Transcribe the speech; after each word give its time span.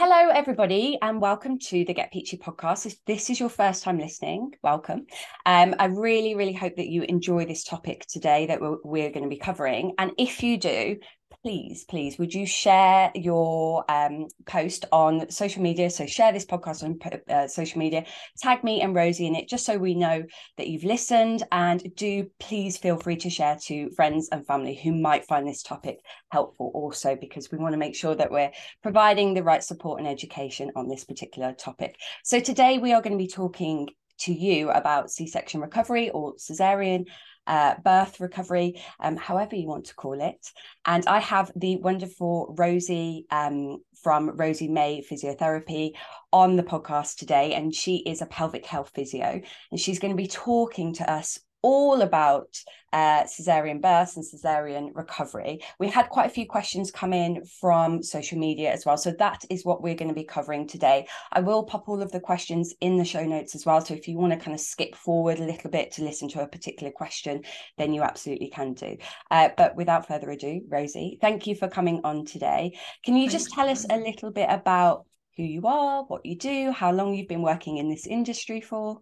Hello, 0.00 0.30
everybody, 0.32 0.96
and 1.02 1.20
welcome 1.20 1.58
to 1.58 1.84
the 1.84 1.92
Get 1.92 2.12
Peachy 2.12 2.36
podcast. 2.36 2.86
If 2.86 3.04
this 3.04 3.30
is 3.30 3.40
your 3.40 3.48
first 3.48 3.82
time 3.82 3.98
listening, 3.98 4.52
welcome. 4.62 5.06
Um, 5.44 5.74
I 5.80 5.86
really, 5.86 6.36
really 6.36 6.52
hope 6.52 6.76
that 6.76 6.86
you 6.86 7.02
enjoy 7.02 7.46
this 7.46 7.64
topic 7.64 8.06
today 8.06 8.46
that 8.46 8.60
we're, 8.60 8.76
we're 8.84 9.10
going 9.10 9.24
to 9.24 9.28
be 9.28 9.38
covering. 9.38 9.94
And 9.98 10.12
if 10.16 10.44
you 10.44 10.56
do, 10.56 10.98
please, 11.42 11.84
please, 11.84 12.18
would 12.18 12.34
you 12.34 12.46
share 12.46 13.10
your 13.14 13.84
um, 13.90 14.26
post 14.46 14.84
on 14.92 15.30
social 15.30 15.62
media? 15.62 15.88
So 15.90 16.06
share 16.06 16.32
this 16.32 16.44
podcast 16.44 16.82
on 16.82 16.98
uh, 17.28 17.46
social 17.46 17.78
media, 17.78 18.04
tag 18.38 18.64
me 18.64 18.80
and 18.80 18.94
Rosie 18.94 19.26
in 19.26 19.34
it, 19.34 19.48
just 19.48 19.64
so 19.64 19.78
we 19.78 19.94
know 19.94 20.24
that 20.56 20.66
you've 20.66 20.84
listened. 20.84 21.42
And 21.52 21.94
do 21.94 22.28
please 22.40 22.76
feel 22.76 22.98
free 22.98 23.16
to 23.16 23.30
share 23.30 23.56
to 23.66 23.90
friends 23.90 24.28
and 24.32 24.46
family 24.46 24.74
who 24.74 24.92
might 24.92 25.26
find 25.26 25.46
this 25.46 25.62
topic 25.62 26.00
helpful 26.30 26.70
also, 26.74 27.16
because 27.16 27.50
we 27.50 27.58
want 27.58 27.72
to 27.72 27.78
make 27.78 27.94
sure 27.94 28.14
that 28.14 28.30
we're 28.30 28.52
providing 28.82 29.34
the 29.34 29.42
right 29.42 29.62
support 29.62 30.00
and 30.00 30.08
education 30.08 30.72
on 30.76 30.88
this 30.88 31.04
particular 31.04 31.52
topic. 31.52 31.96
So 32.24 32.40
today 32.40 32.78
we 32.78 32.92
are 32.92 33.02
going 33.02 33.16
to 33.16 33.24
be 33.24 33.28
talking 33.28 33.88
to 34.20 34.32
you 34.32 34.70
about 34.70 35.10
C-section 35.10 35.60
recovery 35.60 36.10
or 36.10 36.34
cesarean 36.34 37.04
uh, 37.48 37.74
birth 37.82 38.20
recovery, 38.20 38.80
um, 39.00 39.16
however 39.16 39.56
you 39.56 39.66
want 39.66 39.86
to 39.86 39.94
call 39.94 40.20
it. 40.20 40.52
And 40.86 41.04
I 41.06 41.18
have 41.18 41.50
the 41.56 41.76
wonderful 41.76 42.54
Rosie 42.56 43.26
um, 43.30 43.78
from 44.02 44.36
Rosie 44.36 44.68
Mae 44.68 45.02
Physiotherapy 45.10 45.92
on 46.32 46.56
the 46.56 46.62
podcast 46.62 47.16
today. 47.16 47.54
And 47.54 47.74
she 47.74 47.96
is 47.96 48.22
a 48.22 48.26
pelvic 48.26 48.66
health 48.66 48.92
physio. 48.94 49.40
And 49.70 49.80
she's 49.80 49.98
going 49.98 50.12
to 50.12 50.22
be 50.22 50.28
talking 50.28 50.92
to 50.94 51.10
us 51.10 51.40
all 51.62 52.02
about 52.02 52.48
uh, 52.92 53.24
cesarean 53.24 53.82
births 53.82 54.16
and 54.16 54.24
cesarean 54.24 54.90
recovery. 54.94 55.60
We 55.78 55.88
had 55.88 56.08
quite 56.08 56.26
a 56.26 56.32
few 56.32 56.46
questions 56.46 56.90
come 56.90 57.12
in 57.12 57.44
from 57.60 58.02
social 58.02 58.38
media 58.38 58.72
as 58.72 58.86
well. 58.86 58.96
So 58.96 59.12
that 59.18 59.44
is 59.50 59.64
what 59.64 59.82
we're 59.82 59.94
going 59.94 60.08
to 60.08 60.14
be 60.14 60.24
covering 60.24 60.66
today. 60.66 61.06
I 61.32 61.40
will 61.40 61.64
pop 61.64 61.88
all 61.88 62.00
of 62.00 62.12
the 62.12 62.20
questions 62.20 62.74
in 62.80 62.96
the 62.96 63.04
show 63.04 63.24
notes 63.24 63.54
as 63.54 63.66
well. 63.66 63.80
So 63.80 63.94
if 63.94 64.08
you 64.08 64.16
want 64.16 64.32
to 64.32 64.38
kind 64.38 64.54
of 64.54 64.60
skip 64.60 64.94
forward 64.94 65.38
a 65.38 65.44
little 65.44 65.70
bit 65.70 65.92
to 65.92 66.04
listen 66.04 66.28
to 66.30 66.42
a 66.42 66.48
particular 66.48 66.92
question, 66.92 67.42
then 67.76 67.92
you 67.92 68.02
absolutely 68.02 68.48
can 68.48 68.74
do. 68.74 68.96
Uh, 69.30 69.50
but 69.56 69.76
without 69.76 70.06
further 70.06 70.30
ado, 70.30 70.62
Rosie, 70.68 71.18
thank 71.20 71.46
you 71.46 71.54
for 71.54 71.68
coming 71.68 72.00
on 72.04 72.24
today. 72.24 72.76
Can 73.04 73.16
you 73.16 73.28
just 73.28 73.50
tell 73.50 73.68
us 73.68 73.84
a 73.90 73.96
little 73.96 74.30
bit 74.30 74.48
about 74.48 75.04
who 75.36 75.42
you 75.42 75.66
are, 75.66 76.04
what 76.04 76.24
you 76.24 76.36
do, 76.36 76.72
how 76.72 76.92
long 76.92 77.14
you've 77.14 77.28
been 77.28 77.42
working 77.42 77.76
in 77.76 77.88
this 77.88 78.06
industry 78.06 78.60
for? 78.60 79.00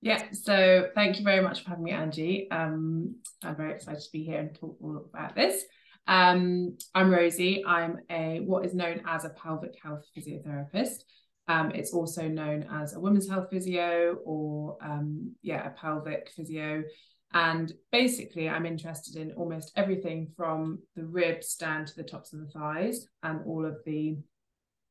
Yeah, 0.00 0.22
so 0.32 0.90
thank 0.94 1.18
you 1.18 1.24
very 1.24 1.42
much 1.42 1.62
for 1.64 1.70
having 1.70 1.84
me, 1.84 1.92
Angi. 1.92 2.46
Um, 2.50 3.16
I'm 3.42 3.56
very 3.56 3.72
excited 3.72 4.00
to 4.02 4.12
be 4.12 4.24
here 4.24 4.40
and 4.40 4.54
talk 4.54 4.76
all 4.80 5.04
about 5.12 5.34
this. 5.34 5.64
Um, 6.06 6.76
I'm 6.94 7.10
Rosie. 7.10 7.64
I'm 7.66 7.98
a 8.10 8.40
what 8.40 8.64
is 8.64 8.74
known 8.74 9.02
as 9.06 9.24
a 9.24 9.30
pelvic 9.30 9.74
health 9.82 10.04
physiotherapist. 10.16 11.02
Um, 11.48 11.72
it's 11.72 11.92
also 11.92 12.28
known 12.28 12.66
as 12.70 12.94
a 12.94 13.00
women's 13.00 13.28
health 13.28 13.48
physio 13.50 14.18
or 14.24 14.76
um, 14.80 15.34
yeah, 15.42 15.66
a 15.66 15.70
pelvic 15.70 16.30
physio. 16.36 16.84
And 17.32 17.72
basically, 17.90 18.48
I'm 18.48 18.66
interested 18.66 19.16
in 19.16 19.32
almost 19.32 19.72
everything 19.76 20.32
from 20.36 20.80
the 20.94 21.04
ribs 21.04 21.56
down 21.56 21.84
to 21.86 21.96
the 21.96 22.04
tops 22.04 22.32
of 22.32 22.40
the 22.40 22.46
thighs 22.46 23.06
and 23.22 23.40
all 23.46 23.66
of 23.66 23.78
the 23.84 24.16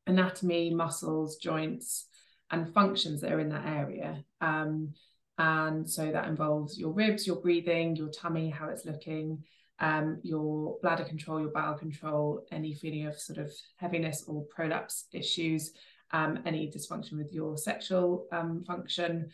anatomy, 0.07 0.73
muscles, 0.73 1.37
joints, 1.37 2.07
and 2.51 2.73
functions 2.73 3.21
that 3.21 3.31
are 3.31 3.39
in 3.39 3.49
that 3.49 3.65
area. 3.65 4.23
Um, 4.41 4.93
and 5.37 5.89
so 5.89 6.11
that 6.11 6.27
involves 6.27 6.79
your 6.79 6.91
ribs, 6.91 7.27
your 7.27 7.37
breathing, 7.37 7.95
your 7.95 8.09
tummy, 8.09 8.49
how 8.49 8.69
it's 8.69 8.85
looking, 8.85 9.43
um, 9.79 10.19
your 10.23 10.77
bladder 10.81 11.03
control, 11.03 11.41
your 11.41 11.51
bowel 11.51 11.77
control, 11.77 12.45
any 12.51 12.73
feeling 12.73 13.05
of 13.05 13.19
sort 13.19 13.39
of 13.39 13.51
heaviness 13.75 14.23
or 14.27 14.45
prolapse 14.45 15.05
issues, 15.11 15.73
um, 16.11 16.39
any 16.45 16.71
dysfunction 16.71 17.17
with 17.17 17.33
your 17.33 17.57
sexual 17.57 18.27
um, 18.31 18.63
function. 18.65 19.29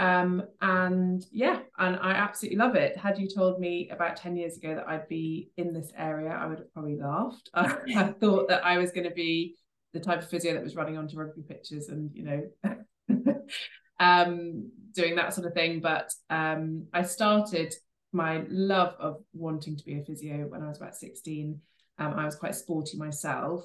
Um, 0.00 0.44
and 0.60 1.24
yeah, 1.30 1.60
and 1.78 1.96
I 1.96 2.12
absolutely 2.12 2.58
love 2.58 2.74
it. 2.74 2.96
Had 2.96 3.18
you 3.18 3.28
told 3.28 3.60
me 3.60 3.88
about 3.90 4.16
10 4.16 4.36
years 4.36 4.56
ago 4.56 4.74
that 4.74 4.88
I'd 4.88 5.08
be 5.08 5.50
in 5.56 5.72
this 5.72 5.92
area, 5.96 6.30
I 6.30 6.46
would 6.46 6.58
have 6.58 6.72
probably 6.72 6.96
laughed. 6.96 7.50
I 7.54 8.14
thought 8.20 8.48
that 8.48 8.64
I 8.64 8.78
was 8.78 8.90
going 8.92 9.08
to 9.08 9.14
be 9.14 9.56
the 9.98 10.04
type 10.04 10.22
of 10.22 10.28
physio 10.28 10.54
that 10.54 10.62
was 10.62 10.76
running 10.76 10.96
onto 10.96 11.16
rugby 11.16 11.42
pitches 11.42 11.88
and 11.88 12.10
you 12.14 12.24
know 12.24 13.34
um, 14.00 14.70
doing 14.94 15.16
that 15.16 15.34
sort 15.34 15.46
of 15.46 15.54
thing. 15.54 15.80
But 15.80 16.12
um, 16.30 16.86
I 16.92 17.02
started 17.02 17.74
my 18.12 18.44
love 18.48 18.94
of 18.98 19.22
wanting 19.32 19.76
to 19.76 19.84
be 19.84 19.98
a 19.98 20.04
physio 20.04 20.46
when 20.48 20.62
I 20.62 20.68
was 20.68 20.78
about 20.78 20.96
16. 20.96 21.60
Um, 21.98 22.14
I 22.14 22.24
was 22.24 22.36
quite 22.36 22.54
sporty 22.54 22.96
myself. 22.96 23.64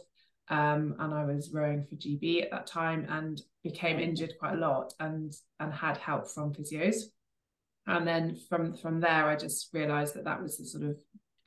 Um, 0.49 0.95
and 0.99 1.13
I 1.13 1.23
was 1.23 1.51
rowing 1.53 1.85
for 1.85 1.95
GB 1.95 2.43
at 2.43 2.51
that 2.51 2.67
time 2.67 3.07
and 3.09 3.41
became 3.63 3.97
injured 3.97 4.33
quite 4.39 4.55
a 4.55 4.57
lot 4.57 4.93
and 4.99 5.33
and 5.61 5.73
had 5.73 5.97
help 5.97 6.29
from 6.29 6.53
physios. 6.53 6.95
And 7.87 8.05
then 8.05 8.37
from 8.49 8.75
from 8.75 8.99
there, 8.99 9.25
I 9.25 9.37
just 9.37 9.69
realised 9.73 10.15
that 10.15 10.25
that 10.25 10.41
was 10.41 10.57
the 10.57 10.65
sort 10.65 10.83
of 10.83 10.97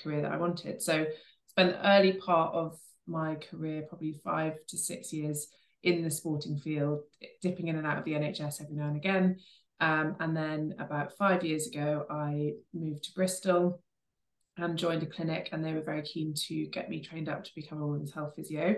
career 0.00 0.22
that 0.22 0.32
I 0.32 0.38
wanted. 0.38 0.80
So 0.80 1.06
spent 1.46 1.72
the 1.72 1.88
early 1.88 2.14
part 2.14 2.54
of 2.54 2.78
my 3.06 3.36
career, 3.36 3.82
probably 3.88 4.20
five 4.24 4.54
to 4.68 4.76
six 4.76 5.12
years 5.12 5.48
in 5.82 6.02
the 6.02 6.10
sporting 6.10 6.58
field, 6.58 7.00
dipping 7.42 7.68
in 7.68 7.76
and 7.76 7.86
out 7.86 7.98
of 7.98 8.04
the 8.04 8.12
NHS 8.12 8.62
every 8.62 8.74
now 8.74 8.88
and 8.88 8.96
again. 8.96 9.38
Um, 9.80 10.16
and 10.20 10.36
then 10.36 10.74
about 10.78 11.16
five 11.16 11.44
years 11.44 11.66
ago, 11.66 12.06
I 12.10 12.52
moved 12.72 13.04
to 13.04 13.12
Bristol 13.14 13.82
and 14.56 14.78
joined 14.78 15.02
a 15.02 15.06
clinic, 15.06 15.50
and 15.52 15.64
they 15.64 15.74
were 15.74 15.82
very 15.82 16.02
keen 16.02 16.32
to 16.48 16.66
get 16.66 16.88
me 16.88 17.02
trained 17.02 17.28
up 17.28 17.44
to 17.44 17.54
become 17.54 17.80
a 17.80 17.86
women's 17.86 18.12
health 18.12 18.34
physio. 18.34 18.76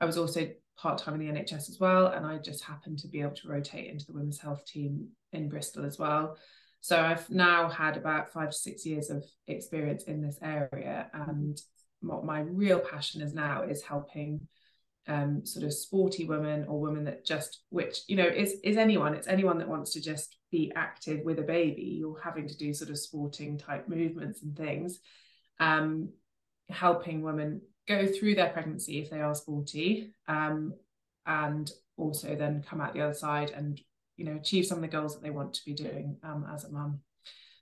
I 0.00 0.04
was 0.04 0.18
also 0.18 0.48
part 0.76 0.98
time 0.98 1.20
in 1.20 1.20
the 1.20 1.40
NHS 1.40 1.70
as 1.70 1.76
well, 1.80 2.08
and 2.08 2.26
I 2.26 2.38
just 2.38 2.64
happened 2.64 2.98
to 3.00 3.08
be 3.08 3.20
able 3.20 3.36
to 3.36 3.48
rotate 3.48 3.88
into 3.88 4.04
the 4.06 4.14
women's 4.14 4.40
health 4.40 4.64
team 4.66 5.08
in 5.32 5.48
Bristol 5.48 5.84
as 5.84 5.98
well. 5.98 6.36
So 6.80 7.00
I've 7.00 7.30
now 7.30 7.68
had 7.68 7.96
about 7.96 8.32
five 8.32 8.50
to 8.50 8.56
six 8.56 8.84
years 8.84 9.10
of 9.10 9.24
experience 9.46 10.04
in 10.04 10.20
this 10.20 10.38
area, 10.42 11.08
and 11.14 11.56
what 12.02 12.24
my 12.24 12.40
real 12.40 12.78
passion 12.78 13.22
is 13.22 13.34
now 13.34 13.62
is 13.62 13.82
helping 13.82 14.46
um, 15.08 15.44
sort 15.44 15.64
of 15.64 15.72
sporty 15.72 16.24
women 16.24 16.64
or 16.68 16.80
women 16.80 17.04
that 17.04 17.24
just 17.24 17.60
which 17.70 18.02
you 18.06 18.16
know 18.16 18.26
is 18.26 18.54
is 18.62 18.76
anyone 18.76 19.14
it's 19.14 19.26
anyone 19.26 19.58
that 19.58 19.68
wants 19.68 19.92
to 19.92 20.00
just 20.00 20.36
be 20.52 20.70
active 20.76 21.24
with 21.24 21.40
a 21.40 21.42
baby 21.42 21.82
you're 21.82 22.20
having 22.20 22.46
to 22.46 22.56
do 22.56 22.72
sort 22.72 22.90
of 22.90 22.98
sporting 22.98 23.58
type 23.58 23.88
movements 23.88 24.42
and 24.42 24.56
things. 24.56 25.00
Um, 25.58 26.10
helping 26.68 27.22
women 27.22 27.60
go 27.86 28.06
through 28.06 28.34
their 28.36 28.50
pregnancy 28.50 29.00
if 29.00 29.10
they 29.10 29.20
are 29.20 29.34
sporty 29.34 30.14
um, 30.28 30.72
and 31.26 31.70
also 31.96 32.34
then 32.34 32.64
come 32.68 32.80
out 32.80 32.94
the 32.94 33.00
other 33.00 33.14
side 33.14 33.50
and 33.50 33.80
you 34.16 34.24
know 34.24 34.36
achieve 34.36 34.66
some 34.66 34.78
of 34.78 34.82
the 34.82 34.88
goals 34.88 35.14
that 35.14 35.22
they 35.22 35.30
want 35.30 35.54
to 35.54 35.64
be 35.64 35.74
doing 35.74 36.16
um, 36.22 36.46
as 36.52 36.64
a 36.64 36.70
mum. 36.70 37.00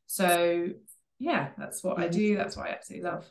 So 0.06 0.70
yeah 1.20 1.50
that's 1.56 1.84
what 1.84 1.98
i 1.98 2.08
do 2.08 2.34
that's 2.34 2.56
what 2.56 2.66
i 2.66 2.70
absolutely 2.70 3.08
love 3.08 3.30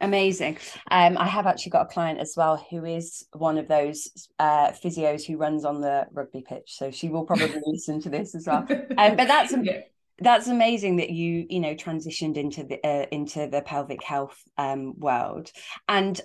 Amazing. 0.00 0.58
Um, 0.90 1.18
I 1.18 1.26
have 1.26 1.46
actually 1.46 1.70
got 1.70 1.82
a 1.82 1.92
client 1.92 2.20
as 2.20 2.34
well 2.36 2.56
who 2.70 2.84
is 2.84 3.26
one 3.32 3.58
of 3.58 3.68
those 3.68 4.28
uh, 4.38 4.70
physios 4.70 5.26
who 5.26 5.36
runs 5.36 5.64
on 5.64 5.80
the 5.80 6.06
rugby 6.12 6.42
pitch, 6.46 6.72
so 6.74 6.90
she 6.90 7.08
will 7.08 7.24
probably 7.24 7.60
listen 7.66 8.00
to 8.02 8.08
this 8.08 8.34
as 8.34 8.46
well. 8.46 8.66
Um, 8.96 9.16
but 9.16 9.28
that's 9.28 9.54
yeah. 9.62 9.80
that's 10.18 10.48
amazing 10.48 10.96
that 10.96 11.10
you 11.10 11.46
you 11.50 11.60
know 11.60 11.74
transitioned 11.74 12.36
into 12.36 12.64
the 12.64 12.84
uh, 12.86 13.06
into 13.10 13.46
the 13.46 13.60
pelvic 13.60 14.02
health 14.02 14.42
um, 14.56 14.98
world, 14.98 15.50
and 15.86 16.18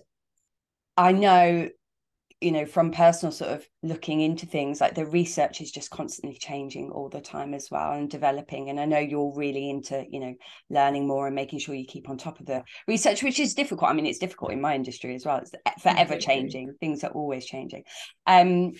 I 0.95 1.11
know 1.11 1.69
you 2.45 2.51
know 2.51 2.65
from 2.67 2.91
personal 2.91 3.31
sort 3.31 3.49
of 3.49 3.67
looking 3.81 4.21
into 4.21 4.45
things 4.45 4.79
like 4.79 4.93
the 4.93 5.07
research 5.07 5.61
is 5.61 5.71
just 5.71 5.89
constantly 5.89 6.37
changing 6.37 6.91
all 6.91 7.09
the 7.09 7.19
time 7.19 7.55
as 7.55 7.69
well 7.71 7.93
and 7.93 8.07
developing. 8.07 8.69
And 8.69 8.79
i 8.79 8.85
know 8.85 8.99
you're 8.99 9.33
really 9.35 9.67
into 9.67 10.05
you 10.07 10.19
know 10.19 10.35
learning 10.69 11.07
more 11.07 11.25
and 11.25 11.35
making 11.35 11.57
sure 11.57 11.73
you 11.73 11.87
keep 11.87 12.07
on 12.07 12.17
top 12.17 12.39
of 12.39 12.45
the 12.45 12.63
research 12.87 13.23
which 13.23 13.39
is 13.39 13.55
difficult. 13.55 13.89
I 13.89 13.93
mean 13.93 14.05
it's 14.05 14.19
difficult 14.19 14.51
in 14.51 14.61
my 14.61 14.75
industry 14.75 15.15
as 15.15 15.25
well. 15.25 15.39
It's 15.39 15.51
forever 15.81 16.17
changing. 16.17 16.75
Things 16.79 17.03
are 17.03 17.09
always 17.09 17.47
changing. 17.47 17.83
Um 18.27 18.73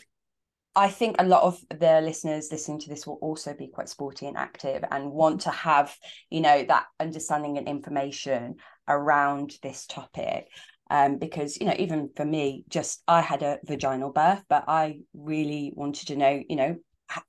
I 0.77 0.89
think 0.89 1.15
a 1.17 1.25
lot 1.25 1.43
of 1.43 1.59
the 1.69 2.01
listeners 2.01 2.49
listening 2.51 2.81
to 2.81 2.89
this 2.89 3.07
will 3.07 3.17
also 3.21 3.55
be 3.55 3.69
quite 3.69 3.89
sporty 3.89 4.27
and 4.27 4.37
active 4.37 4.83
and 4.91 5.09
want 5.09 5.41
to 5.41 5.49
have, 5.49 5.95
you 6.29 6.41
know, 6.41 6.65
that 6.65 6.85
understanding 6.99 7.57
and 7.57 7.67
information 7.67 8.57
around 8.87 9.53
this 9.63 9.87
topic 9.87 10.49
um, 10.89 11.17
because 11.17 11.57
you 11.59 11.65
know 11.65 11.75
even 11.77 12.09
for 12.15 12.25
me 12.25 12.63
just 12.69 13.01
i 13.07 13.21
had 13.21 13.41
a 13.41 13.59
vaginal 13.63 14.11
birth 14.11 14.43
but 14.49 14.65
i 14.67 14.99
really 15.13 15.73
wanted 15.75 16.07
to 16.07 16.15
know 16.15 16.41
you 16.47 16.55
know 16.55 16.75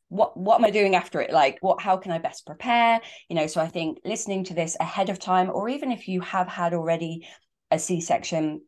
what 0.09 0.37
what 0.37 0.59
am 0.59 0.65
i 0.65 0.71
doing 0.71 0.95
after 0.95 1.21
it? 1.21 1.31
Like 1.31 1.59
what 1.61 1.81
how 1.81 1.97
can 1.99 2.13
i 2.13 2.19
best 2.19 2.47
prepare? 2.47 3.01
You 3.29 3.37
know 3.37 3.47
so 3.47 3.61
i 3.61 3.69
think 3.69 3.99
listening 4.05 4.45
to 4.45 4.55
this 4.55 4.77
ahead 4.81 5.11
of 5.11 5.19
time 5.19 5.51
or 5.51 5.69
even 5.69 5.93
if 5.93 6.09
you 6.09 6.21
have 6.23 6.49
had 6.49 6.75
already 6.75 7.27
a 7.71 7.79
c-section 7.79 8.63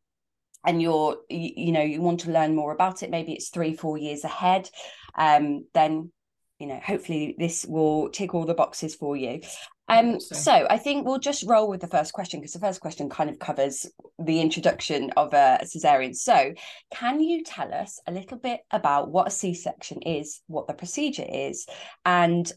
and 0.67 0.83
you're 0.83 1.19
you, 1.31 1.51
you 1.57 1.73
know 1.73 1.83
you 1.83 2.03
want 2.03 2.21
to 2.21 2.33
learn 2.33 2.55
more 2.55 2.73
about 2.73 3.03
it 3.03 3.11
maybe 3.11 3.33
it's 3.33 3.49
three 3.49 3.75
four 3.75 3.97
years 3.97 4.25
ahead 4.25 4.69
um 5.17 5.65
then 5.73 6.11
you 6.59 6.67
know 6.67 6.81
hopefully 6.85 7.37
this 7.39 7.65
will 7.65 8.11
tick 8.11 8.35
all 8.35 8.45
the 8.45 8.55
boxes 8.55 8.95
for 8.95 9.17
you 9.17 9.41
Um, 9.89 10.21
so 10.21 10.67
I 10.69 10.79
think 10.79 11.07
we'll 11.07 11.19
just 11.19 11.45
roll 11.47 11.69
with 11.69 11.81
the 11.81 11.87
first 11.87 12.13
question 12.13 12.41
because 12.41 12.53
the 12.53 12.61
first 12.61 12.81
question 12.81 13.09
kind 13.09 13.31
of 13.31 13.39
covers 13.39 13.87
the 14.19 14.41
introduction 14.41 15.11
of 15.17 15.33
a 15.33 15.61
cesarean. 15.65 16.15
So, 16.15 16.53
can 16.93 17.21
you 17.21 17.43
tell 17.43 17.73
us 17.73 18.01
a 18.07 18.13
little 18.13 18.39
bit 18.39 18.61
about 18.71 19.11
what 19.11 19.29
a 19.29 19.31
C-section 19.31 20.03
is, 20.03 20.41
what 20.47 20.67
the 20.67 20.75
procedure 20.75 21.27
is, 21.29 21.67
and 22.05 22.51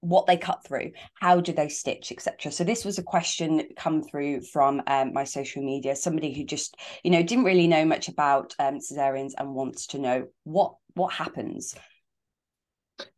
what 0.00 0.26
they 0.26 0.36
cut 0.36 0.64
through? 0.64 0.92
How 1.20 1.40
do 1.40 1.52
they 1.52 1.68
stitch 1.68 2.12
etc 2.12 2.52
so 2.52 2.62
this 2.62 2.84
was 2.84 2.98
a 2.98 3.02
question 3.02 3.62
come 3.76 4.02
through 4.02 4.42
from 4.42 4.80
um, 4.86 5.12
my 5.12 5.24
social 5.24 5.62
media 5.62 5.96
somebody 5.96 6.32
who 6.32 6.44
just 6.44 6.76
you 7.02 7.10
know 7.10 7.22
didn't 7.22 7.44
really 7.44 7.66
know 7.66 7.84
much 7.84 8.08
about 8.08 8.54
um, 8.60 8.78
cesareans 8.78 9.32
and 9.36 9.54
wants 9.54 9.88
to 9.88 9.98
know 9.98 10.28
what 10.44 10.74
what 10.94 11.12
happens. 11.12 11.74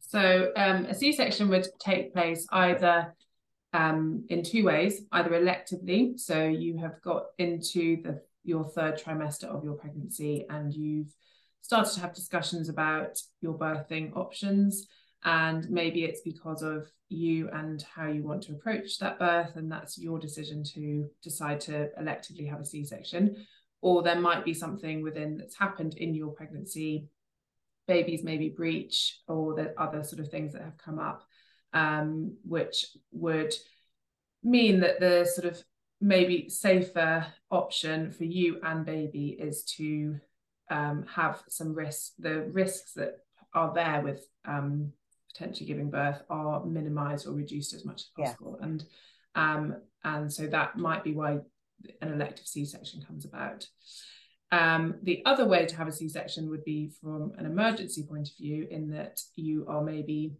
So 0.00 0.50
um, 0.56 0.86
a 0.86 0.94
c-section 0.94 1.48
would 1.50 1.66
take 1.78 2.12
place 2.12 2.46
either 2.50 3.14
um, 3.72 4.24
in 4.28 4.42
two 4.42 4.64
ways 4.64 5.02
either 5.12 5.30
electively 5.30 6.18
so 6.18 6.44
you 6.44 6.76
have 6.78 7.00
got 7.02 7.26
into 7.38 8.02
the 8.02 8.20
your 8.42 8.64
third 8.64 8.98
trimester 8.98 9.44
of 9.44 9.62
your 9.62 9.74
pregnancy 9.74 10.46
and 10.48 10.74
you've 10.74 11.14
started 11.62 11.92
to 11.92 12.00
have 12.00 12.14
discussions 12.14 12.68
about 12.68 13.18
your 13.40 13.56
birthing 13.56 14.16
options 14.16 14.88
and 15.24 15.68
maybe 15.68 16.04
it's 16.04 16.22
because 16.22 16.62
of 16.62 16.90
you 17.10 17.48
and 17.52 17.84
how 17.94 18.06
you 18.06 18.22
want 18.22 18.42
to 18.42 18.52
approach 18.52 18.98
that 18.98 19.18
birth 19.18 19.56
and 19.56 19.70
that's 19.70 19.98
your 19.98 20.18
decision 20.18 20.64
to 20.64 21.08
decide 21.22 21.60
to 21.60 21.90
electively 22.00 22.48
have 22.48 22.60
a 22.60 22.64
c-section. 22.64 23.36
Or 23.82 24.02
there 24.02 24.20
might 24.20 24.44
be 24.44 24.54
something 24.54 25.02
within 25.02 25.36
that's 25.36 25.56
happened 25.56 25.96
in 25.96 26.14
your 26.14 26.32
pregnancy 26.32 27.08
babies 27.86 28.22
maybe 28.22 28.48
breech, 28.48 29.18
or 29.26 29.54
the 29.54 29.74
other 29.76 30.04
sort 30.04 30.20
of 30.20 30.28
things 30.28 30.52
that 30.52 30.62
have 30.62 30.78
come 30.78 30.98
up 30.98 31.24
um, 31.72 32.36
which 32.44 32.86
would 33.12 33.54
mean 34.42 34.80
that 34.80 35.00
the 35.00 35.24
sort 35.24 35.52
of 35.52 35.62
maybe 36.00 36.48
safer 36.48 37.26
option 37.50 38.10
for 38.10 38.24
you 38.24 38.58
and 38.62 38.86
baby 38.86 39.36
is 39.38 39.64
to 39.64 40.18
um, 40.70 41.04
have 41.12 41.42
some 41.48 41.74
risks 41.74 42.12
the 42.18 42.42
risks 42.52 42.92
that 42.94 43.18
are 43.54 43.72
there 43.74 44.00
with 44.02 44.26
um, 44.44 44.92
potentially 45.32 45.66
giving 45.66 45.90
birth 45.90 46.22
are 46.30 46.64
minimized 46.64 47.26
or 47.26 47.32
reduced 47.32 47.74
as 47.74 47.84
much 47.84 48.02
as 48.02 48.08
possible 48.16 48.56
yeah. 48.58 48.66
and 48.66 48.84
um 49.34 49.76
and 50.04 50.32
so 50.32 50.46
that 50.46 50.76
might 50.76 51.04
be 51.04 51.12
why 51.12 51.38
an 52.02 52.12
elective 52.12 52.46
c-section 52.46 53.02
comes 53.02 53.24
about 53.24 53.66
um, 54.52 54.96
the 55.04 55.22
other 55.26 55.46
way 55.46 55.64
to 55.64 55.76
have 55.76 55.86
a 55.86 55.92
c-section 55.92 56.50
would 56.50 56.64
be 56.64 56.90
from 57.00 57.32
an 57.38 57.46
emergency 57.46 58.02
point 58.02 58.28
of 58.28 58.36
view 58.36 58.66
in 58.70 58.90
that 58.90 59.20
you 59.36 59.64
are 59.68 59.82
maybe 59.82 60.32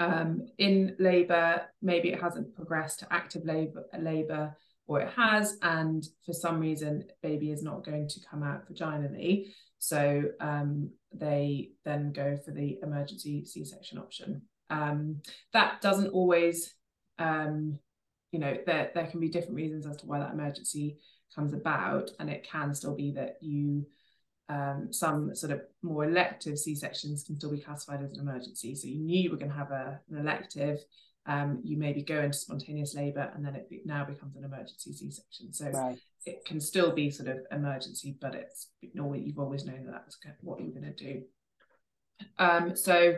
um, 0.00 0.46
in 0.58 0.96
labor 0.98 1.62
maybe 1.82 2.10
it 2.10 2.20
hasn't 2.20 2.54
progressed 2.54 3.00
to 3.00 3.12
active 3.12 3.44
labor 3.44 3.84
labor 3.98 4.56
or 4.86 5.00
it 5.00 5.10
has 5.16 5.56
and 5.62 6.04
for 6.26 6.32
some 6.32 6.58
reason 6.60 7.04
baby 7.22 7.50
is 7.50 7.62
not 7.62 7.84
going 7.84 8.08
to 8.08 8.20
come 8.28 8.42
out 8.42 8.68
vaginally 8.70 9.46
so 9.84 10.22
um, 10.40 10.90
they 11.12 11.72
then 11.84 12.12
go 12.12 12.38
for 12.42 12.52
the 12.52 12.78
emergency 12.82 13.44
C-section 13.44 13.98
option. 13.98 14.40
Um, 14.70 15.20
that 15.52 15.82
doesn't 15.82 16.08
always, 16.08 16.74
um, 17.18 17.78
you 18.32 18.38
know, 18.38 18.56
there, 18.64 18.92
there 18.94 19.06
can 19.06 19.20
be 19.20 19.28
different 19.28 19.56
reasons 19.56 19.86
as 19.86 19.98
to 19.98 20.06
why 20.06 20.20
that 20.20 20.32
emergency 20.32 20.96
comes 21.34 21.52
about, 21.52 22.12
and 22.18 22.30
it 22.30 22.48
can 22.50 22.74
still 22.74 22.94
be 22.94 23.12
that 23.12 23.36
you 23.42 23.86
um, 24.48 24.88
some 24.92 25.34
sort 25.34 25.52
of 25.52 25.62
more 25.82 26.04
elective 26.04 26.58
C-sections 26.58 27.24
can 27.24 27.36
still 27.36 27.50
be 27.50 27.60
classified 27.60 28.02
as 28.02 28.12
an 28.12 28.20
emergency. 28.20 28.74
So 28.74 28.88
you 28.88 29.00
knew 29.00 29.20
you 29.20 29.30
were 29.30 29.36
going 29.36 29.50
to 29.50 29.56
have 29.56 29.70
a, 29.70 30.00
an 30.10 30.18
elective, 30.18 30.80
um, 31.26 31.60
you 31.64 31.78
maybe 31.78 32.02
go 32.02 32.20
into 32.20 32.36
spontaneous 32.36 32.94
labour, 32.94 33.32
and 33.34 33.44
then 33.44 33.54
it 33.56 33.68
now 33.86 34.04
becomes 34.04 34.36
an 34.36 34.44
emergency 34.44 34.92
C-section. 34.92 35.52
So 35.52 35.70
right 35.70 35.98
it 36.26 36.44
can 36.44 36.60
still 36.60 36.92
be 36.92 37.10
sort 37.10 37.28
of 37.28 37.38
emergency, 37.52 38.16
but 38.20 38.34
it's 38.34 38.70
normally 38.94 39.20
you've 39.20 39.38
always 39.38 39.64
known 39.64 39.84
that 39.86 39.92
that's 39.92 40.18
what 40.40 40.60
you're 40.60 40.70
going 40.70 40.94
to 40.94 41.04
do. 41.04 41.22
Um, 42.38 42.76
so 42.76 43.16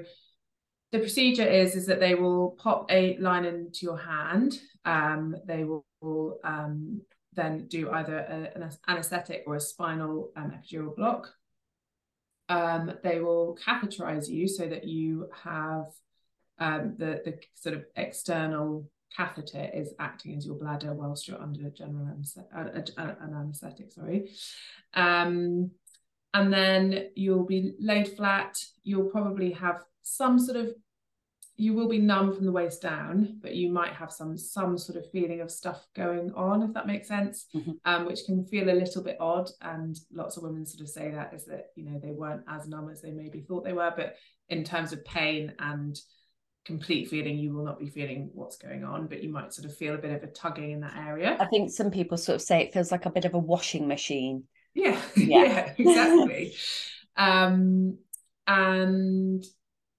the 0.93 0.99
procedure 0.99 1.47
is 1.47 1.75
is 1.75 1.87
that 1.87 2.01
they 2.01 2.15
will 2.15 2.57
pop 2.59 2.87
a 2.91 3.17
line 3.19 3.45
into 3.45 3.81
your 3.83 3.99
hand. 3.99 4.59
Um, 4.85 5.37
they 5.47 5.65
will, 5.65 5.85
will 6.01 6.39
um, 6.45 7.03
then 7.37 7.67
do 7.69 7.91
either 7.91 8.19
a, 8.19 8.57
an 8.57 8.71
anaesthetic 8.89 9.45
or 9.47 9.57
a 9.57 9.61
spinal 9.61 10.33
um, 10.37 10.53
epidural 10.53 10.97
block. 10.97 11.33
Um, 12.49 12.93
they 13.03 13.21
will 13.21 13.59
catheterize 13.65 14.29
you 14.29 14.49
so 14.49 14.67
that 14.67 14.85
you 14.85 15.29
have 15.45 15.87
um, 16.59 16.95
the 16.99 17.21
the 17.25 17.39
sort 17.55 17.75
of 17.75 17.85
external 17.97 18.89
catheter 19.15 19.71
is 19.73 19.95
acting 19.99 20.37
as 20.37 20.47
your 20.47 20.57
bladder 20.57 20.93
whilst 20.93 21.29
you're 21.29 21.41
under 21.41 21.71
general 21.71 22.07
anesthetic, 22.07 22.51
uh, 22.55 23.01
uh, 23.01 23.15
an 23.21 23.35
anesthetic, 23.35 23.93
sorry. 23.93 24.31
Um, 24.95 25.71
and 26.35 26.53
then 26.53 27.09
you'll 27.15 27.47
be 27.47 27.75
laid 27.81 28.09
flat. 28.17 28.59
You'll 28.85 29.11
probably 29.11 29.53
have 29.53 29.83
some 30.03 30.39
sort 30.39 30.59
of, 30.59 30.75
you 31.59 31.73
will 31.73 31.89
be 31.89 31.99
numb 31.99 32.35
from 32.35 32.45
the 32.45 32.53
waist 32.53 32.83
down, 32.83 33.39
but 33.41 33.55
you 33.55 33.71
might 33.71 33.93
have 33.93 34.13
some 34.13 34.37
some 34.37 34.77
sort 34.77 34.99
of 34.99 35.11
feeling 35.11 35.41
of 35.41 35.51
stuff 35.51 35.87
going 35.95 36.31
on, 36.35 36.63
if 36.63 36.75
that 36.75 36.87
makes 36.87 37.09
sense, 37.09 37.47
mm-hmm. 37.55 37.73
um, 37.85 38.05
which 38.05 38.21
can 38.27 38.45
feel 38.45 38.69
a 38.69 38.73
little 38.73 39.03
bit 39.03 39.17
odd. 39.21 39.49
And 39.63 39.97
lots 40.13 40.37
of 40.37 40.43
women 40.43 40.67
sort 40.67 40.83
of 40.83 40.89
say 40.89 41.11
that 41.11 41.33
is 41.33 41.47
that 41.47 41.69
you 41.75 41.85
know 41.85 41.99
they 41.99 42.13
weren't 42.13 42.45
as 42.49 42.69
numb 42.69 42.91
as 42.91 43.01
they 43.01 43.11
maybe 43.11 43.41
thought 43.41 43.65
they 43.65 43.73
were, 43.73 43.93
but 43.97 44.17
in 44.49 44.65
terms 44.65 44.93
of 44.93 45.05
pain 45.05 45.55
and 45.59 45.99
complete 46.67 47.09
feeling 47.09 47.39
you 47.39 47.53
will 47.53 47.65
not 47.65 47.79
be 47.79 47.89
feeling 47.89 48.29
what's 48.35 48.57
going 48.57 48.83
on 48.83 49.07
but 49.07 49.23
you 49.23 49.31
might 49.31 49.55
sort 49.55 49.65
of 49.65 49.77
feel 49.77 49.95
a 49.95 49.99
bit 49.99 50.11
of 50.11 50.23
a 50.25 50.27
tugging 50.27 50.73
in 50.73 50.81
that 50.81 50.97
area. 50.97 51.37
I 51.39 51.47
think 51.47 51.71
some 51.71 51.93
people 51.93 52.19
sort 52.19 52.35
of 52.37 52.43
say 52.43 52.61
it 52.61 52.73
feels 52.73 52.91
like 52.91 53.07
a 53.07 53.11
bit 53.11 53.25
of 53.25 53.35
a 53.35 53.39
washing 53.39 53.87
machine. 53.87 54.45
Yeah. 54.75 55.01
Yeah, 55.17 55.45
yeah 55.45 55.75
exactly. 55.79 56.55
Um 57.17 57.97
and 58.47 59.43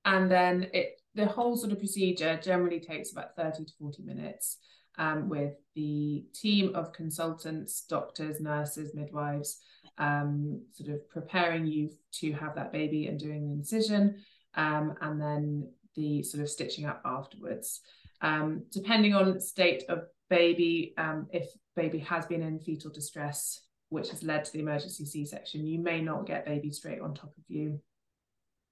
and 0.05 0.31
then 0.31 0.67
it 0.73 0.96
the 1.17 1.25
whole 1.25 1.57
sort 1.57 1.73
of 1.73 1.79
procedure 1.79 2.39
generally 2.41 2.79
takes 2.79 3.11
about 3.11 3.35
30 3.35 3.65
to 3.65 3.73
40 3.79 4.03
minutes 4.03 4.57
um, 4.97 5.27
with 5.27 5.53
the 5.75 6.23
team 6.33 6.73
of 6.75 6.93
consultants 6.93 7.83
doctors 7.89 8.39
nurses 8.39 8.93
midwives 8.93 9.59
um, 9.97 10.61
sort 10.71 10.91
of 10.91 11.09
preparing 11.09 11.65
you 11.65 11.89
to 12.11 12.31
have 12.33 12.53
that 12.55 12.71
baby 12.71 13.07
and 13.07 13.19
doing 13.19 13.47
the 13.47 13.53
incision 13.53 14.15
um, 14.55 14.93
and 15.01 15.19
then 15.19 15.67
the 15.95 16.21
sort 16.21 16.43
of 16.43 16.49
stitching 16.49 16.85
up 16.85 17.01
afterwards. 17.03 17.81
Um, 18.21 18.63
depending 18.71 19.15
on 19.15 19.39
state 19.39 19.83
of 19.89 20.03
baby, 20.29 20.93
um, 20.97 21.27
if 21.31 21.47
baby 21.75 21.99
has 21.99 22.25
been 22.27 22.43
in 22.43 22.59
fetal 22.59 22.91
distress, 22.91 23.61
which 23.89 24.09
has 24.09 24.21
led 24.21 24.45
to 24.45 24.53
the 24.53 24.59
emergency 24.59 25.05
C-section, 25.05 25.65
you 25.65 25.79
may 25.79 26.01
not 26.01 26.27
get 26.27 26.45
baby 26.45 26.71
straight 26.71 27.01
on 27.01 27.13
top 27.13 27.31
of 27.37 27.43
you 27.47 27.79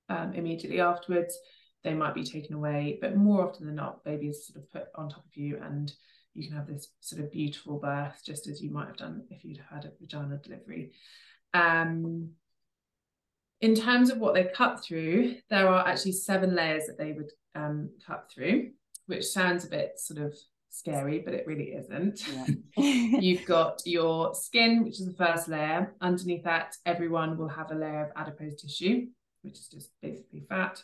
um, 0.09 0.33
immediately 0.33 0.81
afterwards. 0.81 1.37
They 1.85 1.93
might 1.93 2.15
be 2.15 2.23
taken 2.23 2.55
away, 2.55 2.97
but 2.99 3.15
more 3.15 3.47
often 3.47 3.67
than 3.67 3.75
not, 3.75 4.03
baby 4.03 4.27
is 4.29 4.47
sort 4.47 4.57
of 4.57 4.71
put 4.71 4.87
on 4.95 5.07
top 5.07 5.23
of 5.23 5.37
you 5.37 5.59
and 5.63 5.93
you 6.33 6.47
can 6.47 6.57
have 6.57 6.65
this 6.65 6.89
sort 6.99 7.21
of 7.21 7.31
beautiful 7.31 7.77
birth, 7.77 8.23
just 8.25 8.47
as 8.47 8.59
you 8.59 8.71
might 8.71 8.87
have 8.87 8.97
done 8.97 9.23
if 9.29 9.45
you'd 9.45 9.61
had 9.71 9.85
a 9.85 9.91
vaginal 10.01 10.39
delivery. 10.43 10.93
Um, 11.53 12.31
in 13.61 13.75
terms 13.75 14.09
of 14.09 14.17
what 14.17 14.33
they 14.33 14.45
cut 14.45 14.83
through, 14.83 15.35
there 15.51 15.67
are 15.67 15.87
actually 15.87 16.13
seven 16.13 16.55
layers 16.55 16.87
that 16.87 16.97
they 16.97 17.13
would 17.13 17.31
um, 17.53 17.91
cut 18.05 18.31
through, 18.33 18.71
which 19.05 19.25
sounds 19.25 19.63
a 19.63 19.69
bit 19.69 19.99
sort 19.99 20.19
of 20.19 20.35
scary, 20.71 21.19
but 21.19 21.35
it 21.35 21.45
really 21.45 21.65
isn't. 21.65 22.19
Yeah. 22.27 22.45
You've 23.21 23.45
got 23.45 23.83
your 23.85 24.33
skin, 24.33 24.83
which 24.83 24.99
is 24.99 25.05
the 25.05 25.23
first 25.23 25.47
layer. 25.47 25.93
Underneath 26.01 26.45
that, 26.45 26.75
everyone 26.87 27.37
will 27.37 27.47
have 27.47 27.69
a 27.69 27.75
layer 27.75 28.05
of 28.05 28.11
adipose 28.15 28.59
tissue, 28.59 29.05
which 29.43 29.59
is 29.59 29.67
just 29.67 29.91
basically 30.01 30.43
fat. 30.49 30.83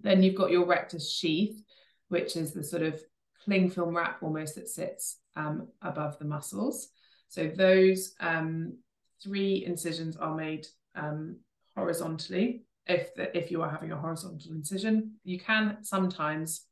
Then 0.00 0.22
you've 0.22 0.34
got 0.34 0.50
your 0.50 0.66
rectus 0.66 1.10
sheath, 1.10 1.62
which 2.08 2.36
is 2.36 2.52
the 2.52 2.62
sort 2.62 2.82
of 2.82 3.00
cling 3.44 3.70
film 3.70 3.96
wrap 3.96 4.22
almost 4.22 4.56
that 4.56 4.68
sits 4.68 5.18
um, 5.36 5.68
above 5.82 6.18
the 6.18 6.24
muscles. 6.24 6.88
So 7.28 7.48
those 7.48 8.14
um, 8.20 8.78
three 9.22 9.64
incisions 9.66 10.16
are 10.16 10.34
made 10.34 10.66
um, 10.94 11.38
horizontally 11.74 12.62
if 12.86 13.14
the, 13.14 13.36
if 13.36 13.50
you 13.50 13.62
are 13.62 13.70
having 13.70 13.92
a 13.92 13.96
horizontal 13.96 14.52
incision. 14.52 15.14
You 15.24 15.38
can 15.38 15.78
sometimes, 15.82 16.66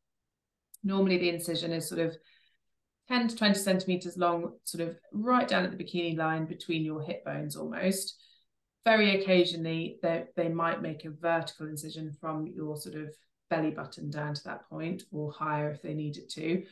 normally 0.82 1.18
the 1.18 1.30
incision 1.30 1.72
is 1.72 1.88
sort 1.88 2.00
of 2.00 2.16
10 3.08 3.28
to 3.28 3.36
20 3.36 3.58
centimeters 3.58 4.16
long, 4.16 4.52
sort 4.64 4.88
of 4.88 4.96
right 5.12 5.46
down 5.46 5.64
at 5.64 5.76
the 5.76 5.82
bikini 5.82 6.16
line 6.16 6.46
between 6.46 6.84
your 6.84 7.02
hip 7.02 7.24
bones 7.24 7.56
almost. 7.56 8.16
Very 8.84 9.20
occasionally, 9.20 9.98
they, 10.02 10.24
they 10.36 10.48
might 10.48 10.82
make 10.82 11.04
a 11.04 11.10
vertical 11.10 11.66
incision 11.66 12.14
from 12.20 12.46
your 12.46 12.76
sort 12.76 12.96
of 12.96 13.14
belly 13.48 13.70
button 13.70 14.10
down 14.10 14.34
to 14.34 14.44
that 14.44 14.68
point 14.68 15.04
or 15.10 15.32
higher 15.32 15.70
if 15.70 15.80
they 15.80 15.94
needed 15.94 16.28
to. 16.30 16.64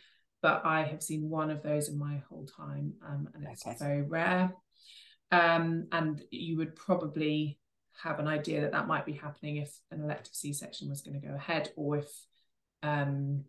But 0.43 0.63
I 0.65 0.83
have 0.83 1.03
seen 1.03 1.31
one 1.31 1.51
of 1.51 1.63
those 1.63 1.89
in 1.89 1.99
my 1.99 2.23
whole 2.29 2.47
time, 2.47 2.95
um, 3.07 3.29
and 3.35 3.47
it's 3.51 3.67
okay. 3.67 3.77
very 3.79 4.03
rare. 4.03 4.53
Um, 5.31 5.87
and 5.93 6.21
you 6.31 6.59
would 6.59 6.77
probably 6.77 7.59
have 8.03 8.19
an 8.19 8.27
idea 8.27 8.63
that 8.63 8.73
that 8.73 8.89
might 8.89 9.07
be 9.07 9.13
happening 9.13 9.59
if 9.59 9.73
an 9.91 10.03
elective 10.03 10.35
C-section 10.35 10.89
was 10.89 11.01
going 11.01 11.19
to 11.21 11.27
go 11.27 11.35
ahead, 11.35 11.71
or 11.77 11.99
if 11.99 12.11
um, 12.83 13.45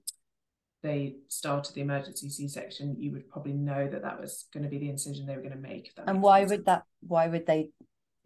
they 0.83 1.15
started 1.29 1.73
the 1.73 1.81
emergency 1.81 2.29
C-section, 2.29 2.95
you 2.99 3.11
would 3.11 3.29
probably 3.29 3.53
know 3.53 3.87
that 3.87 4.03
that 4.03 4.21
was 4.21 4.45
going 4.53 4.63
to 4.63 4.69
be 4.69 4.77
the 4.77 4.89
incision 4.89 5.25
they 5.25 5.35
were 5.35 5.41
going 5.41 5.53
to 5.53 5.57
make. 5.57 5.91
And 6.05 6.21
why 6.21 6.41
sense. 6.41 6.51
would 6.51 6.65
that? 6.65 6.83
Why 7.01 7.27
would 7.27 7.47
they 7.47 7.69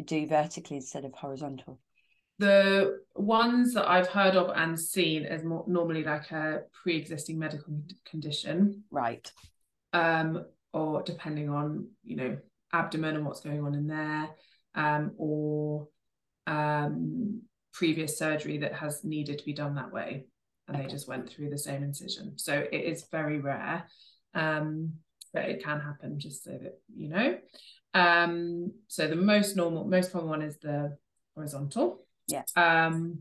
do 0.04 0.27
vertically 0.27 0.77
instead 0.77 1.06
of 1.06 1.13
horizontal? 1.13 1.80
The 2.39 3.00
ones 3.16 3.74
that 3.74 3.89
I've 3.89 4.10
heard 4.10 4.36
of 4.36 4.51
and 4.56 4.80
seen 4.80 5.25
is 5.25 5.44
more, 5.44 5.66
normally 5.68 6.04
like 6.04 6.32
a 6.32 6.62
pre-existing 6.84 7.39
medical 7.39 7.82
condition, 8.06 8.84
right? 8.92 9.32
Um, 9.94 10.46
or 10.72 11.01
depending 11.01 11.50
on 11.50 11.88
you 12.04 12.16
know 12.16 12.38
abdomen 12.72 13.16
and 13.16 13.25
what's 13.25 13.39
going 13.42 13.63
on 13.63 13.74
in 13.74 13.88
there, 13.88 14.30
um, 14.75 15.13
or 15.18 15.88
um, 16.46 17.42
previous 17.74 18.18
surgery 18.18 18.60
that 18.60 18.74
has 18.74 19.04
needed 19.04 19.39
to 19.39 19.46
be 19.46 19.54
done 19.54 19.75
that 19.75 19.92
way 19.92 20.25
and 20.68 20.75
okay. 20.75 20.86
they 20.86 20.92
just 20.92 21.08
went 21.08 21.30
through 21.30 21.50
the 21.50 21.58
same 21.58 21.84
incision. 21.84 22.38
So 22.38 22.54
it 22.72 22.77
is 22.77 23.08
very 23.12 23.39
rare, 23.39 23.86
um, 24.34 24.94
but 25.38 25.50
it 25.50 25.63
can 25.63 25.79
happen 25.79 26.20
just 26.20 26.44
so 26.44 26.51
that 26.51 26.79
you 26.96 27.10
know. 27.10 27.38
Um, 27.94 28.72
so 28.88 29.08
the 29.08 29.15
most 29.15 29.56
normal, 29.56 29.86
most 29.86 30.12
common 30.12 30.29
one 30.29 30.41
is 30.41 30.58
the 30.58 30.98
horizontal. 31.36 32.06
Yeah. 32.27 32.44
Um, 32.56 33.20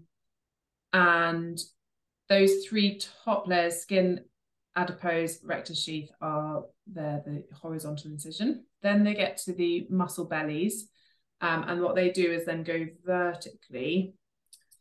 and 0.92 1.58
those 2.28 2.64
three 2.66 3.00
top 3.24 3.46
layers, 3.46 3.76
skin, 3.76 4.24
adipose, 4.74 5.40
rectus 5.44 5.82
sheath, 5.82 6.10
are 6.20 6.64
there 6.86 7.22
the 7.24 7.44
horizontal 7.54 8.10
incision. 8.10 8.64
Then 8.82 9.04
they 9.04 9.14
get 9.14 9.36
to 9.38 9.52
the 9.52 9.86
muscle 9.90 10.24
bellies. 10.24 10.88
Um, 11.40 11.64
and 11.68 11.82
what 11.82 11.94
they 11.94 12.10
do 12.10 12.32
is 12.32 12.46
then 12.46 12.62
go 12.62 12.86
vertically 13.04 14.14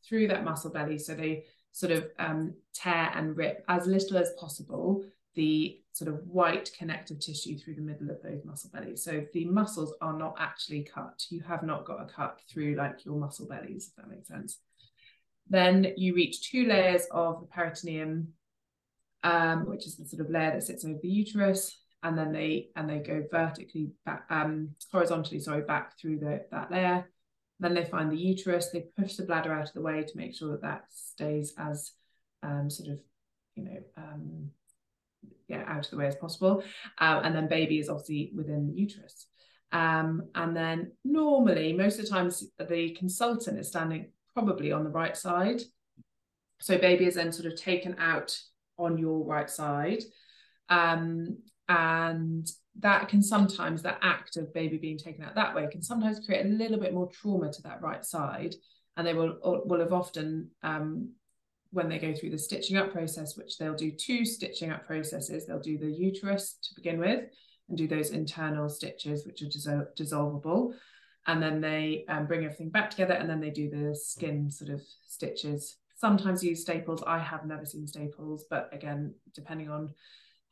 through 0.07 0.29
that 0.29 0.45
muscle 0.45 0.71
belly. 0.71 0.99
So 0.99 1.13
they 1.15 1.43
sort 1.73 1.91
of 1.91 2.05
um, 2.17 2.53
tear 2.73 3.11
and 3.13 3.35
rip 3.35 3.63
as 3.67 3.87
little 3.87 4.17
as 4.17 4.31
possible 4.39 5.03
the 5.35 5.81
sort 5.95 6.09
of 6.09 6.27
white 6.27 6.69
connective 6.77 7.21
tissue 7.21 7.57
through 7.57 7.73
the 7.73 7.81
middle 7.81 8.09
of 8.09 8.21
those 8.21 8.43
muscle 8.43 8.69
bellies. 8.73 9.01
So 9.01 9.23
the 9.31 9.45
muscles 9.45 9.95
are 10.01 10.11
not 10.11 10.35
actually 10.37 10.83
cut. 10.83 11.23
You 11.29 11.41
have 11.47 11.63
not 11.63 11.85
got 11.85 12.01
a 12.01 12.05
cut 12.05 12.41
through 12.51 12.75
like 12.75 13.05
your 13.05 13.17
muscle 13.17 13.47
bellies, 13.47 13.87
if 13.87 13.95
that 13.95 14.09
makes 14.09 14.27
sense. 14.27 14.59
Then 15.49 15.93
you 15.95 16.13
reach 16.13 16.51
two 16.51 16.65
layers 16.65 17.03
of 17.11 17.39
the 17.39 17.47
peritoneum, 17.47 18.27
um, 19.23 19.69
which 19.69 19.87
is 19.87 19.95
the 19.95 20.05
sort 20.05 20.19
of 20.19 20.29
layer 20.29 20.51
that 20.51 20.63
sits 20.63 20.83
over 20.83 20.99
the 21.01 21.07
uterus, 21.07 21.79
and 22.03 22.17
then 22.17 22.33
they 22.33 22.71
and 22.75 22.89
they 22.89 22.99
go 22.99 23.23
vertically 23.31 23.91
back, 24.05 24.25
um, 24.29 24.71
horizontally, 24.91 25.39
sorry, 25.39 25.61
back 25.61 25.97
through 25.97 26.19
the, 26.19 26.45
that 26.51 26.71
layer. 26.71 27.09
Then 27.61 27.73
they 27.73 27.85
find 27.85 28.11
the 28.11 28.17
uterus, 28.17 28.69
they 28.69 28.87
push 28.99 29.15
the 29.15 29.23
bladder 29.23 29.53
out 29.53 29.69
of 29.69 29.73
the 29.73 29.81
way 29.81 30.03
to 30.03 30.17
make 30.17 30.35
sure 30.35 30.51
that 30.51 30.61
that 30.63 30.83
stays 30.89 31.53
as 31.57 31.93
um, 32.43 32.69
sort 32.69 32.89
of, 32.89 32.99
you 33.55 33.63
know, 33.63 33.79
yeah, 35.47 35.63
out 35.67 35.85
of 35.85 35.91
the 35.91 35.97
way 35.97 36.07
as 36.07 36.15
possible. 36.15 36.63
Um, 36.97 37.23
and 37.23 37.35
then 37.35 37.47
baby 37.47 37.79
is 37.79 37.89
obviously 37.89 38.31
within 38.35 38.67
the 38.67 38.73
uterus. 38.73 39.27
Um, 39.71 40.29
and 40.35 40.55
then 40.55 40.91
normally, 41.03 41.73
most 41.73 41.99
of 41.99 42.05
the 42.05 42.11
times, 42.11 42.43
the 42.57 42.91
consultant 42.91 43.59
is 43.59 43.67
standing 43.67 44.11
probably 44.33 44.71
on 44.71 44.83
the 44.83 44.89
right 44.89 45.15
side. 45.15 45.61
So 46.59 46.77
baby 46.77 47.05
is 47.05 47.15
then 47.15 47.31
sort 47.31 47.51
of 47.51 47.59
taken 47.59 47.95
out 47.99 48.37
on 48.77 48.97
your 48.97 49.25
right 49.25 49.49
side. 49.49 50.03
Um, 50.69 51.37
and 51.67 52.49
that 52.79 53.07
can 53.07 53.21
sometimes 53.21 53.81
that 53.81 53.99
act 54.01 54.37
of 54.37 54.53
baby 54.53 54.77
being 54.77 54.97
taken 54.97 55.23
out 55.23 55.33
that 55.35 55.55
way 55.55 55.67
can 55.71 55.81
sometimes 55.81 56.23
create 56.25 56.45
a 56.45 56.49
little 56.49 56.77
bit 56.77 56.93
more 56.93 57.09
trauma 57.09 57.51
to 57.51 57.61
that 57.63 57.81
right 57.81 58.05
side 58.05 58.53
and 58.97 59.07
they 59.07 59.13
will 59.13 59.37
will 59.65 59.79
have 59.79 59.93
often 59.93 60.49
um, 60.63 61.09
when 61.75 61.89
they 61.89 61.99
go 61.99 62.13
through 62.13 62.29
the 62.29 62.37
stitching 62.37 62.77
up 62.77 62.91
process 62.91 63.37
which 63.37 63.57
they'll 63.57 63.75
do 63.75 63.91
two 63.91 64.25
stitching 64.25 64.71
up 64.71 64.85
processes 64.85 65.45
they'll 65.45 65.59
do 65.59 65.77
the 65.77 65.91
uterus 65.91 66.57
to 66.61 66.73
begin 66.75 66.99
with 66.99 67.25
and 67.69 67.77
do 67.77 67.87
those 67.87 68.11
internal 68.11 68.69
stitches 68.69 69.25
which 69.25 69.41
are 69.41 69.45
dissol- 69.45 69.87
dissolvable 69.99 70.73
and 71.27 71.41
then 71.41 71.59
they 71.59 72.05
um, 72.07 72.27
bring 72.27 72.45
everything 72.45 72.69
back 72.69 72.89
together 72.89 73.13
and 73.13 73.29
then 73.29 73.39
they 73.39 73.49
do 73.49 73.69
the 73.69 73.95
skin 73.95 74.49
sort 74.49 74.71
of 74.71 74.81
stitches 75.05 75.77
sometimes 75.95 76.43
use 76.43 76.61
staples 76.61 77.03
i 77.05 77.19
have 77.19 77.45
never 77.45 77.65
seen 77.65 77.85
staples 77.87 78.45
but 78.49 78.69
again 78.73 79.13
depending 79.33 79.69
on 79.69 79.93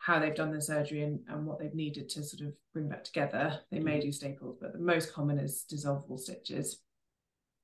how 0.03 0.19
they've 0.19 0.35
done 0.35 0.51
the 0.51 0.61
surgery 0.61 1.01
and, 1.01 1.21
and 1.29 1.45
what 1.45 1.59
they've 1.59 1.73
needed 1.73 2.09
to 2.09 2.21
sort 2.21 2.41
of 2.41 2.53
bring 2.73 2.89
back 2.89 3.05
together. 3.05 3.61
They 3.71 3.79
may 3.79 3.93
mm-hmm. 3.99 4.07
do 4.07 4.11
staples, 4.11 4.57
but 4.59 4.73
the 4.73 4.79
most 4.79 5.13
common 5.13 5.39
is 5.39 5.63
dissolvable 5.71 6.19
stitches. 6.19 6.81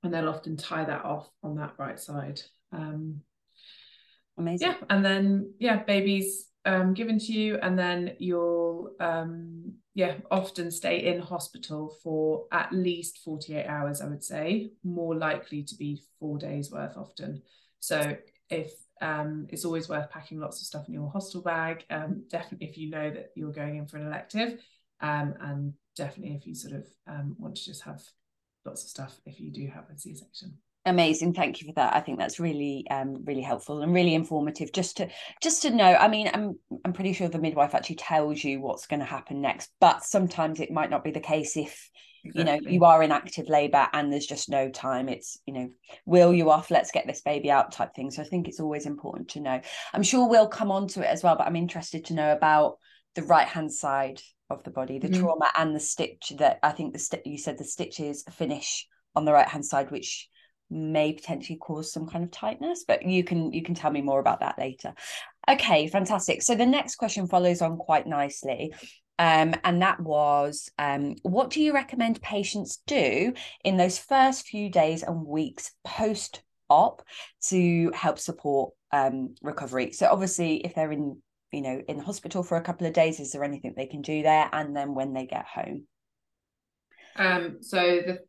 And 0.03 0.13
they'll 0.13 0.29
often 0.29 0.55
tie 0.55 0.85
that 0.85 1.03
off 1.03 1.27
on 1.43 1.57
that 1.57 1.73
right 1.77 1.99
side. 1.99 2.41
Um, 2.71 3.19
Amazing. 4.39 4.69
Yeah. 4.69 4.75
And 4.89 5.05
then, 5.05 5.53
yeah, 5.59 5.83
babies 5.83 6.47
um, 6.65 6.93
given 6.93 7.19
to 7.19 7.31
you. 7.31 7.57
And 7.57 7.77
then 7.77 8.15
you'll, 8.17 8.91
um, 8.99 9.73
yeah, 9.93 10.15
often 10.31 10.71
stay 10.71 11.05
in 11.05 11.19
hospital 11.19 11.95
for 12.01 12.45
at 12.51 12.71
least 12.71 13.19
48 13.23 13.67
hours, 13.67 14.01
I 14.01 14.07
would 14.07 14.23
say, 14.23 14.71
more 14.83 15.13
likely 15.13 15.63
to 15.63 15.75
be 15.75 16.01
four 16.19 16.37
days 16.37 16.71
worth 16.71 16.97
often. 16.97 17.41
So 17.79 18.15
if 18.49 18.71
um, 19.01 19.47
it's 19.49 19.65
always 19.65 19.89
worth 19.89 20.09
packing 20.09 20.39
lots 20.39 20.59
of 20.59 20.67
stuff 20.67 20.87
in 20.87 20.93
your 20.93 21.09
hostel 21.09 21.41
bag. 21.41 21.85
Um, 21.89 22.23
definitely 22.29 22.67
if 22.67 22.77
you 22.77 22.89
know 22.89 23.09
that 23.09 23.31
you're 23.35 23.51
going 23.51 23.77
in 23.77 23.87
for 23.87 23.97
an 23.97 24.07
elective, 24.07 24.59
um, 25.01 25.35
and 25.41 25.73
definitely 25.95 26.35
if 26.35 26.45
you 26.45 26.55
sort 26.55 26.75
of 26.75 26.87
um, 27.07 27.35
want 27.39 27.55
to 27.55 27.63
just 27.63 27.83
have 27.83 28.01
lots 28.65 28.83
of 28.83 28.89
stuff 28.89 29.19
if 29.25 29.39
you 29.39 29.51
do 29.51 29.67
have 29.67 29.89
a 29.89 29.97
C-section. 29.97 30.57
Amazing, 30.85 31.33
thank 31.33 31.61
you 31.61 31.67
for 31.67 31.73
that. 31.73 31.95
I 31.95 31.99
think 31.99 32.19
that's 32.19 32.39
really, 32.39 32.85
um, 32.89 33.23
really 33.25 33.41
helpful 33.41 33.81
and 33.81 33.93
really 33.93 34.15
informative. 34.15 34.71
Just 34.71 34.97
to, 34.97 35.09
just 35.41 35.61
to 35.63 35.71
know. 35.71 35.93
I 35.93 36.07
mean, 36.07 36.29
I'm, 36.33 36.57
I'm 36.85 36.93
pretty 36.93 37.13
sure 37.13 37.27
the 37.27 37.37
midwife 37.37 37.75
actually 37.75 37.97
tells 37.97 38.43
you 38.43 38.61
what's 38.61 38.87
going 38.87 39.01
to 39.01 39.05
happen 39.05 39.41
next, 39.41 39.69
but 39.81 40.03
sometimes 40.03 40.59
it 40.59 40.71
might 40.71 40.89
not 40.89 41.03
be 41.03 41.11
the 41.11 41.19
case 41.19 41.57
if 41.57 41.89
Exactly. 42.25 42.39
you 42.39 42.61
know 42.61 42.69
you 42.69 42.83
are 42.83 43.01
in 43.01 43.11
active 43.11 43.47
labor 43.47 43.87
and 43.93 44.11
there's 44.11 44.25
just 44.25 44.49
no 44.49 44.69
time 44.69 45.07
it's 45.07 45.39
you 45.45 45.53
know 45.53 45.69
will 46.05 46.33
you 46.33 46.51
off 46.51 46.69
let's 46.69 46.91
get 46.91 47.07
this 47.07 47.21
baby 47.21 47.49
out 47.49 47.71
type 47.71 47.95
thing 47.95 48.11
so 48.11 48.21
i 48.21 48.25
think 48.25 48.47
it's 48.47 48.59
always 48.59 48.85
important 48.85 49.29
to 49.29 49.39
know 49.39 49.61
i'm 49.93 50.03
sure 50.03 50.27
we'll 50.27 50.47
come 50.47 50.69
on 50.69 50.87
to 50.87 51.01
it 51.01 51.07
as 51.07 51.23
well 51.23 51.37
but 51.37 51.47
i'm 51.47 51.55
interested 51.55 52.03
to 52.05 52.13
know 52.13 52.33
about 52.33 52.75
the 53.15 53.23
right 53.23 53.47
hand 53.47 53.71
side 53.71 54.21
of 54.49 54.63
the 54.63 54.69
body 54.69 54.99
the 54.99 55.07
mm-hmm. 55.07 55.21
trauma 55.21 55.47
and 55.57 55.73
the 55.73 55.79
stitch 55.79 56.33
that 56.37 56.59
i 56.61 56.71
think 56.71 56.91
the 56.91 56.99
st- 56.99 57.25
you 57.25 57.37
said 57.37 57.57
the 57.57 57.63
stitches 57.63 58.25
finish 58.31 58.85
on 59.15 59.23
the 59.23 59.31
right 59.33 59.47
hand 59.47 59.65
side 59.65 59.89
which 59.89 60.27
may 60.69 61.13
potentially 61.13 61.57
cause 61.57 61.91
some 61.91 62.07
kind 62.07 62.23
of 62.23 62.31
tightness 62.31 62.83
but 62.87 63.03
you 63.03 63.23
can 63.23 63.51
you 63.51 63.63
can 63.63 63.75
tell 63.75 63.91
me 63.91 64.01
more 64.01 64.19
about 64.19 64.39
that 64.39 64.57
later 64.59 64.93
okay 65.49 65.87
fantastic 65.87 66.41
so 66.41 66.55
the 66.55 66.65
next 66.65 66.95
question 66.95 67.27
follows 67.27 67.61
on 67.61 67.77
quite 67.77 68.07
nicely 68.07 68.73
um, 69.19 69.53
and 69.65 69.81
that 69.81 69.99
was 69.99 70.71
um, 70.79 71.15
what 71.23 71.49
do 71.49 71.61
you 71.61 71.73
recommend 71.73 72.21
patients 72.21 72.81
do 72.87 73.33
in 73.65 73.75
those 73.75 73.99
first 73.99 74.47
few 74.47 74.69
days 74.69 75.03
and 75.03 75.25
weeks 75.25 75.71
post 75.83 76.41
op 76.69 77.03
to 77.47 77.91
help 77.93 78.17
support 78.17 78.73
um, 78.93 79.35
recovery? 79.41 79.91
So, 79.91 80.07
obviously, 80.07 80.65
if 80.65 80.73
they're 80.73 80.93
in 80.93 81.21
you 81.51 81.61
know 81.61 81.81
in 81.85 81.97
the 81.97 82.03
hospital 82.03 82.43
for 82.43 82.55
a 82.55 82.61
couple 82.61 82.87
of 82.87 82.93
days, 82.93 83.19
is 83.19 83.33
there 83.33 83.43
anything 83.43 83.73
they 83.75 83.87
can 83.87 84.01
do 84.01 84.23
there? 84.23 84.49
And 84.53 84.73
then 84.73 84.95
when 84.95 85.11
they 85.11 85.25
get 85.25 85.45
home? 85.45 85.83
Um, 87.17 87.57
so 87.59 87.77
the 87.77 88.19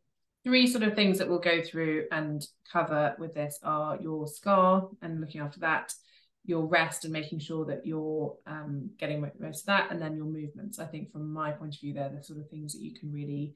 three 0.43 0.67
sort 0.67 0.83
of 0.83 0.95
things 0.95 1.17
that 1.19 1.29
we'll 1.29 1.39
go 1.39 1.61
through 1.61 2.05
and 2.11 2.45
cover 2.71 3.15
with 3.19 3.33
this 3.33 3.59
are 3.63 3.97
your 4.01 4.27
scar 4.27 4.89
and 5.01 5.21
looking 5.21 5.41
after 5.41 5.59
that 5.59 5.93
your 6.45 6.65
rest 6.65 7.03
and 7.03 7.13
making 7.13 7.39
sure 7.39 7.65
that 7.65 7.85
you're 7.85 8.35
um, 8.47 8.89
getting 8.97 9.21
most 9.39 9.61
of 9.61 9.65
that, 9.67 9.91
and 9.91 10.01
then 10.01 10.15
your 10.15 10.25
movements. 10.25 10.79
I 10.79 10.85
think 10.85 11.11
from 11.11 11.31
my 11.31 11.51
point 11.51 11.75
of 11.75 11.81
view, 11.81 11.93
they're 11.93 12.09
the 12.09 12.23
sort 12.23 12.39
of 12.39 12.49
things 12.49 12.73
that 12.73 12.81
you 12.81 12.93
can 12.93 13.11
really 13.11 13.53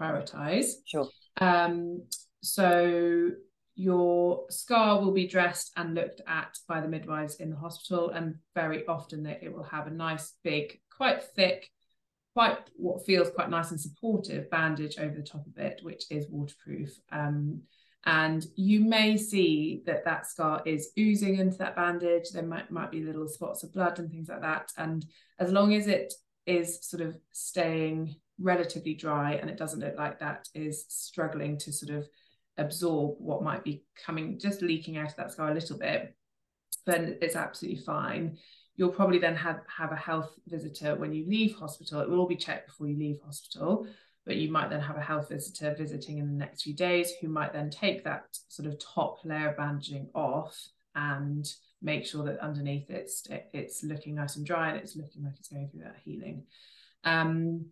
prioritize. 0.00 0.72
Sure. 0.86 1.08
Um, 1.38 2.04
so 2.42 3.30
your 3.74 4.44
scar 4.50 5.00
will 5.00 5.12
be 5.12 5.26
dressed 5.26 5.72
and 5.76 5.94
looked 5.94 6.20
at 6.26 6.56
by 6.68 6.80
the 6.80 6.88
midwives 6.88 7.36
in 7.36 7.50
the 7.50 7.56
hospital, 7.56 8.10
and 8.10 8.36
very 8.54 8.86
often 8.86 9.22
that 9.24 9.42
it 9.42 9.52
will 9.52 9.64
have 9.64 9.86
a 9.86 9.90
nice, 9.90 10.32
big, 10.42 10.80
quite 10.96 11.22
thick, 11.22 11.68
quite 12.34 12.58
what 12.76 13.04
feels 13.04 13.30
quite 13.30 13.50
nice 13.50 13.70
and 13.70 13.80
supportive 13.80 14.48
bandage 14.50 14.98
over 14.98 15.14
the 15.14 15.22
top 15.22 15.46
of 15.46 15.58
it, 15.58 15.80
which 15.82 16.04
is 16.10 16.26
waterproof. 16.30 16.90
Um, 17.10 17.62
and 18.04 18.44
you 18.56 18.80
may 18.80 19.16
see 19.16 19.82
that 19.86 20.04
that 20.04 20.26
scar 20.26 20.62
is 20.66 20.90
oozing 20.98 21.36
into 21.36 21.58
that 21.58 21.76
bandage. 21.76 22.30
There 22.30 22.42
might, 22.42 22.70
might 22.70 22.90
be 22.90 23.02
little 23.02 23.28
spots 23.28 23.62
of 23.62 23.72
blood 23.72 23.98
and 23.98 24.10
things 24.10 24.28
like 24.28 24.40
that. 24.40 24.72
And 24.76 25.06
as 25.38 25.52
long 25.52 25.72
as 25.74 25.86
it 25.86 26.12
is 26.46 26.78
sort 26.82 27.02
of 27.02 27.16
staying 27.30 28.16
relatively 28.40 28.94
dry 28.94 29.34
and 29.34 29.48
it 29.48 29.56
doesn't 29.56 29.80
look 29.80 29.96
like 29.96 30.18
that 30.18 30.48
is 30.54 30.84
struggling 30.88 31.58
to 31.58 31.72
sort 31.72 31.96
of 31.96 32.08
absorb 32.58 33.14
what 33.18 33.42
might 33.42 33.64
be 33.64 33.84
coming 34.04 34.38
just 34.38 34.62
leaking 34.62 34.96
out 34.96 35.08
of 35.08 35.16
that 35.16 35.30
scar 35.30 35.50
a 35.50 35.54
little 35.54 35.78
bit 35.78 36.14
then 36.86 37.16
it's 37.22 37.36
absolutely 37.36 37.80
fine 37.80 38.36
you'll 38.82 38.90
probably 38.90 39.18
then 39.18 39.36
have 39.36 39.60
have 39.68 39.92
a 39.92 39.96
health 39.96 40.34
visitor 40.48 40.96
when 40.96 41.12
you 41.12 41.24
leave 41.28 41.54
hospital 41.54 42.00
it 42.00 42.10
will 42.10 42.18
all 42.18 42.26
be 42.26 42.34
checked 42.34 42.66
before 42.66 42.88
you 42.88 42.98
leave 42.98 43.20
hospital 43.24 43.86
but 44.26 44.34
you 44.34 44.50
might 44.50 44.70
then 44.70 44.80
have 44.80 44.96
a 44.96 45.00
health 45.00 45.28
visitor 45.28 45.72
visiting 45.78 46.18
in 46.18 46.26
the 46.26 46.44
next 46.44 46.62
few 46.62 46.74
days 46.74 47.12
who 47.20 47.28
might 47.28 47.52
then 47.52 47.70
take 47.70 48.02
that 48.02 48.24
sort 48.48 48.66
of 48.66 48.76
top 48.80 49.18
layer 49.24 49.50
of 49.50 49.56
bandaging 49.56 50.08
off 50.16 50.68
and 50.96 51.54
make 51.80 52.04
sure 52.04 52.24
that 52.24 52.40
underneath 52.40 52.90
it's 52.90 53.26
it's 53.52 53.84
looking 53.84 54.16
nice 54.16 54.34
and 54.34 54.44
dry 54.44 54.70
and 54.70 54.78
it's 54.78 54.96
looking 54.96 55.22
like 55.22 55.34
it's 55.38 55.48
going 55.48 55.68
through 55.68 55.82
that 55.82 55.96
healing. 56.04 56.42
Um, 57.04 57.66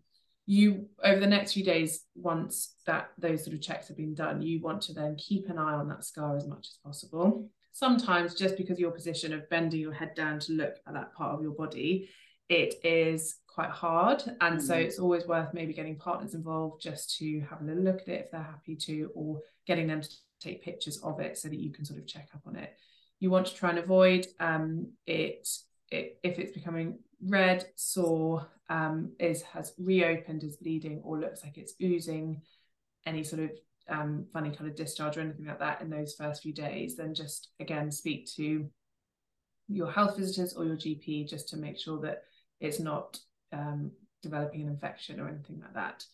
you 0.46 0.86
over 1.04 1.20
the 1.20 1.26
next 1.26 1.52
few 1.52 1.64
days, 1.64 2.04
once 2.14 2.74
that 2.86 3.10
those 3.18 3.44
sort 3.44 3.54
of 3.54 3.62
checks 3.62 3.88
have 3.88 3.96
been 3.96 4.14
done, 4.14 4.42
you 4.42 4.60
want 4.60 4.82
to 4.82 4.92
then 4.92 5.16
keep 5.16 5.48
an 5.48 5.58
eye 5.58 5.74
on 5.74 5.88
that 5.88 6.04
scar 6.04 6.36
as 6.36 6.46
much 6.46 6.66
as 6.66 6.78
possible. 6.84 7.48
Sometimes 7.72 8.34
just 8.34 8.56
because 8.56 8.78
your 8.78 8.90
position 8.90 9.32
of 9.32 9.48
bending 9.48 9.80
your 9.80 9.92
head 9.92 10.14
down 10.14 10.38
to 10.40 10.52
look 10.52 10.76
at 10.86 10.94
that 10.94 11.14
part 11.14 11.34
of 11.34 11.42
your 11.42 11.52
body, 11.52 12.10
it 12.48 12.74
is 12.84 13.36
quite 13.46 13.70
hard. 13.70 14.22
And 14.40 14.58
mm. 14.58 14.62
so 14.62 14.74
it's 14.74 14.98
always 14.98 15.26
worth 15.26 15.54
maybe 15.54 15.72
getting 15.72 15.96
partners 15.96 16.34
involved 16.34 16.82
just 16.82 17.16
to 17.18 17.40
have 17.48 17.60
a 17.60 17.64
little 17.64 17.82
look 17.82 18.02
at 18.02 18.08
it 18.08 18.24
if 18.24 18.30
they're 18.30 18.42
happy 18.42 18.76
to, 18.76 19.10
or 19.14 19.40
getting 19.66 19.86
them 19.86 20.02
to 20.02 20.08
take 20.40 20.64
pictures 20.64 20.98
of 21.02 21.20
it 21.20 21.38
so 21.38 21.48
that 21.48 21.58
you 21.58 21.72
can 21.72 21.84
sort 21.84 22.00
of 22.00 22.06
check 22.06 22.28
up 22.34 22.42
on 22.46 22.56
it. 22.56 22.74
You 23.20 23.30
want 23.30 23.46
to 23.46 23.54
try 23.54 23.70
and 23.70 23.78
avoid 23.78 24.26
um, 24.40 24.92
it, 25.06 25.46
it 25.90 26.18
if 26.22 26.38
it's 26.38 26.52
becoming 26.52 26.98
red, 27.22 27.66
sore, 27.76 28.48
um, 28.68 29.12
is 29.18 29.42
has 29.42 29.74
reopened, 29.78 30.42
is 30.42 30.56
bleeding, 30.56 31.02
or 31.04 31.20
looks 31.20 31.44
like 31.44 31.58
it's 31.58 31.74
oozing 31.82 32.42
any 33.06 33.24
sort 33.24 33.42
of 33.42 33.50
um, 33.90 34.26
funny 34.32 34.50
kind 34.50 34.70
of 34.70 34.76
discharge 34.76 35.16
or 35.16 35.20
anything 35.20 35.46
like 35.46 35.58
that 35.58 35.80
in 35.80 35.90
those 35.90 36.14
first 36.14 36.42
few 36.42 36.52
days, 36.52 36.96
then 36.96 37.14
just 37.14 37.50
again 37.60 37.90
speak 37.90 38.30
to 38.36 38.68
your 39.68 39.90
health 39.90 40.16
visitors 40.16 40.54
or 40.54 40.64
your 40.64 40.76
GP 40.76 41.28
just 41.28 41.48
to 41.48 41.56
make 41.56 41.78
sure 41.78 42.00
that 42.00 42.22
it's 42.60 42.80
not 42.80 43.18
um, 43.52 43.90
developing 44.22 44.62
an 44.62 44.68
infection 44.68 45.20
or 45.20 45.28
anything 45.28 45.60
like 45.60 45.74
that. 45.74 46.04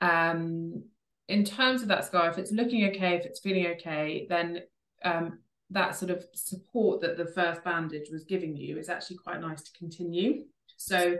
Um, 0.00 0.82
in 1.28 1.44
terms 1.44 1.82
of 1.82 1.88
that 1.88 2.04
scar, 2.04 2.28
if 2.28 2.38
it's 2.38 2.52
looking 2.52 2.84
okay, 2.88 3.14
if 3.14 3.24
it's 3.24 3.40
feeling 3.40 3.66
okay, 3.68 4.26
then 4.28 4.62
um, 5.04 5.38
that 5.70 5.96
sort 5.96 6.10
of 6.10 6.24
support 6.34 7.00
that 7.00 7.16
the 7.16 7.26
first 7.26 7.64
bandage 7.64 8.10
was 8.10 8.24
giving 8.24 8.56
you 8.56 8.78
is 8.78 8.88
actually 8.88 9.16
quite 9.16 9.40
nice 9.40 9.62
to 9.62 9.78
continue. 9.78 10.44
So 10.76 11.16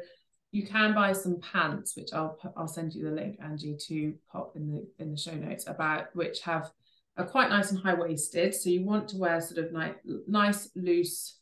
you 0.53 0.67
can 0.67 0.95
buy 0.95 1.13
some 1.13 1.41
pants, 1.41 1.97
which 1.97 2.13
I'll 2.13 2.39
I'll 2.57 2.69
send 2.69 2.95
you 2.95 3.05
the 3.05 3.11
link, 3.11 3.41
Angi, 3.41 3.83
to 3.87 4.15
pop 4.31 4.53
in 4.55 4.71
the 4.71 4.87
in 5.03 5.11
the 5.11 5.17
show 5.17 5.35
notes 5.35 5.67
about 5.67 6.15
which 6.15 6.43
have 6.43 6.71
are 7.17 7.27
quite 7.27 7.51
nice 7.51 7.71
and 7.71 7.81
high 7.81 7.95
waisted. 7.95 8.55
So 8.55 8.71
you 8.71 8.85
want 8.85 9.09
to 9.09 9.19
wear 9.19 9.41
sort 9.41 9.65
of 9.65 9.73
nice, 9.73 9.95
nice 10.27 10.71
loose 10.77 11.39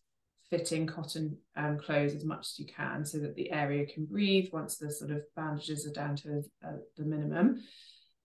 fitting 0.48 0.86
cotton 0.86 1.36
um, 1.56 1.78
clothes 1.78 2.14
as 2.14 2.24
much 2.24 2.40
as 2.40 2.58
you 2.58 2.66
can, 2.66 3.04
so 3.04 3.18
that 3.18 3.34
the 3.34 3.50
area 3.52 3.84
can 3.86 4.06
breathe 4.06 4.48
once 4.52 4.76
the 4.76 4.90
sort 4.90 5.10
of 5.10 5.22
bandages 5.36 5.86
are 5.86 5.92
down 5.92 6.16
to 6.16 6.42
uh, 6.64 6.72
the 6.96 7.04
minimum. 7.04 7.62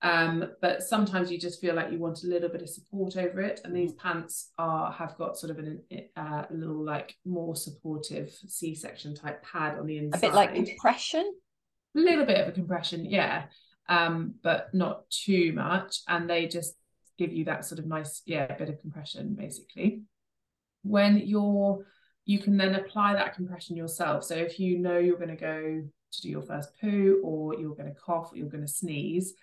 Um, 0.06 0.52
but 0.62 0.84
sometimes 0.84 1.32
you 1.32 1.40
just 1.40 1.60
feel 1.60 1.74
like 1.74 1.92
you 1.92 1.98
want 1.98 2.24
a 2.24 2.28
little 2.28 2.48
bit 2.50 2.62
of 2.62 2.70
support 2.70 3.18
over 3.18 3.42
it, 3.42 3.62
and 3.64 3.76
these 3.76 3.94
pants 3.94 4.52
are 4.60 4.92
have 4.92 5.18
got 5.18 5.36
sort 5.36 5.50
of 5.50 5.58
an, 5.58 5.82
uh, 6.16 6.44
a 6.48 6.54
little 6.54 6.86
like 6.86 7.16
more 7.26 7.56
supportive 7.56 8.30
C-section 8.30 9.16
type 9.16 9.44
pad 9.44 9.80
on 9.80 9.88
the 9.88 9.98
inside. 9.98 10.20
A 10.20 10.22
bit 10.22 10.36
like 10.36 10.54
compression. 10.54 11.34
A 11.96 12.00
little 12.00 12.26
bit 12.26 12.40
of 12.40 12.48
a 12.48 12.52
compression, 12.52 13.04
yeah, 13.04 13.46
um, 13.90 14.36
but 14.44 14.72
not 14.76 15.10
too 15.10 15.54
much, 15.54 16.02
and 16.08 16.30
they 16.30 16.46
just 16.46 16.76
give 17.18 17.34
you 17.34 17.46
that 17.46 17.66
sort 17.66 17.80
of 17.80 17.88
nice, 17.88 18.22
yeah, 18.28 18.54
bit 18.58 18.70
of 18.70 18.80
compression 18.82 19.34
basically. 19.34 20.04
When 20.84 21.18
you're, 21.18 21.84
you 22.26 22.38
can 22.38 22.58
then 22.58 22.76
apply 22.76 23.14
that 23.14 23.34
compression 23.34 23.76
yourself. 23.76 24.24
So 24.26 24.36
if 24.36 24.60
you 24.60 24.78
know 24.78 25.00
you're 25.00 25.18
going 25.18 25.36
to 25.36 25.36
go 25.36 25.82
to 26.12 26.22
do 26.22 26.30
your 26.30 26.44
first 26.44 26.70
poo, 26.80 27.22
or 27.24 27.56
you're 27.56 27.74
going 27.74 27.92
to 27.92 28.00
cough, 28.00 28.34
or 28.34 28.38
you're 28.38 28.50
going 28.50 28.68
to 28.68 28.72
sneeze 28.72 29.34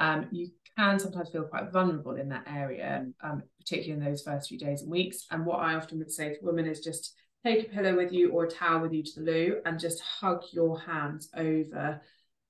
um, 0.00 0.26
you 0.32 0.50
can 0.76 0.98
sometimes 0.98 1.28
feel 1.28 1.44
quite 1.44 1.70
vulnerable 1.70 2.16
in 2.16 2.28
that 2.30 2.46
area, 2.46 3.06
um, 3.22 3.42
particularly 3.58 3.92
in 3.92 4.04
those 4.04 4.22
first 4.22 4.48
few 4.48 4.58
days 4.58 4.82
and 4.82 4.90
weeks. 4.90 5.26
And 5.30 5.46
what 5.46 5.60
I 5.60 5.74
often 5.74 5.98
would 5.98 6.10
say 6.10 6.30
to 6.30 6.38
women 6.42 6.66
is 6.66 6.80
just 6.80 7.14
take 7.44 7.66
a 7.66 7.70
pillow 7.70 7.94
with 7.94 8.12
you 8.12 8.30
or 8.32 8.44
a 8.44 8.50
towel 8.50 8.80
with 8.80 8.92
you 8.92 9.02
to 9.02 9.20
the 9.20 9.30
loo 9.30 9.60
and 9.64 9.78
just 9.78 10.00
hug 10.00 10.42
your 10.52 10.80
hands 10.80 11.28
over 11.36 12.00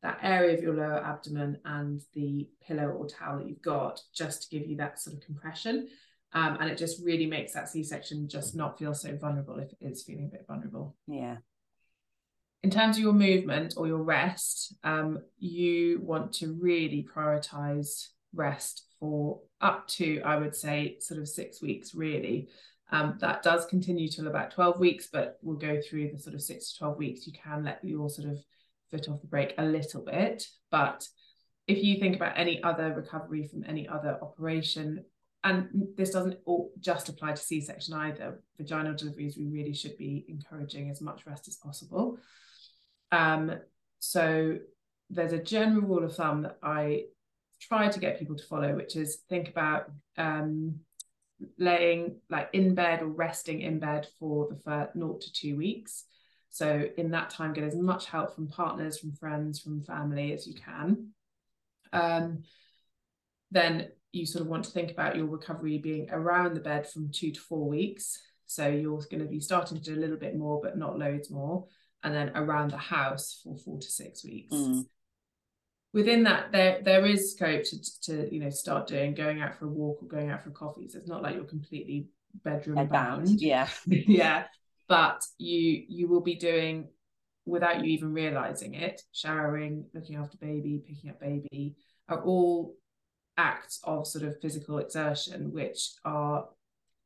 that 0.02 0.19
area 0.23 0.57
of 0.57 0.62
your 0.62 0.75
lower 0.75 1.04
abdomen 1.04 1.59
and 1.64 2.00
the 2.14 2.49
pillow 2.66 2.88
or 2.88 3.07
towel 3.07 3.38
that 3.38 3.49
you've 3.49 3.61
got 3.62 4.00
just 4.14 4.42
to 4.42 4.57
give 4.57 4.66
you 4.66 4.76
that 4.76 5.00
sort 5.00 5.16
of 5.16 5.23
compression. 5.23 5.88
Um, 6.33 6.57
and 6.61 6.71
it 6.71 6.78
just 6.78 7.05
really 7.05 7.27
makes 7.27 7.53
that 7.55 7.68
C-section 7.68 8.29
just 8.29 8.55
not 8.55 8.79
feel 8.79 8.94
so 8.94 9.14
vulnerable 9.16 9.59
if 9.59 9.72
it 9.72 9.79
is 9.81 10.05
feeling 10.05 10.27
a 10.27 10.29
bit 10.29 10.46
vulnerable. 10.46 10.96
Yeah, 11.09 11.38
in 12.62 12.70
terms 12.70 12.96
of 12.96 13.03
your 13.03 13.12
movement 13.12 13.75
or 13.77 13.87
your 13.87 14.03
rest, 14.03 14.75
um, 14.85 15.20
you 15.38 16.01
want 16.03 16.33
to 16.35 16.53
really 16.61 17.07
prioritize 17.14 18.09
rest 18.35 18.85
for 18.99 19.40
up 19.61 19.88
to, 19.88 20.20
I 20.23 20.37
would 20.37 20.55
say, 20.55 20.99
sort 21.01 21.20
of 21.20 21.29
six 21.29 21.62
weeks, 21.62 21.94
really. 21.94 22.49
Um, 22.92 23.16
that 23.20 23.42
does 23.42 23.66
continue 23.66 24.09
till 24.09 24.27
about 24.27 24.51
12 24.51 24.79
weeks, 24.79 25.09
but 25.12 25.38
we'll 25.42 25.57
go 25.57 25.81
through 25.81 26.11
the 26.11 26.18
sort 26.18 26.35
of 26.35 26.42
six 26.42 26.73
to 26.73 26.79
12 26.81 26.99
weeks. 26.99 27.27
You 27.27 27.33
can 27.33 27.64
let 27.64 27.83
your 27.83 28.11
sort 28.11 28.29
of 28.29 28.38
foot 28.90 29.09
off 29.09 29.20
the 29.20 29.29
brake 29.29 29.55
a 29.57 29.64
little 29.64 30.05
bit. 30.05 30.44
But 30.70 31.07
if 31.66 31.83
you 31.83 31.99
think 31.99 32.16
about 32.16 32.38
any 32.38 32.62
other 32.62 32.92
recovery 32.92 33.46
from 33.46 33.64
any 33.66 33.88
other 33.88 34.18
operation, 34.20 35.05
and 35.44 35.68
this 35.96 36.11
doesn't 36.11 36.38
just 36.81 37.09
apply 37.09 37.33
to 37.33 37.37
C 37.37 37.61
section 37.61 37.94
either, 37.94 38.42
vaginal 38.59 38.94
deliveries, 38.94 39.38
we 39.38 39.46
really 39.46 39.73
should 39.73 39.96
be 39.96 40.27
encouraging 40.29 40.90
as 40.90 41.01
much 41.01 41.25
rest 41.27 41.49
as 41.49 41.57
possible. 41.57 42.18
Um, 43.12 43.59
so 43.99 44.59
there's 45.11 45.33
a 45.33 45.42
general 45.42 45.83
rule 45.83 46.05
of 46.05 46.14
thumb 46.14 46.42
that 46.42 46.59
I 46.62 47.05
try 47.61 47.88
to 47.88 48.01
get 48.01 48.18
people 48.18 48.37
to 48.37 48.44
follow, 48.44 48.75
which 48.75 48.96
is 48.96 49.16
think 49.29 49.49
about 49.49 49.90
um, 50.16 50.81
laying 51.59 52.16
like 52.29 52.49
in 52.53 52.75
bed 52.75 53.03
or 53.03 53.07
resting 53.07 53.61
in 53.61 53.79
bed 53.79 54.07
for 54.18 54.49
the 54.49 54.61
first 54.64 54.94
naught 54.96 55.20
to 55.23 55.33
two 55.33 55.57
weeks. 55.57 56.05
So 56.51 56.85
in 56.96 57.11
that 57.12 57.31
time, 57.31 57.53
get 57.53 57.64
as 57.64 57.77
much 57.77 58.07
help 58.07 58.35
from 58.35 58.49
partners, 58.49 58.99
from 58.99 59.12
friends, 59.12 59.61
from 59.61 59.83
family 59.83 60.33
as 60.33 60.46
you 60.46 60.55
can. 60.55 61.09
Um, 61.92 62.42
then 63.51 63.88
you 64.12 64.27
sort 64.27 64.42
of 64.42 64.49
want 64.49 64.64
to 64.64 64.70
think 64.70 64.90
about 64.90 65.16
your 65.16 65.27
recovery 65.27 65.79
being 65.79 66.09
around 66.11 66.55
the 66.55 66.61
bed 66.61 66.88
from 66.88 67.11
two 67.12 67.31
to 67.31 67.40
four 67.40 67.68
weeks. 67.68 68.20
So 68.46 68.68
you're 68.68 68.99
going 69.11 69.20
to 69.20 69.27
be 69.27 69.38
starting 69.38 69.79
to 69.79 69.85
do 69.85 69.99
a 69.99 70.01
little 70.01 70.16
bit 70.16 70.37
more, 70.37 70.61
but 70.61 70.77
not 70.77 70.99
loads 70.99 71.31
more 71.31 71.66
and 72.02 72.14
then 72.14 72.32
around 72.34 72.70
the 72.70 72.78
house 72.78 73.40
for 73.42 73.56
four 73.56 73.78
to 73.78 73.86
six 73.86 74.24
weeks. 74.24 74.54
Mm. 74.54 74.86
Within 75.92 76.22
that, 76.24 76.52
there 76.52 76.80
there 76.82 77.04
is 77.04 77.32
scope 77.32 77.64
to, 77.64 78.00
to 78.02 78.34
you 78.34 78.40
know 78.40 78.50
start 78.50 78.86
doing 78.86 79.14
going 79.14 79.40
out 79.40 79.58
for 79.58 79.66
a 79.66 79.68
walk 79.68 80.02
or 80.02 80.08
going 80.08 80.30
out 80.30 80.42
for 80.42 80.50
coffee. 80.50 80.88
So 80.88 80.98
it's 80.98 81.08
not 81.08 81.22
like 81.22 81.34
you're 81.34 81.44
completely 81.44 82.08
bedroom 82.44 82.76
Bed 82.76 82.90
bound. 82.90 83.26
bound. 83.26 83.40
Yeah, 83.40 83.68
yeah. 83.86 84.44
But 84.88 85.22
you 85.38 85.84
you 85.88 86.08
will 86.08 86.20
be 86.20 86.36
doing 86.36 86.88
without 87.44 87.84
you 87.84 87.90
even 87.90 88.12
realizing 88.12 88.74
it. 88.74 89.02
Showering, 89.12 89.86
looking 89.92 90.16
after 90.16 90.36
baby, 90.38 90.82
picking 90.86 91.10
up 91.10 91.20
baby 91.20 91.76
are 92.08 92.22
all 92.22 92.76
acts 93.36 93.80
of 93.84 94.06
sort 94.06 94.24
of 94.24 94.40
physical 94.40 94.78
exertion, 94.78 95.52
which 95.52 95.92
are 96.04 96.46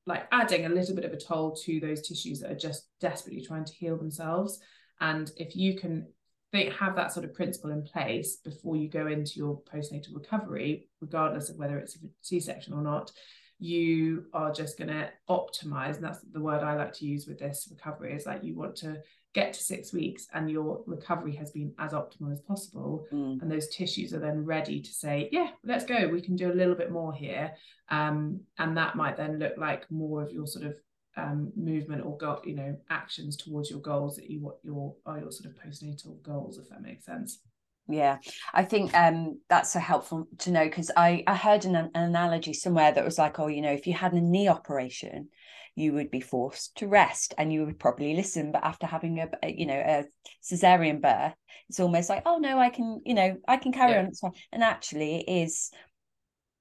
like 0.07 0.26
adding 0.33 0.66
a 0.66 0.68
little 0.68 0.94
bit 0.94 1.04
of 1.04 1.12
a 1.12 1.16
toll 1.16 1.57
to 1.64 1.80
those 1.80 2.07
tissues 2.07 2.40
that 2.40 2.50
are 2.50 2.57
just 2.57 2.88
desperately 3.00 3.40
trying 3.40 3.64
to 3.64 3.72
heal 3.72 3.96
themselves. 3.96 4.61
And 5.00 5.30
if 5.37 5.57
you 5.57 5.76
can 5.76 6.07
think, 6.52 6.72
have 6.74 6.96
that 6.96 7.12
sort 7.12 7.24
of 7.24 7.35
principle 7.35 7.70
in 7.70 7.83
place 7.83 8.37
before 8.37 8.76
you 8.76 8.88
go 8.88 9.07
into 9.07 9.33
your 9.37 9.61
postnatal 9.62 10.14
recovery, 10.14 10.88
regardless 11.00 11.50
of 11.50 11.57
whether 11.57 11.78
it's 11.78 11.96
a 11.96 12.00
C 12.22 12.40
section 12.40 12.72
or 12.72 12.83
not, 12.83 13.11
you 13.59 14.26
are 14.33 14.52
just 14.52 14.78
going 14.78 14.88
to 14.88 15.11
optimize. 15.28 15.96
And 15.96 16.04
that's 16.04 16.20
the 16.33 16.40
word 16.40 16.62
I 16.62 16.76
like 16.76 16.92
to 16.94 17.07
use 17.07 17.26
with 17.26 17.38
this 17.38 17.68
recovery 17.70 18.14
is 18.14 18.26
like 18.26 18.44
you 18.44 18.54
want 18.54 18.76
to 18.76 18.98
get 19.35 19.52
to 19.52 19.61
six 19.61 19.92
weeks 19.92 20.28
and 20.33 20.48
your 20.48 20.83
recovery 20.87 21.35
has 21.35 21.50
been 21.50 21.72
as 21.78 21.92
optimal 21.92 22.30
as 22.30 22.40
possible. 22.40 23.04
Mm. 23.12 23.42
And 23.42 23.50
those 23.50 23.68
tissues 23.68 24.14
are 24.14 24.20
then 24.20 24.44
ready 24.44 24.80
to 24.80 24.90
say, 24.90 25.28
yeah, 25.33 25.48
let's 25.64 25.85
go. 25.85 26.09
We 26.09 26.20
can 26.20 26.37
do 26.37 26.52
a 26.52 26.54
little 26.54 26.76
bit 26.76 26.92
more 26.92 27.12
here. 27.12 27.52
Um, 27.88 28.40
and 28.59 28.76
that 28.76 28.94
might 28.94 29.16
then 29.16 29.38
look 29.38 29.54
like 29.57 29.90
more 29.90 30.22
of 30.22 30.30
your 30.30 30.46
sort 30.46 30.66
of 30.66 30.76
um, 31.16 31.53
movement 31.57 32.05
or 32.05 32.16
go, 32.16 32.40
you 32.44 32.55
know 32.55 32.77
actions 32.90 33.37
towards 33.37 33.70
your 33.70 33.81
goals 33.81 34.16
that 34.16 34.31
you 34.31 34.40
what 34.40 34.59
your 34.62 34.94
are 35.07 35.18
your 35.18 35.31
sort 35.31 35.50
of 35.50 35.57
postnatal 35.61 36.20
goals 36.22 36.59
if 36.59 36.68
that 36.68 36.83
makes 36.83 37.05
sense 37.05 37.40
yeah 37.88 38.16
i 38.55 38.64
think 38.64 38.94
um 38.94 39.38
that's 39.48 39.72
so 39.72 39.79
helpful 39.79 40.27
to 40.38 40.50
know 40.50 40.64
because 40.64 40.90
i 40.96 41.22
i 41.27 41.35
heard 41.35 41.64
an, 41.64 41.77
an 41.77 41.90
analogy 41.94 42.53
somewhere 42.53 42.92
that 42.92 43.05
was 43.05 43.18
like 43.18 43.38
oh 43.38 43.46
you 43.46 43.61
know 43.61 43.72
if 43.72 43.87
you 43.87 43.92
had 43.92 44.12
a 44.12 44.20
knee 44.20 44.48
operation 44.48 45.29
you 45.77 45.92
would 45.92 46.11
be 46.11 46.20
forced 46.20 46.77
to 46.77 46.87
rest 46.87 47.35
and 47.37 47.53
you 47.53 47.64
would 47.64 47.79
probably 47.79 48.14
listen 48.14 48.53
but 48.53 48.64
after 48.64 48.87
having 48.87 49.20
a, 49.20 49.29
a 49.42 49.53
you 49.53 49.66
know 49.66 49.74
a 49.74 50.05
cesarean 50.42 51.00
birth 51.00 51.35
it's 51.68 51.81
almost 51.81 52.09
like 52.09 52.22
oh 52.27 52.38
no 52.38 52.59
i 52.59 52.70
can 52.70 53.00
you 53.05 53.14
know 53.14 53.37
i 53.46 53.57
can 53.57 53.72
carry 53.72 53.92
yeah. 53.92 54.09
on 54.22 54.33
and 54.53 54.62
actually 54.62 55.16
it 55.16 55.42
is 55.42 55.70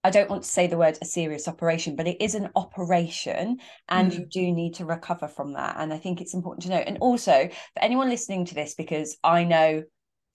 I 0.03 0.09
don't 0.09 0.29
want 0.29 0.43
to 0.43 0.49
say 0.49 0.67
the 0.67 0.77
word 0.77 0.97
a 1.01 1.05
serious 1.05 1.47
operation, 1.47 1.95
but 1.95 2.07
it 2.07 2.21
is 2.21 2.35
an 2.35 2.49
operation 2.55 3.59
and 3.87 4.11
mm. 4.11 4.19
you 4.19 4.25
do 4.25 4.51
need 4.51 4.75
to 4.75 4.85
recover 4.85 5.27
from 5.27 5.53
that. 5.53 5.77
And 5.79 5.93
I 5.93 5.97
think 5.97 6.19
it's 6.19 6.33
important 6.33 6.63
to 6.63 6.69
know. 6.69 6.77
And 6.77 6.97
also 6.99 7.49
for 7.49 7.83
anyone 7.83 8.09
listening 8.09 8.45
to 8.45 8.55
this, 8.55 8.75
because 8.75 9.17
I 9.23 9.43
know 9.45 9.83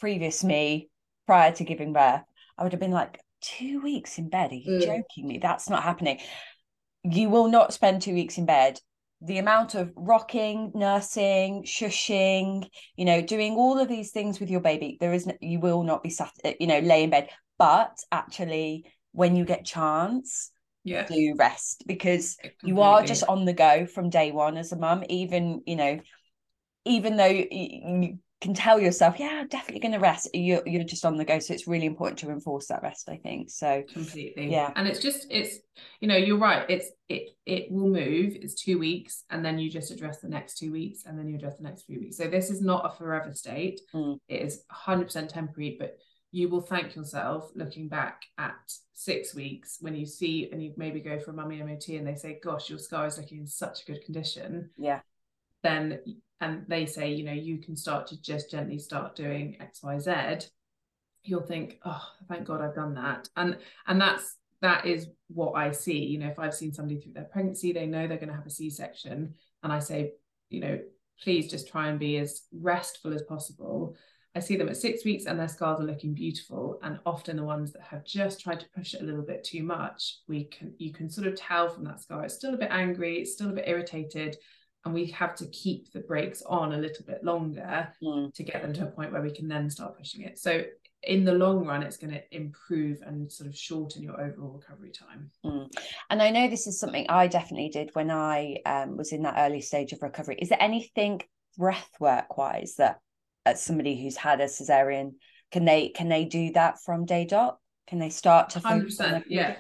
previous 0.00 0.42
me 0.42 0.88
prior 1.26 1.52
to 1.52 1.64
giving 1.64 1.92
birth, 1.92 2.22
I 2.56 2.62
would 2.62 2.72
have 2.72 2.80
been 2.80 2.90
like, 2.90 3.20
two 3.40 3.80
weeks 3.80 4.18
in 4.18 4.28
bed. 4.28 4.50
Are 4.50 4.56
you 4.56 4.80
mm. 4.80 4.84
joking 4.84 5.28
me? 5.28 5.38
That's 5.38 5.70
not 5.70 5.84
happening. 5.84 6.18
You 7.04 7.30
will 7.30 7.48
not 7.48 7.72
spend 7.72 8.02
two 8.02 8.14
weeks 8.14 8.36
in 8.36 8.46
bed 8.46 8.80
the 9.20 9.38
amount 9.38 9.74
of 9.74 9.92
rocking, 9.96 10.70
nursing, 10.74 11.64
shushing, 11.64 12.68
you 12.96 13.04
know, 13.04 13.20
doing 13.20 13.54
all 13.54 13.78
of 13.78 13.88
these 13.88 14.12
things 14.12 14.38
with 14.38 14.50
your 14.50 14.60
baby, 14.60 14.96
there 15.00 15.12
is 15.12 15.26
no, 15.26 15.34
you 15.40 15.58
will 15.58 15.82
not 15.82 16.02
be 16.02 16.10
sat, 16.10 16.30
you 16.60 16.66
know, 16.66 16.78
lay 16.78 17.02
in 17.02 17.10
bed. 17.10 17.28
But 17.58 17.98
actually, 18.12 18.84
when 19.18 19.34
you 19.34 19.44
get 19.44 19.64
chance, 19.64 20.52
yeah, 20.84 21.04
do 21.04 21.34
rest 21.36 21.82
because 21.88 22.36
you 22.62 22.80
are 22.82 23.02
just 23.02 23.24
on 23.24 23.44
the 23.44 23.52
go 23.52 23.84
from 23.84 24.10
day 24.10 24.30
one 24.30 24.56
as 24.56 24.70
a 24.70 24.76
mum. 24.76 25.02
Even 25.08 25.60
you 25.66 25.74
know, 25.74 25.98
even 26.84 27.16
though 27.16 27.26
you, 27.26 27.48
you 27.50 28.18
can 28.40 28.54
tell 28.54 28.78
yourself, 28.78 29.18
yeah, 29.18 29.40
I'm 29.40 29.48
definitely 29.48 29.80
going 29.80 29.94
to 29.94 29.98
rest. 29.98 30.28
You're 30.32 30.62
you're 30.64 30.84
just 30.84 31.04
on 31.04 31.16
the 31.16 31.24
go, 31.24 31.40
so 31.40 31.52
it's 31.52 31.66
really 31.66 31.86
important 31.86 32.20
to 32.20 32.30
enforce 32.30 32.68
that 32.68 32.84
rest. 32.84 33.08
I 33.08 33.16
think 33.16 33.50
so. 33.50 33.82
Completely, 33.92 34.52
yeah. 34.52 34.70
And 34.76 34.86
it's 34.86 35.00
just 35.00 35.26
it's 35.30 35.58
you 36.00 36.06
know 36.06 36.16
you're 36.16 36.38
right. 36.38 36.64
It's 36.68 36.86
it 37.08 37.30
it 37.44 37.72
will 37.72 37.88
move. 37.88 38.36
It's 38.36 38.54
two 38.54 38.78
weeks, 38.78 39.24
and 39.30 39.44
then 39.44 39.58
you 39.58 39.68
just 39.68 39.90
address 39.90 40.20
the 40.20 40.28
next 40.28 40.58
two 40.58 40.70
weeks, 40.70 41.02
and 41.06 41.18
then 41.18 41.28
you 41.28 41.34
address 41.34 41.56
the 41.56 41.64
next 41.64 41.86
three 41.86 41.98
weeks. 41.98 42.16
So 42.16 42.28
this 42.28 42.50
is 42.50 42.62
not 42.62 42.86
a 42.86 42.96
forever 42.96 43.34
state. 43.34 43.80
Mm. 43.92 44.18
It 44.28 44.42
is 44.42 44.62
100 44.68 45.06
percent 45.06 45.30
temporary, 45.30 45.76
but 45.76 45.98
you 46.30 46.48
will 46.48 46.60
thank 46.60 46.94
yourself 46.94 47.50
looking 47.54 47.88
back 47.88 48.22
at 48.36 48.72
six 48.92 49.34
weeks 49.34 49.78
when 49.80 49.94
you 49.94 50.04
see 50.04 50.50
and 50.52 50.62
you 50.62 50.74
maybe 50.76 51.00
go 51.00 51.18
for 51.18 51.30
a 51.30 51.34
mummy 51.34 51.62
MOT 51.62 51.88
and 51.88 52.06
they 52.06 52.14
say, 52.14 52.38
"Gosh, 52.42 52.68
your 52.68 52.78
scar 52.78 53.06
is 53.06 53.18
looking 53.18 53.38
in 53.38 53.46
such 53.46 53.82
a 53.82 53.92
good 53.92 54.04
condition." 54.04 54.70
Yeah. 54.76 55.00
Then 55.62 56.00
and 56.40 56.64
they 56.68 56.86
say, 56.86 57.12
you 57.12 57.24
know, 57.24 57.32
you 57.32 57.58
can 57.58 57.76
start 57.76 58.06
to 58.08 58.20
just 58.20 58.50
gently 58.50 58.78
start 58.78 59.16
doing 59.16 59.56
X, 59.60 59.82
Y, 59.82 59.98
Z, 59.98 60.48
you'll 61.24 61.42
think, 61.42 61.78
oh, 61.84 62.02
thank 62.28 62.46
God 62.46 62.60
I've 62.60 62.74
done 62.74 62.94
that. 62.94 63.28
And 63.36 63.58
and 63.86 64.00
that's 64.00 64.36
that 64.60 64.86
is 64.86 65.08
what 65.28 65.52
I 65.52 65.72
see. 65.72 65.98
You 65.98 66.18
know, 66.18 66.28
if 66.28 66.38
I've 66.38 66.54
seen 66.54 66.72
somebody 66.72 67.00
through 67.00 67.12
their 67.12 67.24
pregnancy, 67.24 67.72
they 67.72 67.86
know 67.86 68.06
they're 68.06 68.18
going 68.18 68.30
to 68.30 68.34
have 68.34 68.46
a 68.46 68.50
C-section. 68.50 69.34
And 69.62 69.72
I 69.72 69.78
say, 69.78 70.14
you 70.50 70.60
know, 70.60 70.80
please 71.22 71.50
just 71.50 71.68
try 71.68 71.88
and 71.88 71.98
be 71.98 72.18
as 72.18 72.42
restful 72.52 73.14
as 73.14 73.22
possible. 73.22 73.96
I 74.38 74.40
see 74.40 74.56
them 74.56 74.68
at 74.68 74.76
six 74.76 75.04
weeks 75.04 75.26
and 75.26 75.38
their 75.38 75.48
scars 75.48 75.80
are 75.80 75.84
looking 75.84 76.14
beautiful. 76.14 76.78
And 76.84 77.00
often 77.04 77.36
the 77.36 77.42
ones 77.44 77.72
that 77.72 77.82
have 77.82 78.04
just 78.04 78.40
tried 78.40 78.60
to 78.60 78.68
push 78.74 78.94
it 78.94 79.02
a 79.02 79.04
little 79.04 79.22
bit 79.22 79.42
too 79.42 79.64
much, 79.64 80.18
we 80.28 80.44
can 80.44 80.72
you 80.78 80.92
can 80.92 81.10
sort 81.10 81.26
of 81.26 81.34
tell 81.34 81.68
from 81.68 81.84
that 81.84 82.00
scar. 82.00 82.24
It's 82.24 82.34
still 82.34 82.54
a 82.54 82.58
bit 82.58 82.70
angry, 82.70 83.18
it's 83.18 83.32
still 83.32 83.50
a 83.50 83.54
bit 83.54 83.66
irritated 83.66 84.36
and 84.84 84.94
we 84.94 85.06
have 85.06 85.34
to 85.34 85.46
keep 85.48 85.92
the 85.92 85.98
brakes 85.98 86.40
on 86.46 86.72
a 86.72 86.78
little 86.78 87.04
bit 87.04 87.24
longer 87.24 87.92
mm. 88.00 88.32
to 88.32 88.42
get 88.44 88.62
them 88.62 88.72
to 88.72 88.84
a 88.84 88.90
point 88.90 89.12
where 89.12 89.20
we 89.20 89.34
can 89.34 89.48
then 89.48 89.68
start 89.68 89.98
pushing 89.98 90.22
it 90.22 90.38
so 90.38 90.62
in 91.02 91.24
the 91.24 91.32
long 91.32 91.66
run 91.66 91.82
it's 91.82 91.96
going 91.96 92.12
to 92.12 92.22
improve 92.30 93.02
and 93.04 93.30
sort 93.30 93.48
of 93.48 93.56
shorten 93.56 94.04
your 94.04 94.20
overall 94.20 94.52
recovery 94.52 94.92
time 94.92 95.30
mm. 95.44 95.68
and 96.10 96.22
i 96.22 96.30
know 96.30 96.48
this 96.48 96.68
is 96.68 96.78
something 96.78 97.04
i 97.08 97.26
definitely 97.26 97.68
did 97.68 97.90
when 97.94 98.10
i 98.10 98.56
um, 98.66 98.96
was 98.96 99.12
in 99.12 99.24
that 99.24 99.34
early 99.36 99.60
stage 99.60 99.92
of 99.92 100.00
recovery 100.00 100.36
is 100.40 100.48
there 100.48 100.62
anything 100.62 101.20
breath 101.58 101.90
work 101.98 102.38
wise 102.38 102.76
that 102.78 103.00
as 103.46 103.62
somebody 103.62 104.00
who's 104.00 104.16
had 104.16 104.40
a 104.40 104.44
cesarean 104.44 105.12
can 105.50 105.64
they 105.64 105.88
can 105.88 106.08
they 106.08 106.24
do 106.24 106.52
that 106.52 106.80
from 106.82 107.06
day 107.06 107.24
dot? 107.24 107.58
Can 107.88 107.98
they 107.98 108.10
start 108.10 108.50
to 108.50 108.60
100% 108.60 109.24
yeah. 109.28 109.56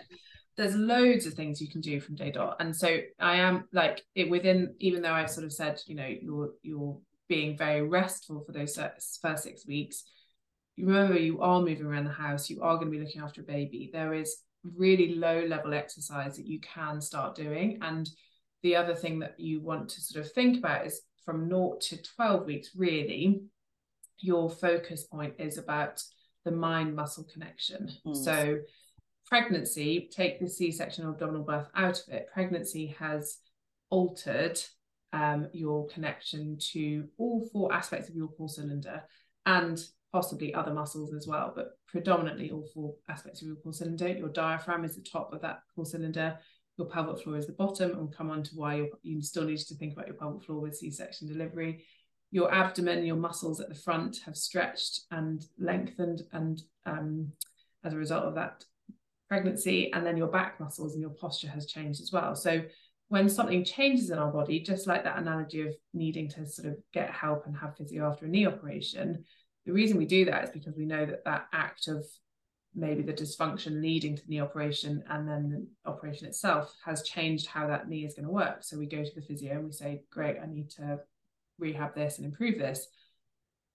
There's 0.56 0.74
loads 0.74 1.24
of 1.24 1.34
things 1.34 1.60
you 1.60 1.68
can 1.68 1.80
do 1.80 2.00
from 2.00 2.16
day 2.16 2.30
dot. 2.30 2.56
And 2.60 2.74
so 2.74 2.98
i 3.18 3.36
am 3.36 3.64
like 3.72 4.02
it 4.14 4.28
within 4.28 4.74
even 4.80 5.02
though 5.02 5.12
i've 5.12 5.30
sort 5.30 5.46
of 5.46 5.52
said 5.52 5.80
you 5.86 5.94
know 5.94 6.06
you're 6.20 6.50
you're 6.62 6.98
being 7.28 7.56
very 7.56 7.82
restful 7.82 8.42
for 8.44 8.52
those 8.52 8.76
first 8.76 9.42
six 9.42 9.66
weeks 9.66 10.04
you 10.76 10.86
remember 10.86 11.18
you 11.18 11.40
are 11.40 11.60
moving 11.60 11.84
around 11.84 12.04
the 12.04 12.10
house 12.10 12.48
you 12.48 12.62
are 12.62 12.76
going 12.76 12.90
to 12.90 12.96
be 12.96 13.04
looking 13.04 13.20
after 13.20 13.40
a 13.40 13.44
baby. 13.44 13.90
There 13.92 14.14
is 14.14 14.36
really 14.76 15.14
low 15.14 15.44
level 15.44 15.74
exercise 15.74 16.36
that 16.36 16.46
you 16.46 16.60
can 16.60 17.00
start 17.00 17.34
doing. 17.34 17.78
And 17.82 18.08
the 18.62 18.76
other 18.76 18.94
thing 18.94 19.18
that 19.20 19.34
you 19.38 19.60
want 19.60 19.88
to 19.90 20.00
sort 20.00 20.24
of 20.24 20.32
think 20.32 20.58
about 20.58 20.86
is 20.86 21.02
from 21.24 21.48
0 21.48 21.78
to 21.80 22.02
12 22.16 22.46
weeks 22.46 22.70
really 22.76 23.42
your 24.18 24.50
focus 24.50 25.04
point 25.04 25.34
is 25.38 25.58
about 25.58 26.02
the 26.44 26.50
mind 26.50 26.94
muscle 26.94 27.26
connection 27.32 27.90
mm. 28.06 28.16
so 28.16 28.58
pregnancy, 29.28 30.08
take 30.10 30.40
the 30.40 30.48
C 30.48 30.72
section 30.72 31.04
or 31.04 31.10
abdominal 31.10 31.42
birth 31.42 31.68
out 31.76 32.00
of 32.00 32.14
it, 32.14 32.28
pregnancy 32.32 32.94
has 32.98 33.38
altered 33.90 34.58
um, 35.12 35.48
your 35.52 35.86
connection 35.88 36.58
to 36.72 37.06
all 37.18 37.48
four 37.52 37.72
aspects 37.72 38.08
of 38.08 38.16
your 38.16 38.28
core 38.28 38.48
cylinder 38.48 39.02
and 39.46 39.82
possibly 40.12 40.54
other 40.54 40.72
muscles 40.72 41.12
as 41.12 41.26
well, 41.26 41.52
but 41.54 41.78
predominantly 41.86 42.50
all 42.50 42.66
four 42.74 42.94
aspects 43.08 43.42
of 43.42 43.48
your 43.48 43.56
core 43.56 43.72
cylinder. 43.72 44.08
Your 44.08 44.30
diaphragm 44.30 44.84
is 44.84 44.96
the 44.96 45.02
top 45.02 45.32
of 45.32 45.42
that 45.42 45.60
core 45.74 45.86
cylinder. 45.86 46.38
Your 46.78 46.86
pelvic 46.86 47.22
floor 47.22 47.36
is 47.36 47.46
the 47.46 47.52
bottom, 47.52 47.90
and 47.90 47.98
we'll 47.98 48.08
come 48.08 48.30
on 48.30 48.42
to 48.44 48.54
why 48.54 48.88
you 49.02 49.20
still 49.20 49.44
need 49.44 49.58
to 49.58 49.74
think 49.74 49.92
about 49.92 50.06
your 50.06 50.16
pelvic 50.16 50.44
floor 50.44 50.60
with 50.60 50.76
C-section 50.76 51.26
delivery. 51.26 51.84
Your 52.30 52.52
abdomen, 52.52 53.06
your 53.06 53.16
muscles 53.16 53.60
at 53.60 53.68
the 53.68 53.74
front 53.74 54.20
have 54.26 54.36
stretched 54.36 55.02
and 55.10 55.44
lengthened, 55.58 56.22
and 56.32 56.60
um, 56.84 57.32
as 57.84 57.94
a 57.94 57.96
result 57.96 58.24
of 58.24 58.34
that, 58.34 58.64
pregnancy 59.28 59.92
and 59.92 60.06
then 60.06 60.16
your 60.16 60.26
back 60.26 60.58
muscles 60.58 60.94
and 60.94 61.02
your 61.02 61.10
posture 61.10 61.48
has 61.48 61.66
changed 61.66 62.00
as 62.00 62.10
well. 62.12 62.34
So 62.34 62.62
when 63.08 63.28
something 63.28 63.64
changes 63.64 64.10
in 64.10 64.18
our 64.18 64.30
body 64.30 64.60
just 64.60 64.86
like 64.86 65.04
that 65.04 65.18
analogy 65.18 65.62
of 65.62 65.74
needing 65.92 66.28
to 66.28 66.46
sort 66.46 66.68
of 66.68 66.76
get 66.92 67.10
help 67.10 67.46
and 67.46 67.56
have 67.56 67.76
physio 67.76 68.10
after 68.10 68.26
a 68.26 68.28
knee 68.28 68.46
operation 68.46 69.24
the 69.66 69.72
reason 69.72 69.98
we 69.98 70.06
do 70.06 70.24
that 70.26 70.44
is 70.44 70.50
because 70.50 70.74
we 70.76 70.86
know 70.86 71.04
that 71.04 71.24
that 71.24 71.46
act 71.52 71.88
of 71.88 72.04
maybe 72.74 73.02
the 73.02 73.12
dysfunction 73.12 73.82
leading 73.82 74.16
to 74.16 74.22
the 74.22 74.28
knee 74.28 74.40
operation 74.40 75.02
and 75.10 75.28
then 75.28 75.50
the 75.84 75.90
operation 75.90 76.26
itself 76.26 76.74
has 76.84 77.02
changed 77.02 77.46
how 77.46 77.66
that 77.66 77.88
knee 77.88 78.04
is 78.04 78.14
going 78.14 78.24
to 78.24 78.32
work. 78.32 78.62
So 78.62 78.78
we 78.78 78.86
go 78.86 79.02
to 79.02 79.14
the 79.14 79.22
physio 79.22 79.54
and 79.54 79.64
we 79.64 79.72
say 79.72 80.02
great 80.10 80.36
i 80.42 80.46
need 80.46 80.70
to 80.70 81.00
rehab 81.58 81.94
this 81.94 82.18
and 82.18 82.26
improve 82.26 82.58
this 82.58 82.86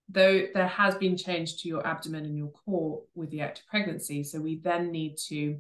though 0.10 0.48
there 0.54 0.68
has 0.68 0.96
been 0.96 1.18
change 1.18 1.58
to 1.58 1.68
your 1.68 1.86
abdomen 1.86 2.26
and 2.26 2.38
your 2.38 2.52
core 2.52 3.02
with 3.16 3.30
the 3.30 3.42
act 3.42 3.60
of 3.60 3.68
pregnancy. 3.68 4.24
So 4.24 4.40
we 4.40 4.58
then 4.58 4.92
need 4.92 5.18
to 5.30 5.58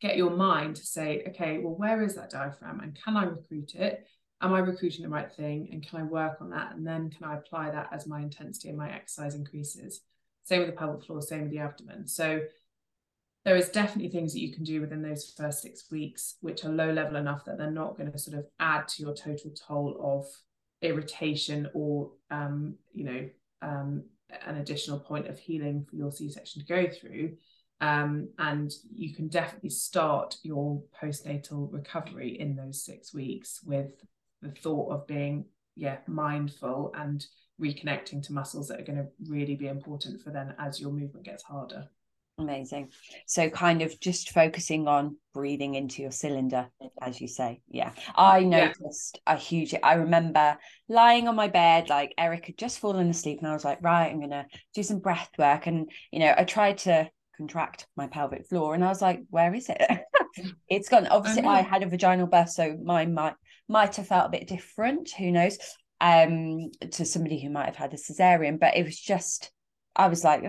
get 0.00 0.16
your 0.16 0.30
mind 0.30 0.76
to 0.76 0.86
say, 0.86 1.24
okay, 1.28 1.58
well, 1.58 1.76
where 1.76 2.02
is 2.02 2.14
that 2.14 2.30
diaphragm 2.30 2.80
and 2.80 2.98
can 3.04 3.16
I 3.16 3.24
recruit 3.24 3.74
it? 3.74 4.06
Am 4.40 4.54
I 4.54 4.60
recruiting 4.60 5.02
the 5.02 5.10
right 5.10 5.30
thing? 5.30 5.68
And 5.70 5.86
can 5.86 6.00
I 6.00 6.04
work 6.04 6.38
on 6.40 6.50
that? 6.50 6.74
And 6.74 6.86
then 6.86 7.10
can 7.10 7.24
I 7.24 7.36
apply 7.36 7.70
that 7.70 7.90
as 7.92 8.06
my 8.06 8.20
intensity 8.20 8.70
and 8.70 8.78
my 8.78 8.90
exercise 8.90 9.34
increases? 9.34 10.00
Same 10.44 10.60
with 10.60 10.70
the 10.70 10.76
pelvic 10.76 11.04
floor, 11.04 11.20
same 11.20 11.42
with 11.42 11.50
the 11.50 11.58
abdomen. 11.58 12.08
So 12.08 12.40
there 13.44 13.56
is 13.56 13.68
definitely 13.68 14.10
things 14.10 14.32
that 14.32 14.40
you 14.40 14.54
can 14.54 14.64
do 14.64 14.80
within 14.80 15.02
those 15.02 15.34
first 15.36 15.60
six 15.60 15.90
weeks, 15.90 16.36
which 16.40 16.64
are 16.64 16.70
low 16.70 16.90
level 16.90 17.16
enough 17.16 17.44
that 17.44 17.58
they're 17.58 17.70
not 17.70 17.98
going 17.98 18.10
to 18.10 18.18
sort 18.18 18.38
of 18.38 18.46
add 18.58 18.88
to 18.88 19.02
your 19.02 19.14
total 19.14 19.50
toll 19.50 19.98
of 20.00 20.26
irritation 20.82 21.68
or 21.74 22.10
um, 22.30 22.74
you 22.92 23.04
know 23.04 23.28
um, 23.62 24.04
an 24.46 24.56
additional 24.56 24.98
point 24.98 25.26
of 25.26 25.38
healing 25.38 25.86
for 25.88 25.96
your 25.96 26.12
C-section 26.12 26.62
to 26.62 26.68
go 26.68 26.88
through. 26.88 27.36
Um, 27.80 28.28
and 28.38 28.70
you 28.94 29.14
can 29.14 29.28
definitely 29.28 29.70
start 29.70 30.36
your 30.42 30.82
postnatal 31.02 31.72
recovery 31.72 32.38
in 32.38 32.54
those 32.54 32.84
six 32.84 33.14
weeks 33.14 33.60
with 33.64 33.90
the 34.42 34.50
thought 34.50 34.92
of 34.92 35.06
being, 35.06 35.46
yeah, 35.76 35.98
mindful 36.06 36.92
and 36.94 37.24
reconnecting 37.60 38.22
to 38.24 38.32
muscles 38.32 38.68
that 38.68 38.80
are 38.80 38.84
going 38.84 38.98
to 38.98 39.08
really 39.28 39.54
be 39.54 39.68
important 39.68 40.20
for 40.20 40.30
then 40.30 40.54
as 40.58 40.80
your 40.80 40.90
movement 40.90 41.24
gets 41.24 41.42
harder. 41.42 41.88
Amazing. 42.40 42.90
So, 43.26 43.50
kind 43.50 43.82
of 43.82 44.00
just 44.00 44.30
focusing 44.30 44.88
on 44.88 45.16
breathing 45.34 45.74
into 45.74 46.00
your 46.00 46.10
cylinder, 46.10 46.68
as 47.00 47.20
you 47.20 47.28
say. 47.28 47.60
Yeah. 47.68 47.92
I 48.16 48.40
noticed 48.40 49.20
yeah. 49.26 49.34
a 49.34 49.36
huge, 49.36 49.74
I 49.82 49.94
remember 49.94 50.56
lying 50.88 51.28
on 51.28 51.36
my 51.36 51.48
bed, 51.48 51.90
like 51.90 52.14
Eric 52.16 52.46
had 52.46 52.58
just 52.58 52.78
fallen 52.78 53.10
asleep, 53.10 53.38
and 53.40 53.48
I 53.48 53.52
was 53.52 53.64
like, 53.64 53.78
right, 53.82 54.10
I'm 54.10 54.18
going 54.18 54.30
to 54.30 54.46
do 54.74 54.82
some 54.82 55.00
breath 55.00 55.30
work. 55.38 55.66
And, 55.66 55.90
you 56.10 56.20
know, 56.20 56.34
I 56.36 56.44
tried 56.44 56.78
to 56.78 57.10
contract 57.36 57.86
my 57.96 58.06
pelvic 58.06 58.46
floor, 58.48 58.74
and 58.74 58.84
I 58.84 58.88
was 58.88 59.02
like, 59.02 59.20
where 59.28 59.54
is 59.54 59.68
it? 59.68 59.82
it's 60.68 60.88
gone. 60.88 61.06
Obviously, 61.08 61.42
I, 61.42 61.58
I, 61.58 61.62
had 61.62 61.82
a 61.82 61.88
vaginal 61.88 62.26
birth, 62.26 62.50
so 62.50 62.76
mine 62.82 63.12
might 63.14 63.34
might 63.68 63.96
have 63.96 64.08
felt 64.08 64.26
a 64.26 64.30
bit 64.30 64.48
different. 64.48 65.10
Who 65.12 65.30
knows? 65.30 65.58
Um, 66.00 66.70
to 66.92 67.04
somebody 67.04 67.38
who 67.38 67.50
might 67.50 67.66
have 67.66 67.76
had 67.76 67.92
a 67.92 67.98
cesarean, 67.98 68.58
but 68.58 68.74
it 68.74 68.86
was 68.86 68.98
just, 68.98 69.52
I 69.94 70.08
was 70.08 70.24
like, 70.24 70.42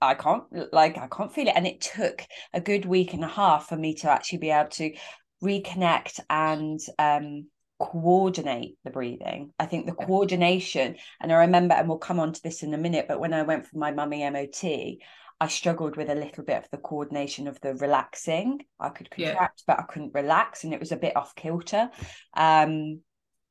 I 0.00 0.14
can't 0.14 0.44
like 0.72 0.98
I 0.98 1.08
can't 1.08 1.32
feel 1.32 1.48
it. 1.48 1.56
And 1.56 1.66
it 1.66 1.80
took 1.80 2.22
a 2.52 2.60
good 2.60 2.84
week 2.84 3.14
and 3.14 3.24
a 3.24 3.28
half 3.28 3.68
for 3.68 3.76
me 3.76 3.94
to 3.96 4.10
actually 4.10 4.38
be 4.38 4.50
able 4.50 4.70
to 4.70 4.94
reconnect 5.42 6.20
and 6.30 6.80
um 6.98 7.46
coordinate 7.80 8.76
the 8.84 8.90
breathing. 8.90 9.52
I 9.58 9.66
think 9.66 9.86
the 9.86 9.92
coordination, 9.92 10.96
and 11.20 11.32
I 11.32 11.36
remember, 11.36 11.74
and 11.74 11.88
we'll 11.88 11.98
come 11.98 12.20
on 12.20 12.32
to 12.32 12.42
this 12.42 12.62
in 12.62 12.74
a 12.74 12.78
minute, 12.78 13.06
but 13.08 13.18
when 13.18 13.34
I 13.34 13.42
went 13.42 13.66
for 13.66 13.76
my 13.76 13.90
mummy 13.90 14.28
MOT, 14.30 14.98
I 15.40 15.48
struggled 15.48 15.96
with 15.96 16.08
a 16.08 16.14
little 16.14 16.44
bit 16.44 16.58
of 16.58 16.70
the 16.70 16.76
coordination 16.76 17.48
of 17.48 17.60
the 17.60 17.74
relaxing. 17.74 18.60
I 18.78 18.90
could 18.90 19.10
contract, 19.10 19.62
yeah. 19.66 19.74
but 19.74 19.80
I 19.80 19.82
couldn't 19.92 20.14
relax, 20.14 20.62
and 20.62 20.72
it 20.72 20.78
was 20.78 20.92
a 20.92 20.96
bit 20.96 21.16
off 21.16 21.34
kilter. 21.34 21.90
Um, 22.36 23.00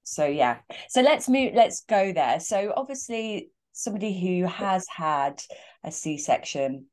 so 0.04 0.26
yeah. 0.26 0.60
So 0.90 1.02
let's 1.02 1.28
move, 1.28 1.54
let's 1.54 1.84
go 1.84 2.14
there. 2.14 2.40
So 2.40 2.74
obviously 2.76 3.50
somebody 3.74 4.20
who 4.20 4.48
has 4.48 4.86
had 4.88 5.42
a 5.84 5.92
c-section 5.92 6.86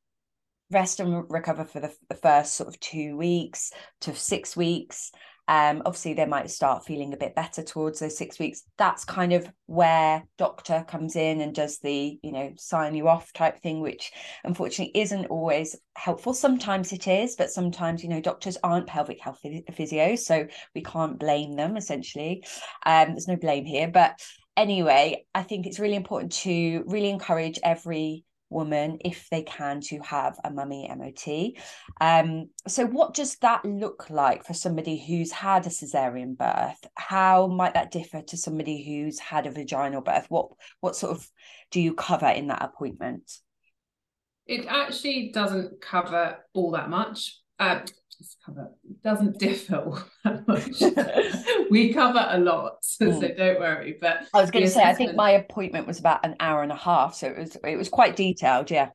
rest 0.71 0.99
and 0.99 1.23
recover 1.29 1.65
for 1.65 1.79
the, 1.79 1.93
the 2.09 2.15
first 2.15 2.55
sort 2.55 2.69
of 2.69 2.79
two 2.79 3.17
weeks 3.17 3.71
to 4.01 4.15
six 4.15 4.55
weeks 4.55 5.11
Um, 5.49 5.81
obviously, 5.83 6.13
they 6.13 6.27
might 6.27 6.51
start 6.51 6.85
feeling 6.85 7.11
a 7.11 7.17
bit 7.17 7.33
better 7.33 7.63
towards 7.63 7.99
those 7.99 8.15
six 8.15 8.37
weeks. 8.37 8.61
That's 8.77 9.03
kind 9.03 9.33
of 9.33 9.51
where 9.65 10.23
doctor 10.37 10.85
comes 10.87 11.15
in 11.15 11.41
and 11.41 11.55
does 11.55 11.79
the, 11.79 12.19
you 12.21 12.31
know, 12.31 12.51
sign 12.55 12.93
you 12.93 13.07
off 13.07 13.33
type 13.33 13.59
thing, 13.59 13.81
which 13.81 14.11
unfortunately 14.43 15.01
isn't 15.01 15.25
always 15.25 15.75
helpful. 15.95 16.35
Sometimes 16.35 16.93
it 16.93 17.07
is, 17.07 17.35
but 17.35 17.49
sometimes, 17.49 18.03
you 18.03 18.09
know, 18.09 18.21
doctors 18.21 18.59
aren't 18.61 18.85
pelvic 18.85 19.19
health 19.19 19.39
physios, 19.71 20.19
so 20.19 20.45
we 20.75 20.83
can't 20.83 21.19
blame 21.19 21.55
them 21.55 21.77
essentially. 21.77 22.45
Um, 22.85 23.07
there's 23.09 23.27
no 23.27 23.35
blame 23.35 23.65
here. 23.65 23.87
But 23.87 24.21
anyway, 24.55 25.25
I 25.33 25.41
think 25.41 25.65
it's 25.65 25.79
really 25.79 25.95
important 25.95 26.31
to 26.43 26.83
really 26.85 27.09
encourage 27.09 27.57
every 27.63 28.23
woman 28.49 28.97
if 29.05 29.27
they 29.29 29.43
can 29.43 29.81
to 29.81 29.99
have 29.99 30.39
a 30.43 30.51
mummy 30.51 30.89
MOT. 30.95 31.53
Um, 32.01 32.49
so 32.67 32.85
what 32.85 33.13
does 33.13 33.35
that 33.37 33.63
look 33.65 34.09
like 34.09 34.45
for 34.45 34.53
somebody 34.53 34.97
who's 34.97 35.31
had 35.31 35.65
a 35.65 35.69
cesarean 35.69 36.37
birth? 36.37 36.85
How 36.95 37.47
might 37.47 37.73
that 37.75 37.91
differ 37.91 38.21
to 38.21 38.37
somebody 38.37 38.83
who's 38.83 39.19
had 39.19 39.45
a 39.45 39.51
vaginal 39.51 40.01
birth? 40.01 40.25
What 40.29 40.49
what 40.79 40.95
sort 40.95 41.15
of 41.15 41.29
do 41.71 41.81
you 41.81 41.93
cover 41.93 42.27
in 42.27 42.47
that 42.47 42.63
appointment? 42.63 43.31
It 44.45 44.65
actually 44.67 45.31
doesn't 45.31 45.79
cover 45.81 46.39
all 46.53 46.71
that 46.71 46.89
much. 46.89 47.39
Uh, 47.59 47.81
cover 48.45 48.71
doesn't 49.03 49.39
differ 49.39 49.77
all 49.77 49.99
that 50.23 50.47
much. 50.47 51.67
we 51.69 51.93
cover 51.93 52.25
a 52.29 52.39
lot, 52.39 52.77
so, 52.81 53.05
mm. 53.05 53.19
so 53.19 53.27
don't 53.35 53.59
worry. 53.59 53.97
But 53.99 54.27
I 54.33 54.41
was 54.41 54.51
going 54.51 54.65
to 54.65 54.71
say, 54.71 54.83
I 54.83 54.93
think 54.93 55.15
my 55.15 55.31
appointment 55.31 55.87
was 55.87 55.99
about 55.99 56.25
an 56.25 56.35
hour 56.39 56.63
and 56.63 56.71
a 56.71 56.75
half, 56.75 57.15
so 57.15 57.27
it 57.27 57.37
was 57.37 57.57
it 57.63 57.75
was 57.77 57.89
quite 57.89 58.15
detailed. 58.15 58.71
Yeah, 58.71 58.89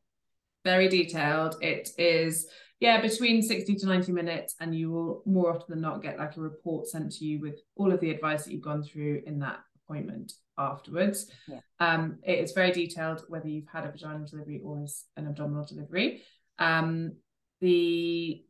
very 0.65 0.89
detailed. 0.89 1.57
It 1.61 1.91
is 1.99 2.47
yeah 2.81 3.01
between 3.01 3.41
60 3.41 3.77
to 3.77 3.87
90 3.87 4.13
minutes 4.13 4.57
and 4.61 4.75
you 4.75 4.91
will 4.91 5.23
more 5.27 5.51
often 5.51 5.67
than 5.69 5.81
not 5.81 6.03
get 6.03 6.19
like 6.19 6.37
a 6.37 6.41
report 6.41 6.87
sent 6.87 7.13
to 7.13 7.25
you 7.25 7.41
with 7.41 7.61
all 7.77 7.93
of 7.93 8.01
the 8.01 8.11
advice 8.11 8.45
that 8.45 8.53
you've 8.53 8.63
gone 8.63 8.83
through 8.83 9.23
in 9.27 9.39
that 9.39 9.61
appointment 9.77 10.33
afterwards 10.59 11.31
yeah. 11.49 11.61
um 11.81 12.19
it 12.23 12.39
is 12.41 12.53
very 12.53 12.73
detailed 12.73 13.25
whether 13.29 13.49
you've 13.49 13.69
had 13.73 13.85
a 13.85 13.91
vaginal 13.91 14.27
delivery 14.27 14.61
or 14.63 14.85
an 15.17 15.27
abdominal 15.27 15.65
delivery 15.65 16.23
um 16.59 17.13
the 17.61 18.45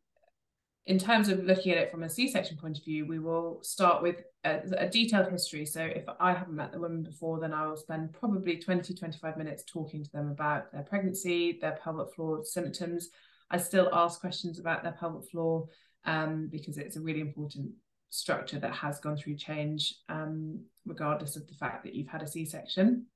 in 0.87 0.99
terms 0.99 1.29
of 1.29 1.45
looking 1.45 1.73
at 1.73 1.79
it 1.79 1.91
from 1.91 2.03
a 2.03 2.11
C-section 2.11 2.59
point 2.59 2.77
of 2.77 2.85
view, 2.85 3.07
we 3.07 3.19
will 3.19 3.59
start 3.63 4.03
with 4.03 4.17
a, 4.45 4.61
a, 4.77 4.89
detailed 4.89 5.31
history. 5.31 5.65
So 5.65 5.81
if 5.83 6.05
I 6.21 6.35
haven't 6.35 6.55
met 6.55 6.73
the 6.73 6.79
woman 6.79 7.03
before, 7.03 7.41
then 7.41 7.55
I 7.55 7.67
will 7.67 7.77
spend 7.79 8.13
probably 8.13 8.59
20, 8.59 8.95
25 8.95 9.39
minutes 9.39 9.65
talking 9.67 10.05
to 10.05 10.13
them 10.13 10.31
about 10.31 10.71
their 10.73 10.83
pregnancy, 10.83 11.59
their 11.59 11.79
pelvic 11.83 12.15
floor 12.15 12.45
symptoms. 12.45 13.09
I 13.51 13.57
still 13.57 13.89
ask 13.95 14.21
questions 14.21 14.59
about 14.59 14.83
their 14.83 14.93
pelvic 14.93 15.31
floor 15.31 15.69
um, 16.05 16.49
because 16.53 16.77
it's 16.77 16.97
a 16.97 17.01
really 17.01 17.21
important 17.21 17.71
structure 18.11 18.59
that 18.59 18.73
has 18.75 19.01
gone 19.01 19.17
through 19.17 19.37
change, 19.37 19.95
um, 20.11 20.61
regardless 20.85 21.35
of 21.37 21.47
the 21.47 21.55
fact 21.55 21.83
that 21.85 21.95
you've 21.95 22.09
had 22.09 22.23
a 22.23 22.29
C-section. 22.29 23.07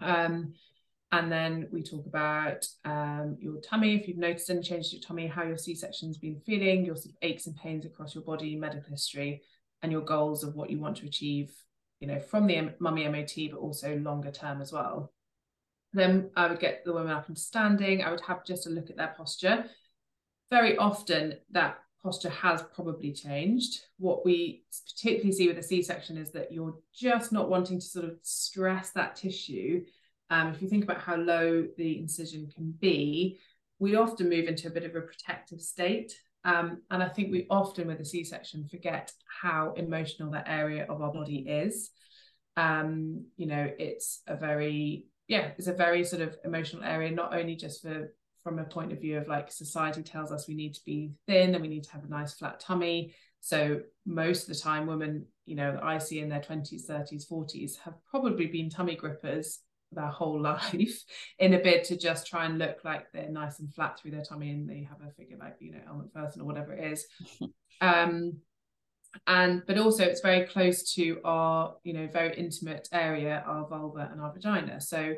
Um, 0.00 0.54
and 1.12 1.30
then 1.30 1.68
we 1.72 1.82
talk 1.82 2.06
about 2.06 2.66
um, 2.84 3.36
your 3.40 3.60
tummy, 3.60 3.96
if 3.96 4.06
you've 4.06 4.16
noticed 4.16 4.48
any 4.48 4.62
changes 4.62 4.90
to 4.90 4.96
your 4.96 5.02
tummy, 5.02 5.26
how 5.26 5.42
your 5.42 5.58
C-section's 5.58 6.18
been 6.18 6.40
feeling, 6.46 6.84
your 6.84 6.94
sort 6.94 7.14
of 7.14 7.18
aches 7.22 7.46
and 7.46 7.56
pains 7.56 7.84
across 7.84 8.14
your 8.14 8.22
body, 8.22 8.54
medical 8.54 8.90
history, 8.90 9.42
and 9.82 9.90
your 9.90 10.02
goals 10.02 10.44
of 10.44 10.54
what 10.54 10.70
you 10.70 10.78
want 10.78 10.98
to 10.98 11.06
achieve, 11.06 11.52
you 11.98 12.06
know, 12.06 12.20
from 12.20 12.46
the 12.46 12.74
mummy 12.78 13.08
MOT, 13.08 13.50
but 13.50 13.58
also 13.58 13.96
longer 13.96 14.30
term 14.30 14.62
as 14.62 14.72
well. 14.72 15.12
Then 15.92 16.30
I 16.36 16.46
would 16.46 16.60
get 16.60 16.84
the 16.84 16.92
woman 16.92 17.12
up 17.12 17.28
into 17.28 17.40
standing. 17.40 18.02
I 18.02 18.10
would 18.12 18.20
have 18.20 18.44
just 18.44 18.68
a 18.68 18.70
look 18.70 18.88
at 18.88 18.96
their 18.96 19.12
posture. 19.16 19.64
Very 20.48 20.76
often 20.76 21.34
that 21.50 21.78
posture 22.04 22.30
has 22.30 22.62
probably 22.74 23.12
changed. 23.12 23.80
What 23.98 24.24
we 24.24 24.62
particularly 24.86 25.32
see 25.32 25.48
with 25.48 25.58
a 25.58 25.62
C-section 25.62 26.16
is 26.16 26.30
that 26.32 26.52
you're 26.52 26.76
just 26.94 27.32
not 27.32 27.50
wanting 27.50 27.80
to 27.80 27.86
sort 27.86 28.04
of 28.04 28.16
stress 28.22 28.90
that 28.90 29.16
tissue 29.16 29.84
um, 30.30 30.48
if 30.48 30.62
you 30.62 30.68
think 30.68 30.84
about 30.84 31.00
how 31.00 31.16
low 31.16 31.66
the 31.76 31.98
incision 31.98 32.48
can 32.54 32.72
be, 32.78 33.38
we 33.78 33.96
often 33.96 34.28
move 34.28 34.46
into 34.46 34.68
a 34.68 34.70
bit 34.70 34.84
of 34.84 34.94
a 34.94 35.00
protective 35.00 35.60
state. 35.60 36.14
Um, 36.44 36.82
and 36.90 37.02
I 37.02 37.08
think 37.08 37.30
we 37.30 37.46
often, 37.50 37.88
with 37.88 38.00
a 38.00 38.04
C 38.04 38.24
section, 38.24 38.68
forget 38.68 39.12
how 39.42 39.74
emotional 39.76 40.30
that 40.30 40.48
area 40.48 40.86
of 40.88 41.02
our 41.02 41.12
body 41.12 41.38
is. 41.48 41.90
Um, 42.56 43.26
you 43.36 43.46
know, 43.46 43.70
it's 43.78 44.22
a 44.26 44.36
very, 44.36 45.06
yeah, 45.28 45.50
it's 45.58 45.66
a 45.66 45.72
very 45.72 46.04
sort 46.04 46.22
of 46.22 46.36
emotional 46.44 46.84
area, 46.84 47.10
not 47.10 47.34
only 47.34 47.56
just 47.56 47.82
for 47.82 48.14
from 48.42 48.58
a 48.58 48.64
point 48.64 48.90
of 48.90 49.00
view 49.00 49.18
of 49.18 49.28
like 49.28 49.52
society 49.52 50.02
tells 50.02 50.32
us 50.32 50.48
we 50.48 50.54
need 50.54 50.72
to 50.72 50.80
be 50.86 51.12
thin 51.26 51.54
and 51.54 51.60
we 51.60 51.68
need 51.68 51.84
to 51.84 51.92
have 51.92 52.04
a 52.04 52.08
nice 52.08 52.32
flat 52.34 52.58
tummy. 52.58 53.14
So 53.42 53.80
most 54.06 54.42
of 54.42 54.48
the 54.48 54.60
time, 54.60 54.86
women, 54.86 55.26
you 55.44 55.56
know, 55.56 55.78
I 55.82 55.98
see 55.98 56.20
in 56.20 56.28
their 56.28 56.40
20s, 56.40 56.88
30s, 56.88 57.24
40s 57.30 57.78
have 57.80 57.94
probably 58.10 58.46
been 58.46 58.70
tummy 58.70 58.96
grippers 58.96 59.58
their 59.92 60.08
whole 60.08 60.40
life 60.52 61.04
in 61.38 61.54
a 61.54 61.58
bid 61.58 61.84
to 61.84 61.96
just 61.96 62.26
try 62.26 62.44
and 62.46 62.58
look 62.58 62.84
like 62.84 63.10
they're 63.12 63.28
nice 63.28 63.58
and 63.58 63.72
flat 63.74 63.98
through 63.98 64.10
their 64.12 64.24
tummy 64.24 64.50
and 64.50 64.68
they 64.68 64.86
have 64.88 65.00
a 65.06 65.12
figure 65.12 65.36
like 65.38 65.56
you 65.60 65.72
know 65.72 65.80
Elle 66.16 66.32
or 66.38 66.44
whatever 66.44 66.72
it 66.72 66.92
is. 66.92 67.06
Um 67.82 68.34
and 69.26 69.62
but 69.66 69.78
also 69.78 70.04
it's 70.04 70.20
very 70.20 70.46
close 70.46 70.92
to 70.94 71.18
our 71.24 71.76
you 71.82 71.94
know 71.94 72.08
very 72.12 72.36
intimate 72.36 72.88
area 72.92 73.42
our 73.46 73.66
vulva 73.66 74.08
and 74.12 74.20
our 74.20 74.32
vagina. 74.32 74.80
So 74.80 75.14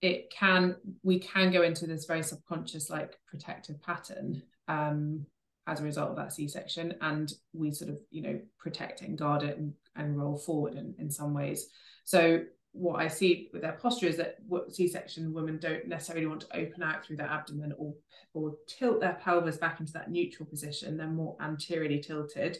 it 0.00 0.30
can 0.30 0.76
we 1.02 1.18
can 1.18 1.50
go 1.50 1.62
into 1.62 1.86
this 1.86 2.04
very 2.04 2.22
subconscious 2.22 2.90
like 2.90 3.18
protective 3.26 3.82
pattern 3.82 4.42
um 4.68 5.26
as 5.66 5.80
a 5.80 5.82
result 5.82 6.10
of 6.10 6.16
that 6.16 6.32
c-section 6.32 6.94
and 7.00 7.32
we 7.52 7.72
sort 7.72 7.90
of 7.90 7.98
you 8.10 8.22
know 8.22 8.38
protect 8.58 9.02
and 9.02 9.18
guard 9.18 9.42
it 9.42 9.58
and, 9.58 9.72
and 9.96 10.16
roll 10.16 10.36
forward 10.36 10.74
in, 10.74 10.94
in 10.98 11.10
some 11.10 11.34
ways. 11.34 11.66
So 12.04 12.42
what 12.76 13.00
I 13.00 13.08
see 13.08 13.48
with 13.52 13.62
their 13.62 13.72
posture 13.72 14.06
is 14.06 14.18
that 14.18 14.38
C-section 14.70 15.32
women 15.32 15.58
don't 15.58 15.88
necessarily 15.88 16.26
want 16.26 16.42
to 16.42 16.56
open 16.56 16.82
out 16.82 17.04
through 17.04 17.16
their 17.16 17.26
abdomen 17.28 17.74
or 17.78 17.94
or 18.34 18.54
tilt 18.68 19.00
their 19.00 19.18
pelvis 19.22 19.56
back 19.56 19.80
into 19.80 19.94
that 19.94 20.10
neutral 20.10 20.46
position. 20.46 20.96
They're 20.96 21.06
more 21.06 21.36
anteriorly 21.40 22.00
tilted 22.00 22.58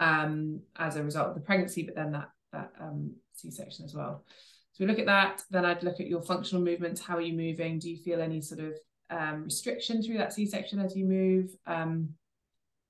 um, 0.00 0.60
as 0.76 0.96
a 0.96 1.02
result 1.02 1.28
of 1.28 1.34
the 1.36 1.40
pregnancy, 1.40 1.84
but 1.84 1.94
then 1.94 2.12
that 2.12 2.30
that 2.52 2.72
um, 2.80 3.14
C-section 3.34 3.84
as 3.84 3.94
well. 3.94 4.24
So 4.72 4.84
we 4.84 4.88
look 4.88 4.98
at 4.98 5.06
that. 5.06 5.42
Then 5.50 5.64
I'd 5.64 5.84
look 5.84 6.00
at 6.00 6.08
your 6.08 6.22
functional 6.22 6.62
movements. 6.62 7.00
How 7.00 7.16
are 7.16 7.22
you 7.22 7.34
moving? 7.34 7.78
Do 7.78 7.90
you 7.90 7.96
feel 7.96 8.20
any 8.20 8.40
sort 8.40 8.60
of 8.60 8.78
um, 9.10 9.44
restriction 9.44 10.02
through 10.02 10.18
that 10.18 10.32
C-section 10.32 10.80
as 10.80 10.96
you 10.96 11.04
move? 11.06 11.50
Um, 11.66 12.10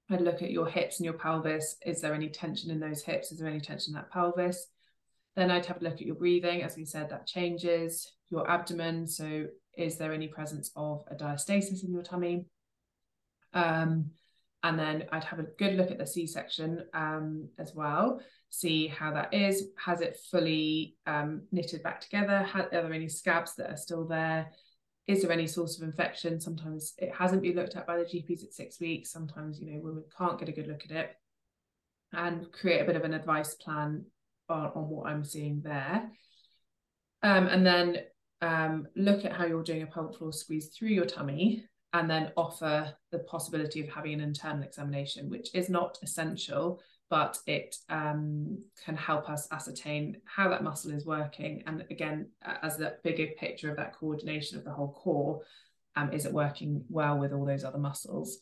I'd 0.08 0.20
look 0.20 0.42
at 0.42 0.50
your 0.50 0.66
hips 0.66 0.98
and 0.98 1.04
your 1.04 1.14
pelvis. 1.14 1.76
Is 1.84 2.00
there 2.00 2.14
any 2.14 2.28
tension 2.28 2.70
in 2.70 2.80
those 2.80 3.02
hips? 3.02 3.30
Is 3.30 3.38
there 3.38 3.48
any 3.48 3.60
tension 3.60 3.94
in 3.94 4.00
that 4.00 4.10
pelvis? 4.10 4.68
Then 5.37 5.51
I'd 5.51 5.66
have 5.66 5.81
a 5.81 5.85
look 5.85 5.94
at 5.94 6.07
your 6.07 6.14
breathing. 6.14 6.62
As 6.62 6.77
we 6.77 6.85
said, 6.85 7.11
that 7.11 7.27
changes 7.27 8.11
your 8.31 8.51
abdomen. 8.51 9.07
So, 9.07 9.46
is 9.77 9.99
there 9.99 10.12
any 10.12 10.29
presence 10.29 10.70
of 10.75 11.05
a 11.11 11.14
diastasis 11.14 11.85
in 11.85 11.92
your 11.92 12.03
tummy? 12.03 12.46
Um, 13.53 14.11
and 14.62 14.79
then 14.79 15.05
I'd 15.12 15.25
have 15.25 15.38
a 15.38 15.46
good 15.59 15.75
look 15.75 15.90
at 15.90 15.99
the 15.99 16.07
C 16.07 16.27
section 16.27 16.85
um, 16.94 17.49
as 17.59 17.75
well, 17.75 18.20
see 18.49 18.88
how 18.88 19.12
that 19.12 19.33
is. 19.33 19.68
Has 19.77 20.01
it 20.01 20.18
fully 20.31 20.96
um, 21.07 21.42
knitted 21.53 21.83
back 21.83 22.01
together? 22.01 22.49
are 22.55 22.68
there 22.70 22.92
any 22.92 23.09
scabs 23.09 23.55
that 23.57 23.70
are 23.70 23.77
still 23.77 24.07
there? 24.07 24.51
Is 25.07 25.22
there 25.22 25.31
any 25.31 25.46
source 25.46 25.77
of 25.77 25.85
infection? 25.85 26.40
Sometimes 26.40 26.94
it 26.99 27.14
hasn't 27.14 27.42
been 27.42 27.55
looked 27.55 27.77
at 27.77 27.87
by 27.87 27.99
the 27.99 28.05
GPs 28.05 28.42
at 28.42 28.55
six 28.55 28.81
weeks. 28.81 29.12
Sometimes, 29.12 29.61
you 29.61 29.70
know, 29.70 29.81
women 29.81 30.05
can't 30.16 30.38
get 30.38 30.49
a 30.49 30.53
good 30.53 30.66
look 30.66 30.85
at 30.85 30.90
it 30.90 31.16
and 32.12 32.51
create 32.51 32.81
a 32.81 32.85
bit 32.85 32.96
of 32.96 33.05
an 33.05 33.14
advice 33.14 33.55
plan 33.55 34.05
on, 34.48 34.88
what 34.88 35.09
I'm 35.09 35.24
seeing 35.24 35.61
there. 35.62 36.11
Um, 37.22 37.46
and 37.48 37.66
then 37.66 37.98
um, 38.42 38.87
look 38.96 39.24
at 39.24 39.32
how 39.32 39.46
you're 39.46 39.62
doing 39.62 39.82
a 39.82 39.87
pelvic 39.87 40.18
floor 40.18 40.32
squeeze 40.32 40.68
through 40.68 40.88
your 40.88 41.06
tummy 41.06 41.64
and 41.92 42.11
then 42.11 42.32
offer 42.37 42.92
the 43.11 43.20
possibility 43.20 43.80
of 43.80 43.88
having 43.88 44.14
an 44.14 44.20
internal 44.20 44.62
examination, 44.62 45.30
which 45.30 45.54
is 45.54 45.68
not 45.68 45.98
essential, 46.02 46.80
but 47.09 47.38
it 47.46 47.76
um, 47.88 48.59
can 48.85 48.96
help 48.96 49.30
us 49.30 49.48
ascertain 49.52 50.16
how 50.24 50.48
that 50.48 50.64
muscle 50.64 50.92
is 50.92 51.06
working. 51.06 51.62
And 51.66 51.85
again, 51.90 52.28
as 52.62 52.76
the 52.76 52.96
bigger 53.02 53.28
picture 53.38 53.70
of 53.70 53.76
that 53.76 53.94
coordination 53.94 54.59
of 54.59 54.64
the 54.64 54.72
whole 54.72 54.92
core, 54.92 55.40
um, 55.94 56.12
is 56.12 56.26
it 56.26 56.32
working 56.32 56.85
well 56.90 57.18
with 57.18 57.32
all 57.32 57.46
those 57.46 57.64
other 57.64 57.78
muscles? 57.78 58.38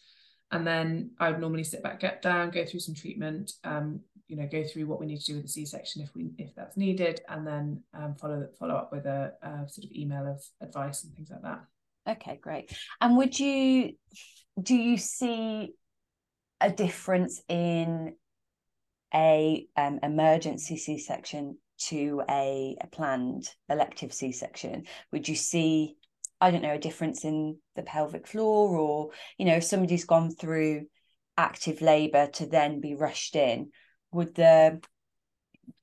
And 0.50 0.66
then 0.66 1.10
I 1.20 1.30
would 1.30 1.40
normally 1.40 1.64
sit 1.64 1.82
back, 1.82 2.00
get 2.00 2.22
down, 2.22 2.50
go 2.50 2.64
through 2.64 2.80
some 2.80 2.94
treatment, 2.94 3.52
um, 3.64 4.00
you 4.28 4.36
know, 4.36 4.48
go 4.50 4.64
through 4.64 4.86
what 4.86 5.00
we 5.00 5.06
need 5.06 5.20
to 5.20 5.26
do 5.26 5.34
with 5.34 5.42
the 5.42 5.48
C-section 5.48 6.02
if 6.02 6.14
we 6.14 6.30
if 6.38 6.54
that's 6.54 6.76
needed, 6.76 7.20
and 7.28 7.46
then 7.46 7.82
um, 7.94 8.14
follow 8.14 8.46
follow 8.58 8.74
up 8.74 8.90
with 8.92 9.06
a, 9.06 9.32
a 9.42 9.68
sort 9.68 9.84
of 9.84 9.92
email 9.92 10.26
of 10.26 10.42
advice 10.60 11.04
and 11.04 11.14
things 11.14 11.30
like 11.30 11.42
that. 11.42 11.64
Okay, 12.08 12.38
great. 12.42 12.76
And 13.00 13.16
would 13.16 13.38
you 13.38 13.92
do 14.60 14.74
you 14.74 14.96
see 14.96 15.74
a 16.60 16.70
difference 16.70 17.42
in 17.48 18.14
a 19.14 19.66
um, 19.76 20.00
emergency 20.02 20.76
C-section 20.76 21.58
to 21.76 22.22
a, 22.28 22.76
a 22.80 22.86
planned 22.86 23.48
elective 23.68 24.12
C-section? 24.12 24.84
Would 25.12 25.28
you 25.28 25.36
see 25.36 25.96
I 26.40 26.50
don't 26.50 26.62
know, 26.62 26.74
a 26.74 26.78
difference 26.78 27.24
in 27.24 27.56
the 27.74 27.82
pelvic 27.82 28.26
floor, 28.26 28.76
or, 28.76 29.10
you 29.38 29.46
know, 29.46 29.54
if 29.54 29.64
somebody's 29.64 30.04
gone 30.04 30.30
through 30.30 30.86
active 31.38 31.80
labor 31.80 32.26
to 32.34 32.46
then 32.46 32.80
be 32.80 32.94
rushed 32.94 33.34
in, 33.34 33.70
would 34.14 34.34
the 34.34 34.80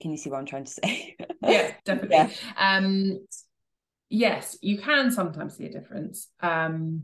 can 0.02 0.12
you 0.12 0.18
see 0.18 0.30
what 0.30 0.40
I'm 0.40 0.46
trying 0.46 0.66
to 0.66 0.72
say? 0.72 1.16
yeah, 1.44 1.74
definitely. 1.86 2.16
Yeah. 2.16 2.30
Um, 2.58 3.26
yes, 4.10 4.58
you 4.62 4.78
can 4.78 5.12
sometimes 5.12 5.58
see 5.58 5.66
a 5.66 5.72
difference. 5.72 6.28
Um, 6.40 7.04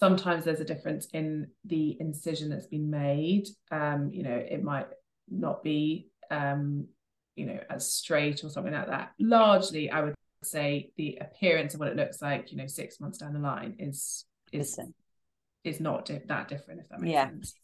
sometimes 0.00 0.44
there's 0.44 0.60
a 0.60 0.64
difference 0.64 1.06
in 1.12 1.48
the 1.64 1.96
incision 2.00 2.50
that's 2.50 2.66
been 2.66 2.90
made. 2.90 3.48
Um, 3.70 4.10
you 4.12 4.22
know, 4.22 4.34
it 4.34 4.62
might 4.62 4.86
not 5.28 5.62
be, 5.62 6.08
um, 6.30 6.86
you 7.36 7.46
know, 7.46 7.60
as 7.70 7.92
straight 7.92 8.42
or 8.44 8.50
something 8.50 8.72
like 8.72 8.88
that. 8.88 9.12
Largely, 9.18 9.90
I 9.90 10.02
would 10.02 10.14
say 10.42 10.90
the 10.96 11.18
appearance 11.20 11.74
of 11.74 11.80
what 11.80 11.88
it 11.88 11.96
looks 11.96 12.22
like, 12.22 12.50
you 12.50 12.58
know, 12.58 12.66
six 12.66 13.00
months 13.00 13.18
down 13.18 13.32
the 13.32 13.40
line 13.40 13.76
is 13.78 14.24
is 14.52 14.70
Listen. 14.78 14.94
is 15.64 15.80
not 15.80 16.06
di- 16.06 16.22
that 16.26 16.48
different, 16.48 16.80
if 16.80 16.88
that 16.88 17.00
makes 17.00 17.12
yeah. 17.12 17.28
sense. 17.28 17.54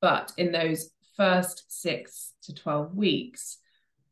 But 0.00 0.32
in 0.36 0.52
those 0.52 0.90
first 1.16 1.64
six 1.68 2.32
to 2.42 2.54
twelve 2.54 2.94
weeks, 2.94 3.58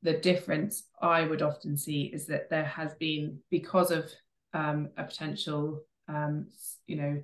the 0.03 0.15
difference 0.15 0.85
I 1.01 1.23
would 1.23 1.43
often 1.43 1.77
see 1.77 2.11
is 2.13 2.27
that 2.27 2.51
there 2.51 2.65
has 2.65 2.95
been 2.95 3.39
because 3.51 3.91
of 3.91 4.11
um, 4.53 4.91
a 4.97 5.05
potential, 5.05 5.83
um, 6.09 6.49
you 6.87 6.97
know, 6.97 7.23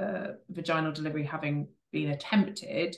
uh, 0.00 0.32
vaginal 0.50 0.92
delivery 0.92 1.24
having 1.24 1.68
been 1.92 2.10
attempted, 2.10 2.96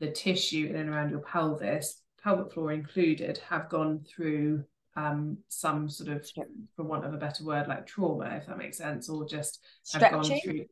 the 0.00 0.10
tissue 0.10 0.66
in 0.68 0.76
and 0.76 0.90
around 0.90 1.10
your 1.10 1.20
pelvis, 1.20 2.02
pelvic 2.22 2.52
floor 2.52 2.72
included, 2.72 3.38
have 3.48 3.68
gone 3.68 4.04
through 4.08 4.64
um, 4.96 5.38
some 5.48 5.88
sort 5.88 6.10
of, 6.10 6.26
for 6.74 6.82
want 6.82 7.04
of 7.04 7.14
a 7.14 7.18
better 7.18 7.44
word, 7.44 7.68
like 7.68 7.86
trauma, 7.86 8.26
if 8.36 8.46
that 8.46 8.58
makes 8.58 8.78
sense, 8.78 9.08
or 9.08 9.26
just 9.26 9.60
Stretching. 9.82 10.18
have 10.18 10.28
gone 10.28 10.40
through. 10.40 10.64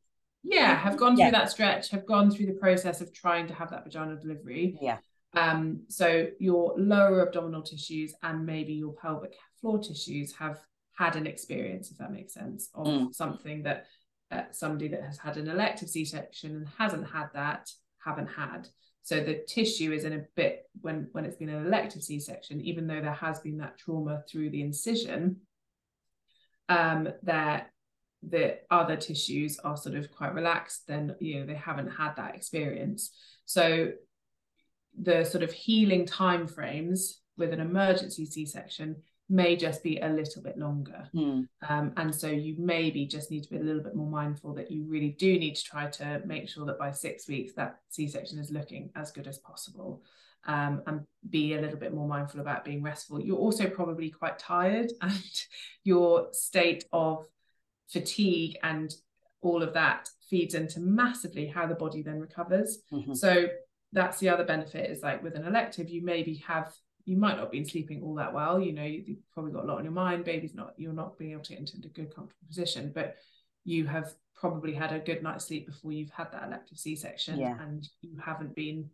Yeah, 0.44 0.76
have 0.76 0.96
gone 0.96 1.16
through 1.16 1.24
yeah. 1.24 1.30
that 1.30 1.50
stretch, 1.50 1.90
have 1.90 2.07
gone 2.07 2.30
through 2.30 2.46
the 2.46 2.52
process 2.61 3.00
of 3.00 3.12
trying 3.12 3.46
to 3.48 3.54
have 3.54 3.70
that 3.70 3.85
vaginal 3.85 4.16
delivery. 4.16 4.78
Yeah. 4.80 4.98
Um, 5.35 5.85
so 5.88 6.28
your 6.38 6.74
lower 6.76 7.26
abdominal 7.26 7.62
tissues 7.62 8.14
and 8.22 8.46
maybe 8.46 8.74
your 8.74 8.92
pelvic 8.92 9.35
floor 9.61 9.78
tissues 9.78 10.35
have 10.37 10.61
had 10.96 11.16
an 11.16 11.26
experience, 11.26 11.90
if 11.90 11.98
that 11.98 12.12
makes 12.12 12.35
sense, 12.35 12.68
of 12.74 12.87
mm. 12.87 13.14
something 13.14 13.62
that 13.64 13.87
uh, 14.30 14.42
somebody 14.50 14.88
that 14.88 15.02
has 15.02 15.18
had 15.18 15.37
an 15.37 15.48
elective 15.48 15.88
C-section 15.88 16.57
and 16.57 16.68
hasn't 16.78 17.09
had 17.09 17.28
that 17.35 17.70
haven't 18.04 18.28
had. 18.28 18.68
So 19.02 19.20
the 19.20 19.44
tissue 19.46 19.92
is 19.92 20.04
in 20.04 20.12
a 20.12 20.24
bit 20.35 20.62
when 20.80 21.09
when 21.12 21.24
it's 21.24 21.37
been 21.37 21.50
an 21.50 21.66
elective 21.66 22.02
C-section, 22.02 22.61
even 22.61 22.87
though 22.87 23.00
there 23.00 23.12
has 23.12 23.40
been 23.40 23.59
that 23.59 23.78
trauma 23.78 24.22
through 24.30 24.50
the 24.50 24.62
incision, 24.62 25.40
um, 26.68 27.09
there 27.22 27.66
the 28.28 28.58
other 28.70 28.96
tissues 28.96 29.58
are 29.58 29.76
sort 29.76 29.96
of 29.96 30.10
quite 30.10 30.34
relaxed. 30.34 30.87
Then 30.87 31.14
you 31.20 31.40
know 31.40 31.46
they 31.46 31.54
haven't 31.54 31.88
had 31.88 32.16
that 32.16 32.34
experience. 32.34 33.10
So 33.44 33.92
the 35.00 35.24
sort 35.24 35.42
of 35.42 35.52
healing 35.52 36.06
time 36.06 36.46
frames 36.46 37.20
with 37.37 37.52
an 37.52 37.60
emergency 37.60 38.24
C-section 38.24 38.96
may 39.28 39.56
just 39.56 39.82
be 39.82 39.98
a 39.98 40.08
little 40.08 40.42
bit 40.42 40.58
longer. 40.58 41.08
Mm. 41.14 41.48
Um, 41.68 41.92
and 41.96 42.14
so 42.14 42.28
you 42.28 42.56
maybe 42.58 43.06
just 43.06 43.30
need 43.30 43.42
to 43.44 43.50
be 43.50 43.56
a 43.56 43.62
little 43.62 43.82
bit 43.82 43.96
more 43.96 44.10
mindful 44.10 44.54
that 44.54 44.70
you 44.70 44.84
really 44.87 45.10
do 45.18 45.38
need 45.38 45.56
to 45.56 45.64
try 45.64 45.87
to 45.87 46.20
make 46.26 46.48
sure 46.48 46.66
that 46.66 46.78
by 46.78 46.92
six 46.92 47.26
weeks 47.26 47.54
that 47.54 47.80
C-section 47.88 48.38
is 48.38 48.50
looking 48.50 48.90
as 48.94 49.10
good 49.10 49.26
as 49.26 49.38
possible. 49.38 50.02
Um, 50.46 50.82
and 50.87 51.06
be 51.30 51.54
a 51.54 51.60
little 51.60 51.78
bit 51.78 51.94
more 51.94 52.06
mindful 52.06 52.40
about 52.40 52.66
being 52.66 52.82
restful. 52.82 53.18
You're 53.18 53.38
also 53.38 53.66
probably 53.66 54.10
quite 54.10 54.38
tired, 54.38 54.92
and 55.00 55.22
your 55.84 56.28
state 56.32 56.84
of 56.92 57.26
fatigue 57.94 58.59
and 58.62 58.94
all 59.40 59.62
of 59.62 59.72
that 59.72 60.09
feeds 60.28 60.54
into 60.54 60.80
massively 60.80 61.46
how 61.46 61.66
the 61.66 61.74
body 61.74 62.02
then 62.02 62.18
recovers. 62.18 62.78
Mm-hmm. 62.92 63.14
So 63.14 63.46
that's 63.92 64.18
the 64.18 64.28
other 64.28 64.44
benefit 64.44 64.90
is 64.90 65.02
like 65.02 65.22
with 65.22 65.37
an 65.37 65.46
elective, 65.46 65.88
you 65.88 66.02
maybe 66.02 66.35
have 66.46 66.72
you 67.07 67.16
might 67.16 67.37
not 67.37 67.52
be 67.52 67.62
sleeping 67.64 68.02
all 68.02 68.14
that 68.14 68.33
well. 68.33 68.59
You 68.59 68.72
know, 68.72 68.83
you've 68.83 69.18
probably 69.33 69.52
got 69.52 69.64
a 69.64 69.66
lot 69.66 69.78
on 69.78 69.85
your 69.85 69.92
mind. 69.92 70.24
Baby's 70.24 70.54
not, 70.54 70.72
you're 70.78 71.00
not 71.02 71.18
being 71.18 71.33
able 71.33 71.42
to 71.42 71.50
get 71.50 71.61
into 71.61 71.76
a 71.76 71.88
good, 71.88 72.14
comfortable 72.14 72.48
position, 72.48 72.92
but 72.94 73.16
you 73.64 73.87
have 73.87 74.14
probably 74.35 74.72
had 74.72 74.90
a 74.92 74.98
good 74.98 75.22
night's 75.22 75.44
sleep 75.44 75.66
before 75.66 75.92
you've 75.92 76.11
had 76.11 76.33
that 76.33 76.44
elective 76.46 76.78
C-section, 76.78 77.38
yeah. 77.38 77.57
and 77.61 77.87
you 78.00 78.16
haven't 78.24 78.54
been, 78.57 78.88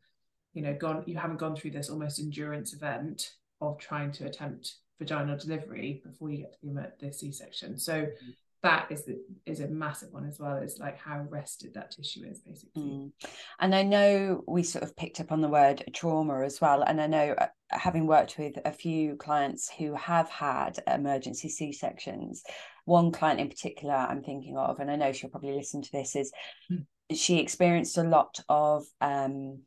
you 0.55 0.63
know, 0.63 0.75
gone, 0.75 1.05
you 1.07 1.17
haven't 1.17 1.39
gone 1.39 1.55
through 1.55 1.71
this 1.71 1.89
almost 1.89 2.19
endurance 2.19 2.73
event 2.73 3.31
of 3.61 3.79
trying 3.79 4.11
to 4.11 4.27
attempt 4.27 4.75
vaginal 4.99 5.39
delivery 5.39 6.03
before 6.05 6.31
you 6.31 6.39
get 6.39 6.53
to 6.61 6.67
the, 6.67 6.93
the 7.01 7.13
C-section. 7.13 7.79
So 7.79 7.95
mm 7.95 8.35
that 8.63 8.87
is 8.91 9.05
the, 9.05 9.19
is 9.47 9.61
a 9.61 9.69
massive 9.69 10.13
one 10.13 10.27
as 10.27 10.39
well 10.39 10.57
is 10.57 10.79
like 10.79 10.99
how 10.99 11.27
rested 11.31 11.73
that 11.75 11.91
tissue 11.91 12.25
is 12.25 12.41
basically 12.41 12.83
mm. 12.83 13.13
and 13.61 13.75
i 13.75 13.83
know 13.83 14.43
we 14.47 14.63
sort 14.63 14.85
of 14.85 14.95
picked 14.97 15.21
up 15.21 15.33
on 15.33 15.41
the 15.41 15.49
word 15.49 15.83
trauma 15.95 16.43
as 16.43 16.61
well 16.61 16.83
and 16.83 17.01
i 17.01 17.07
know 17.07 17.35
uh, 17.39 17.47
having 17.71 18.07
worked 18.07 18.37
with 18.39 18.59
a 18.65 18.73
few 18.73 19.17
clients 19.17 19.71
who 19.71 19.95
have 19.95 20.29
had 20.29 20.79
emergency 20.87 21.49
c-sections 21.49 22.43
one 22.85 23.11
client 23.11 23.41
in 23.41 23.49
particular 23.49 23.95
i'm 23.95 24.23
thinking 24.23 24.57
of 24.57 24.79
and 24.79 24.91
i 24.91 24.97
know 24.97 25.13
she'll 25.13 25.31
probably 25.31 25.53
listen 25.53 25.81
to 25.81 25.93
this 25.93 26.15
is 26.15 26.33
mm. 26.71 26.85
she 27.15 27.39
experienced 27.39 27.97
a 27.97 28.03
lot 28.03 28.41
of 28.49 28.85
um 29.01 29.61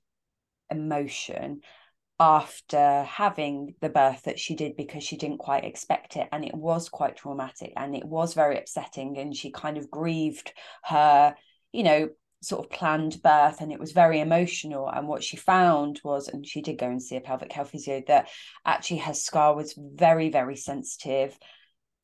emotion 0.69 1.61
after 2.19 3.03
having 3.03 3.75
the 3.81 3.89
birth 3.89 4.23
that 4.23 4.39
she 4.39 4.55
did 4.55 4.77
because 4.77 5.03
she 5.03 5.17
didn't 5.17 5.39
quite 5.39 5.65
expect 5.65 6.15
it 6.15 6.27
and 6.31 6.45
it 6.45 6.53
was 6.53 6.87
quite 6.87 7.17
traumatic 7.17 7.73
and 7.75 7.95
it 7.95 8.05
was 8.05 8.33
very 8.33 8.57
upsetting 8.57 9.17
and 9.17 9.35
she 9.35 9.51
kind 9.51 9.77
of 9.77 9.89
grieved 9.89 10.53
her 10.83 11.35
you 11.71 11.83
know 11.83 12.07
sort 12.43 12.65
of 12.65 12.71
planned 12.71 13.21
birth 13.23 13.61
and 13.61 13.71
it 13.71 13.79
was 13.79 13.93
very 13.93 14.19
emotional. 14.19 14.89
And 14.89 15.07
what 15.07 15.23
she 15.23 15.37
found 15.37 16.01
was 16.03 16.27
and 16.27 16.45
she 16.45 16.61
did 16.61 16.77
go 16.77 16.87
and 16.87 17.01
see 17.01 17.15
a 17.15 17.21
pelvic 17.21 17.51
health 17.51 17.71
physio 17.71 18.03
that 18.07 18.29
actually 18.65 18.99
her 18.99 19.13
scar 19.13 19.55
was 19.55 19.73
very 19.77 20.29
very 20.29 20.55
sensitive. 20.55 21.37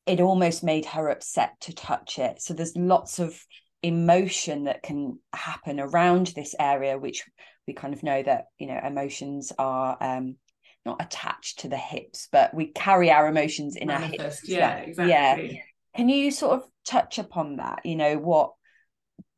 It 0.06 0.20
almost 0.20 0.64
made 0.64 0.86
her 0.86 1.08
upset 1.08 1.60
to 1.62 1.74
touch 1.74 2.18
it. 2.18 2.40
So 2.40 2.54
there's 2.54 2.76
lots 2.76 3.18
of 3.18 3.38
emotion 3.82 4.64
that 4.64 4.82
can 4.82 5.18
happen 5.32 5.78
around 5.78 6.28
this 6.28 6.54
area 6.58 6.98
which 6.98 7.24
we 7.70 7.74
kind 7.74 7.94
of 7.94 8.02
know 8.02 8.22
that 8.22 8.46
you 8.58 8.66
know 8.66 8.80
emotions 8.84 9.52
are 9.58 9.96
um 10.00 10.36
not 10.84 11.00
attached 11.00 11.60
to 11.60 11.68
the 11.68 11.76
hips 11.76 12.28
but 12.32 12.54
we 12.54 12.66
carry 12.66 13.10
our 13.10 13.28
emotions 13.28 13.76
in 13.76 13.88
Manifest, 13.88 14.20
our 14.20 14.24
hips 14.24 14.48
yeah 14.48 14.76
exactly. 14.76 15.10
Yeah 15.54 15.62
can 15.94 16.08
you 16.08 16.30
sort 16.30 16.52
of 16.52 16.68
touch 16.86 17.18
upon 17.18 17.56
that? 17.56 17.80
You 17.84 17.96
know 17.96 18.18
what 18.18 18.52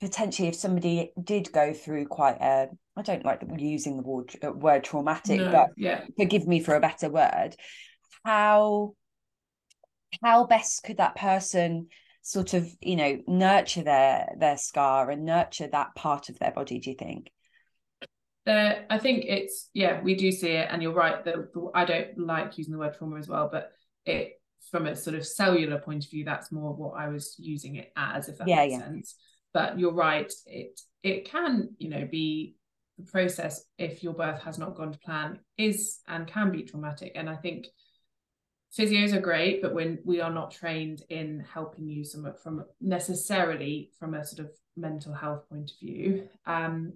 potentially 0.00 0.48
if 0.48 0.54
somebody 0.54 1.12
did 1.22 1.52
go 1.52 1.72
through 1.72 2.06
quite 2.06 2.40
a 2.40 2.68
I 2.96 3.02
don't 3.02 3.24
like 3.24 3.42
using 3.56 3.96
the 3.96 4.02
word 4.02 4.34
uh, 4.44 4.52
word 4.52 4.84
traumatic 4.84 5.40
no, 5.40 5.50
but 5.50 5.68
yeah. 5.76 6.04
forgive 6.18 6.46
me 6.46 6.60
for 6.60 6.74
a 6.74 6.80
better 6.80 7.08
word. 7.08 7.56
How 8.24 8.94
how 10.22 10.46
best 10.46 10.82
could 10.84 10.98
that 10.98 11.16
person 11.16 11.88
sort 12.20 12.54
of 12.54 12.68
you 12.80 12.96
know 12.96 13.18
nurture 13.26 13.82
their 13.82 14.28
their 14.38 14.58
scar 14.58 15.10
and 15.10 15.24
nurture 15.24 15.68
that 15.68 15.94
part 15.94 16.28
of 16.28 16.38
their 16.38 16.52
body 16.52 16.78
do 16.78 16.90
you 16.90 16.96
think 16.96 17.30
there 18.44 18.86
i 18.90 18.98
think 18.98 19.24
it's 19.26 19.68
yeah 19.72 20.00
we 20.02 20.14
do 20.14 20.32
see 20.32 20.50
it 20.50 20.68
and 20.70 20.82
you're 20.82 20.92
right 20.92 21.24
that 21.24 21.36
i 21.74 21.84
don't 21.84 22.18
like 22.18 22.58
using 22.58 22.72
the 22.72 22.78
word 22.78 22.94
trauma 22.96 23.18
as 23.18 23.28
well 23.28 23.48
but 23.50 23.72
it 24.04 24.40
from 24.70 24.86
a 24.86 24.96
sort 24.96 25.14
of 25.14 25.26
cellular 25.26 25.78
point 25.78 26.04
of 26.04 26.10
view 26.10 26.24
that's 26.24 26.50
more 26.50 26.74
what 26.74 26.92
i 26.92 27.08
was 27.08 27.36
using 27.38 27.76
it 27.76 27.92
as 27.96 28.28
if 28.28 28.38
that 28.38 28.48
yeah, 28.48 28.56
makes 28.56 28.72
yeah. 28.72 28.78
sense 28.80 29.14
but 29.52 29.78
you're 29.78 29.92
right 29.92 30.32
it 30.46 30.80
it 31.02 31.30
can 31.30 31.70
you 31.78 31.88
know 31.88 32.06
be 32.10 32.56
the 32.98 33.04
process 33.04 33.64
if 33.78 34.02
your 34.02 34.12
birth 34.12 34.40
has 34.42 34.58
not 34.58 34.74
gone 34.74 34.92
to 34.92 34.98
plan 34.98 35.38
is 35.56 36.00
and 36.08 36.26
can 36.26 36.50
be 36.50 36.62
traumatic 36.62 37.12
and 37.14 37.30
i 37.30 37.36
think 37.36 37.66
physios 38.76 39.12
are 39.12 39.20
great, 39.20 39.60
but 39.60 39.74
when 39.74 39.98
we 40.04 40.20
are 40.20 40.32
not 40.32 40.50
trained 40.50 41.02
in 41.10 41.44
helping 41.52 41.88
you 41.88 42.04
some 42.04 42.32
from 42.42 42.64
necessarily 42.80 43.90
from 43.98 44.14
a 44.14 44.24
sort 44.24 44.46
of 44.46 44.50
mental 44.76 45.12
health 45.12 45.48
point 45.48 45.70
of 45.70 45.78
view, 45.78 46.28
um, 46.46 46.92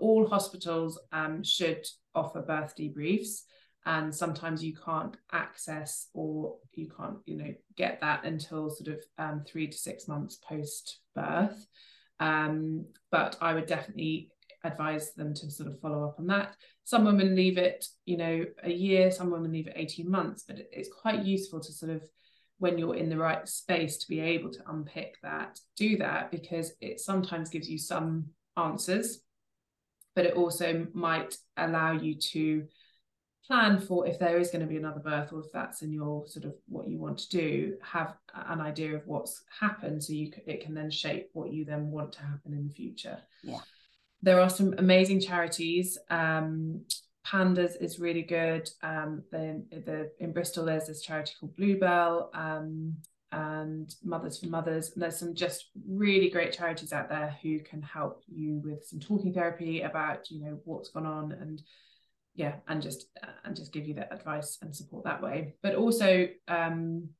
all 0.00 0.26
hospitals 0.26 0.98
um, 1.12 1.42
should 1.42 1.86
offer 2.14 2.40
birth 2.40 2.74
debriefs 2.78 3.42
and 3.86 4.14
sometimes 4.14 4.62
you 4.62 4.74
can't 4.84 5.16
access 5.32 6.08
or 6.12 6.56
you 6.74 6.88
can't 6.96 7.16
you 7.24 7.36
know 7.36 7.54
get 7.76 8.00
that 8.00 8.24
until 8.24 8.68
sort 8.68 8.88
of 8.88 9.02
um, 9.18 9.42
three 9.46 9.66
to 9.66 9.76
six 9.76 10.06
months 10.08 10.36
post 10.36 11.00
birth 11.14 11.66
um, 12.18 12.84
but 13.10 13.36
i 13.40 13.54
would 13.54 13.66
definitely 13.66 14.30
advise 14.64 15.14
them 15.14 15.34
to 15.34 15.50
sort 15.50 15.68
of 15.68 15.80
follow 15.80 16.04
up 16.04 16.16
on 16.18 16.26
that. 16.26 16.54
Some 16.84 17.04
women 17.04 17.34
leave 17.34 17.58
it, 17.58 17.86
you 18.04 18.16
know, 18.16 18.44
a 18.62 18.70
year, 18.70 19.10
some 19.10 19.30
women 19.30 19.52
leave 19.52 19.68
it 19.68 19.74
18 19.76 20.10
months, 20.10 20.44
but 20.46 20.58
it's 20.72 20.90
quite 20.92 21.24
useful 21.24 21.60
to 21.60 21.72
sort 21.72 21.92
of 21.92 22.02
when 22.58 22.76
you're 22.76 22.96
in 22.96 23.08
the 23.08 23.16
right 23.16 23.48
space 23.48 23.96
to 23.98 24.08
be 24.08 24.20
able 24.20 24.50
to 24.50 24.70
unpick 24.70 25.16
that, 25.22 25.58
do 25.76 25.96
that 25.96 26.30
because 26.30 26.72
it 26.80 27.00
sometimes 27.00 27.48
gives 27.48 27.70
you 27.70 27.78
some 27.78 28.26
answers, 28.56 29.20
but 30.14 30.26
it 30.26 30.34
also 30.34 30.86
might 30.92 31.36
allow 31.56 31.92
you 31.92 32.14
to 32.14 32.66
plan 33.46 33.80
for 33.80 34.06
if 34.06 34.18
there 34.18 34.38
is 34.38 34.50
going 34.50 34.60
to 34.60 34.66
be 34.66 34.76
another 34.76 35.00
birth 35.00 35.32
or 35.32 35.40
if 35.40 35.50
that's 35.52 35.82
in 35.82 35.92
your 35.92 36.26
sort 36.26 36.44
of 36.44 36.54
what 36.68 36.88
you 36.88 36.98
want 36.98 37.18
to 37.18 37.28
do 37.30 37.74
have 37.82 38.14
an 38.48 38.60
idea 38.60 38.94
of 38.94 39.04
what's 39.06 39.42
happened 39.58 40.02
so 40.02 40.12
you 40.12 40.30
it 40.46 40.62
can 40.62 40.72
then 40.72 40.90
shape 40.90 41.30
what 41.32 41.52
you 41.52 41.64
then 41.64 41.90
want 41.90 42.12
to 42.12 42.20
happen 42.20 42.52
in 42.52 42.68
the 42.68 42.72
future 42.72 43.18
yeah 43.42 43.58
there 44.22 44.40
are 44.40 44.50
some 44.50 44.74
amazing 44.78 45.20
charities. 45.20 45.98
Um, 46.10 46.82
Pandas 47.26 47.80
is 47.80 47.98
really 47.98 48.22
good. 48.22 48.68
Um, 48.82 49.22
then 49.30 49.66
the 49.70 50.10
in 50.18 50.32
Bristol 50.32 50.64
there's 50.64 50.86
this 50.86 51.02
charity 51.02 51.34
called 51.38 51.56
Bluebell 51.56 52.30
um, 52.34 52.94
and 53.32 53.94
Mothers 54.02 54.38
for 54.38 54.46
Mothers. 54.46 54.92
And 54.92 55.02
there's 55.02 55.18
some 55.18 55.34
just 55.34 55.70
really 55.88 56.30
great 56.30 56.52
charities 56.52 56.92
out 56.92 57.08
there 57.08 57.36
who 57.42 57.60
can 57.60 57.82
help 57.82 58.22
you 58.28 58.60
with 58.64 58.84
some 58.84 59.00
talking 59.00 59.32
therapy 59.32 59.82
about 59.82 60.30
you 60.30 60.40
know 60.44 60.60
what's 60.64 60.90
gone 60.90 61.06
on 61.06 61.32
and 61.32 61.62
yeah 62.34 62.56
and 62.68 62.82
just 62.82 63.06
and 63.44 63.56
just 63.56 63.72
give 63.72 63.86
you 63.86 63.94
that 63.94 64.12
advice 64.12 64.58
and 64.62 64.74
support 64.74 65.04
that 65.04 65.22
way. 65.22 65.54
But 65.62 65.74
also 65.74 66.28
um, 66.48 67.10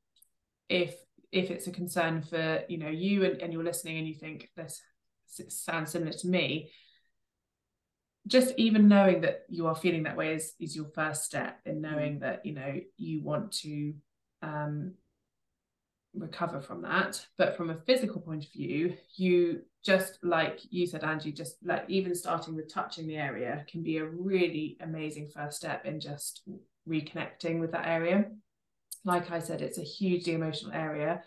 if 0.69 0.95
if 1.33 1.51
it's 1.51 1.67
a 1.67 1.73
concern 1.73 2.23
for 2.23 2.65
you 2.69 2.79
know 2.79 2.89
you 2.89 3.25
and, 3.25 3.41
and 3.41 3.53
you're 3.53 3.65
listening 3.65 3.99
and 3.99 4.09
you 4.09 4.15
think 4.15 4.49
this 4.57 4.83
sounds 5.49 5.93
similar 5.93 6.13
to 6.13 6.27
me 6.27 6.71
just 8.27 8.53
even 8.59 8.89
knowing 8.89 9.23
that 9.23 9.43
you 9.49 9.67
are 9.67 9.75
feeling 9.75 10.03
that 10.03 10.17
way 10.17 10.35
is 10.35 10.55
is 10.61 10.77
your 10.77 10.87
first 10.95 11.25
step 11.25 11.59
in 11.65 11.77
mm. 11.77 11.81
knowing 11.81 12.19
that 12.21 12.45
you 12.45 12.53
know 12.53 12.81
you 12.97 13.23
want 13.23 13.53
to 13.53 13.95
um, 14.43 14.95
recover 16.15 16.61
from 16.61 16.83
that. 16.83 17.25
But 17.39 17.57
from 17.57 17.71
a 17.71 17.81
physical 17.87 18.21
point 18.21 18.45
of 18.45 18.53
view 18.53 18.95
you 19.17 19.63
just 19.85 20.19
like 20.23 20.61
you 20.71 20.87
said 20.87 21.03
Angi 21.03 21.35
just 21.35 21.57
like 21.65 21.85
even 21.89 22.15
starting 22.15 22.55
with 22.55 22.73
touching 22.73 23.07
the 23.07 23.17
area 23.17 23.65
can 23.71 23.83
be 23.83 23.99
a 23.99 24.05
really 24.05 24.77
amazing 24.81 25.29
first 25.35 25.57
step 25.57 25.87
in 25.87 26.01
just 26.01 26.43
reconnecting 26.89 27.61
with 27.61 27.73
that 27.73 27.87
area. 27.87 28.27
Like 29.05 29.31
i 29.31 29.39
said 29.39 29.63
it's 29.63 29.79
a 29.79 29.83
hugely 29.83 30.35
emotional 30.35 30.73
area. 30.73 31.23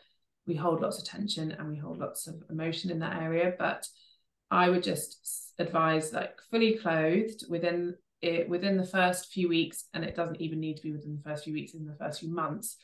We 0.45 0.55
hold 0.55 0.81
lots 0.81 0.99
of 0.99 1.05
tension 1.05 1.51
and 1.51 1.69
we 1.69 1.77
hold 1.77 1.99
lots 1.99 2.27
of 2.27 2.35
emotion 2.49 2.91
in 2.91 2.99
that 2.99 3.21
area 3.21 3.53
but 3.57 3.87
i 4.51 4.69
would 4.69 4.83
just 4.83 5.53
advise 5.57 6.11
like 6.11 6.37
fully 6.51 6.77
clothed 6.77 7.45
within 7.49 7.95
it 8.21 8.47
within 8.49 8.77
the 8.77 8.85
first 8.85 9.31
few 9.31 9.49
weeks 9.49 9.85
and 9.93 10.03
it 10.03 10.15
doesn't 10.15 10.41
even 10.41 10.59
need 10.59 10.77
to 10.77 10.83
be 10.83 10.91
within 10.91 11.15
the 11.15 11.29
first 11.29 11.43
few 11.43 11.53
weeks 11.53 11.73
in 11.73 11.85
the 11.85 11.95
first 11.95 12.19
few 12.19 12.33
months 12.33 12.77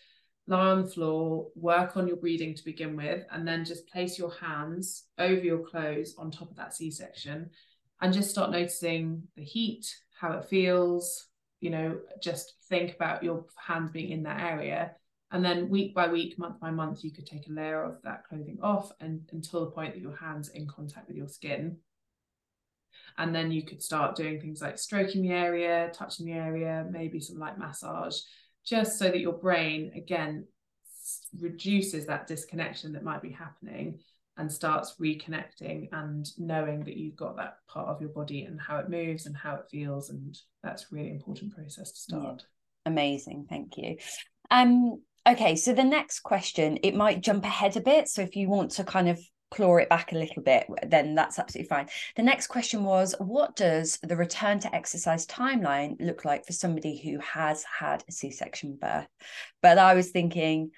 lie 0.50 0.72
on 0.72 0.84
the 0.84 0.90
floor 0.90 1.48
work 1.56 1.96
on 1.96 2.08
your 2.08 2.18
breathing 2.18 2.56
to 2.56 2.66
begin 2.66 2.96
with 2.96 3.24
and 3.32 3.48
then 3.48 3.64
just 3.64 3.88
place 3.88 4.18
your 4.18 4.34
hands 4.34 5.06
over 5.18 5.42
your 5.42 5.60
clothes 5.60 6.16
on 6.18 6.32
top 6.32 6.50
of 6.50 6.58
that 6.58 6.74
c-section 6.74 7.50
and 8.02 8.14
just 8.14 8.30
start 8.30 8.52
noticing 8.52 9.24
the 9.36 9.44
heat 9.44 9.86
how 10.20 10.34
it 10.34 10.46
feels 10.46 11.28
you 11.62 11.70
know 11.70 12.00
just 12.22 12.56
think 12.68 12.96
about 12.96 13.24
your 13.24 13.46
hands 13.56 13.92
being 13.92 14.12
in 14.12 14.24
that 14.24 14.42
area 14.42 14.92
and 15.32 15.46
then 15.46 15.70
week 15.70 15.94
by 15.94 16.08
week, 16.08 16.40
month 16.40 16.60
by 16.60 16.72
month, 16.72 17.04
you 17.04 17.12
could 17.12 17.28
take 17.28 17.48
a 17.48 17.52
layer 17.52 17.84
of 17.84 18.02
that 18.04 18.28
clothing 18.28 18.58
off 18.64 18.92
and 19.00 19.22
until 19.32 19.62
the 19.62 19.72
point 19.72 19.94
that 19.94 20.02
your 20.02 20.16
hands 20.16 20.50
in 20.50 20.68
contact 20.68 21.08
with 21.08 21.18
your 21.18 21.28
skin. 21.28 21.78
And 23.18 23.36
then 23.36 23.52
you 23.52 23.64
could 23.64 23.84
start 23.84 24.16
doing 24.16 24.40
things 24.40 24.62
like 24.62 24.80
stroking 24.80 25.22
the 25.22 25.34
area, 25.34 25.92
touching 25.94 26.26
the 26.26 26.34
area, 26.34 26.88
maybe 26.90 27.20
some 27.20 27.38
light 27.38 27.60
massage, 27.60 28.18
just 28.70 29.00
so 29.00 29.06
that 29.06 29.20
your 29.20 29.34
brain 29.34 29.92
again 29.96 30.46
reduces 31.40 32.06
that 32.06 32.28
disconnection 32.28 32.94
that 32.94 33.04
might 33.04 33.22
be 33.22 33.32
happening 33.32 34.00
and 34.38 34.52
starts 34.52 34.96
reconnecting 35.02 35.90
and 35.92 36.28
knowing 36.38 36.84
that 36.84 36.96
you've 36.96 37.16
got 37.16 37.36
that 37.36 37.58
part 37.68 37.90
of 37.90 38.00
your 38.00 38.12
body 38.12 38.44
and 38.44 38.60
how 38.62 38.78
it 38.78 38.90
moves 38.90 39.26
and 39.26 39.36
how 39.36 39.56
it 39.56 39.66
feels 39.72 40.10
and 40.10 40.38
that's 40.64 40.92
really 40.92 41.10
important 41.10 41.54
process 41.54 41.92
to 41.92 42.00
start 42.00 42.46
amazing 42.86 43.46
thank 43.50 43.76
you 43.78 43.98
um 44.52 45.00
Okay, 45.28 45.56
so 45.56 45.74
the 45.74 45.84
next 45.84 46.22
question, 46.22 46.80
it 46.82 46.96
might 46.96 47.22
jump 47.22 47.44
ahead 47.44 47.78
a 47.78 47.82
bit. 47.82 48.08
So 48.08 48.22
if 48.22 48.36
you 48.36 48.50
want 48.50 48.72
to 48.72 48.84
kind 48.84 49.10
of 49.10 49.20
claw 49.52 49.78
it 49.78 49.90
back 49.90 50.12
a 50.12 50.18
little 50.18 50.44
bit, 50.44 50.68
then 50.86 51.16
that's 51.16 51.40
absolutely 51.40 51.68
fine. 51.68 51.88
The 52.16 52.24
next 52.24 52.48
question 52.48 52.84
was 52.84 53.16
What 53.20 53.56
does 53.56 53.98
the 54.04 54.16
return 54.16 54.60
to 54.60 54.76
exercise 54.76 55.26
timeline 55.26 55.96
look 56.00 56.26
like 56.26 56.46
for 56.46 56.54
somebody 56.54 56.98
who 56.98 57.20
has 57.20 57.64
had 57.64 58.04
a 58.08 58.12
C 58.12 58.32
section 58.32 58.78
birth? 58.80 59.08
But 59.62 59.78
I 59.78 59.96
was 59.96 60.12
thinking, 60.12 60.72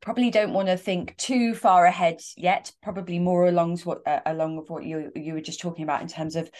probably 0.00 0.30
don't 0.30 0.52
want 0.52 0.68
to 0.68 0.76
think 0.76 1.16
too 1.16 1.54
far 1.54 1.86
ahead 1.86 2.20
yet 2.36 2.70
probably 2.82 3.18
more 3.18 3.48
along 3.48 3.78
what 3.78 4.06
uh, 4.06 4.20
along 4.26 4.56
with 4.56 4.68
what 4.68 4.84
you 4.84 5.10
you 5.16 5.32
were 5.32 5.40
just 5.40 5.60
talking 5.60 5.84
about 5.84 6.02
in 6.02 6.08
terms 6.08 6.36
of 6.36 6.50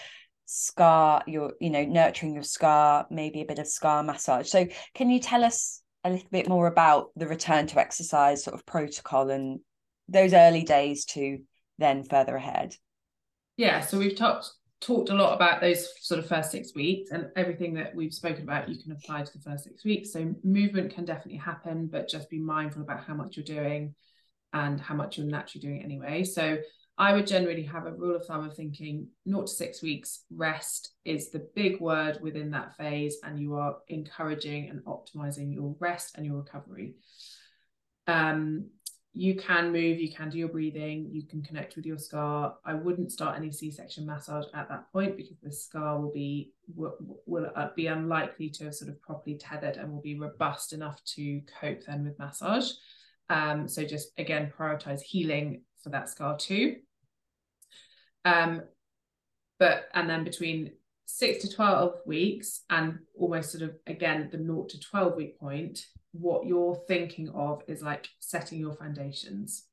scar 0.47 1.23
your 1.27 1.53
you 1.61 1.71
know 1.71 1.85
nurturing 1.85 2.35
your 2.35 2.43
scar 2.43 3.07
maybe 3.11 3.43
a 3.43 3.45
bit 3.45 3.59
of 3.59 3.67
scar 3.67 4.03
massage 4.03 4.49
so 4.49 4.67
can 4.95 5.11
you 5.11 5.21
tell 5.21 5.45
us 5.45 5.83
a 6.03 6.11
little 6.11 6.29
bit 6.31 6.49
more 6.49 6.67
about 6.67 7.11
the 7.15 7.27
return 7.27 7.67
to 7.67 7.79
exercise 7.79 8.43
sort 8.43 8.55
of 8.55 8.65
protocol 8.65 9.31
and 9.31 9.61
those 10.11 10.35
early 10.35 10.65
days 10.65 11.05
to 11.07 11.39
then 11.79 12.05
further 12.05 12.37
ahead? 12.37 12.75
Yeah, 13.57 13.81
so 13.81 13.99
we've 13.99 14.17
talked 14.17 14.51
talked 14.81 15.11
a 15.11 15.15
lot 15.15 15.35
about 15.35 15.61
those 15.61 15.87
sort 16.01 16.19
of 16.19 16.27
first 16.27 16.51
six 16.51 16.75
weeks 16.75 17.11
and 17.11 17.29
everything 17.37 17.75
that 17.75 17.95
we've 17.95 18.15
spoken 18.15 18.45
about 18.45 18.67
you 18.67 18.83
can 18.83 18.93
apply 18.93 19.23
to 19.23 19.31
the 19.31 19.43
first 19.43 19.65
six 19.65 19.85
weeks 19.85 20.11
so 20.11 20.35
movement 20.43 20.95
can 20.95 21.05
definitely 21.05 21.37
happen 21.37 21.87
but 21.87 22.09
just 22.09 22.31
be 22.31 22.39
mindful 22.39 22.81
about 22.81 23.05
how 23.05 23.13
much 23.13 23.37
you're 23.37 23.45
doing 23.45 23.95
and 24.55 24.81
how 24.81 24.95
much 24.95 25.19
you're 25.19 25.27
naturally 25.27 25.61
doing 25.61 25.83
anyway 25.83 26.25
so 26.25 26.57
I 27.01 27.15
would 27.15 27.27
generally 27.27 27.63
have 27.63 27.87
a 27.87 27.93
rule 27.93 28.15
of 28.15 28.27
thumb 28.27 28.45
of 28.45 28.55
thinking 28.55 29.09
naught 29.25 29.47
to 29.47 29.55
six 29.55 29.83
weeks 29.83 30.25
rest 30.31 30.93
is 31.07 31.31
the 31.31 31.49
big 31.57 31.81
word 31.81 32.19
within 32.21 32.51
that 32.51 32.77
phase, 32.77 33.17
and 33.25 33.41
you 33.41 33.55
are 33.55 33.79
encouraging 33.89 34.69
and 34.69 34.85
optimizing 34.85 35.51
your 35.51 35.75
rest 35.79 36.19
and 36.19 36.27
your 36.27 36.37
recovery. 36.37 36.97
Um, 38.07 38.67
you 39.13 39.35
can 39.35 39.73
move, 39.73 39.99
you 39.99 40.13
can 40.13 40.31
do 40.31 40.39
your 40.39 40.49
breathing, 40.49 41.09
you 41.11 41.25
can 41.27 41.43
connect 41.43 41.75
with 41.75 41.85
your 41.85 41.99
scar. 41.99 42.57
I 42.65 42.75
wouldn't 42.75 43.11
start 43.11 43.37
any 43.37 43.51
C-section 43.51 44.07
massage 44.07 44.47
at 44.55 44.69
that 44.69 44.91
point 44.93 45.17
because 45.17 45.37
the 45.43 45.51
scar 45.51 46.01
will 46.01 46.13
be 46.13 46.53
will, 46.75 46.95
will 47.27 47.51
uh, 47.57 47.69
be 47.75 47.89
unlikely 47.89 48.51
to 48.51 48.65
have 48.65 48.75
sort 48.75 48.91
of 48.91 49.03
properly 49.03 49.37
tethered 49.37 49.77
and 49.77 49.91
will 49.91 50.01
be 50.01 50.19
robust 50.19 50.73
enough 50.73 51.03
to 51.17 51.41
cope 51.61 51.85
then 51.87 52.05
with 52.05 52.19
massage. 52.21 52.71
Um, 53.29 53.67
so 53.67 53.85
just 53.85 54.11
again 54.17 54.53
prioritize 54.57 55.01
healing 55.01 55.63
for 55.83 55.91
that 55.91 56.09
scar 56.09 56.37
too. 56.37 56.77
Um, 58.25 58.63
but 59.59 59.89
and 59.93 60.09
then 60.09 60.23
between 60.23 60.73
six 61.17 61.43
to 61.43 61.55
12 61.55 61.95
weeks 62.07 62.63
and 62.71 62.99
almost 63.19 63.53
sort 63.53 63.63
of 63.63 63.75
again 63.87 64.29
the 64.31 64.39
naught 64.39 64.69
to 64.71 64.81
12 64.81 65.17
week 65.17 65.39
point, 65.39 65.85
what 66.13 66.47
you're 66.47 66.81
thinking 66.89 67.29
of 67.31 67.63
is 67.69 67.83
like 67.83 68.09
setting 68.21 68.59
your 68.59 68.75
foundations. 68.75 69.65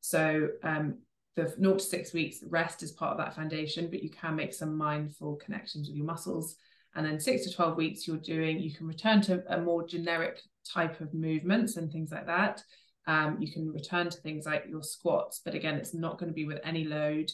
So 0.00 0.48
um, 0.62 0.98
the 1.34 1.54
naught 1.58 1.80
to 1.80 1.84
six 1.84 2.12
weeks 2.12 2.38
rest 2.48 2.82
is 2.82 2.92
part 2.92 3.12
of 3.12 3.18
that 3.18 3.34
foundation, 3.34 3.88
but 3.90 4.02
you 4.02 4.10
can 4.10 4.36
make 4.36 4.54
some 4.54 4.76
mindful 4.76 5.36
connections 5.36 5.88
with 5.88 5.96
your 5.96 6.06
muscles. 6.06 6.56
And 6.94 7.04
then 7.04 7.20
six 7.20 7.44
to 7.44 7.52
12 7.52 7.76
weeks, 7.76 8.06
you're 8.06 8.16
doing, 8.16 8.58
you 8.58 8.74
can 8.74 8.86
return 8.86 9.20
to 9.22 9.44
a 9.52 9.60
more 9.60 9.86
generic 9.86 10.40
type 10.66 11.00
of 11.00 11.12
movements 11.12 11.76
and 11.76 11.92
things 11.92 12.10
like 12.10 12.26
that. 12.26 12.62
Um, 13.06 13.36
you 13.38 13.52
can 13.52 13.70
return 13.70 14.08
to 14.08 14.18
things 14.18 14.46
like 14.46 14.64
your 14.68 14.82
squats, 14.82 15.40
but 15.44 15.54
again, 15.54 15.74
it's 15.74 15.94
not 15.94 16.18
going 16.18 16.30
to 16.30 16.34
be 16.34 16.46
with 16.46 16.58
any 16.64 16.84
load 16.84 17.30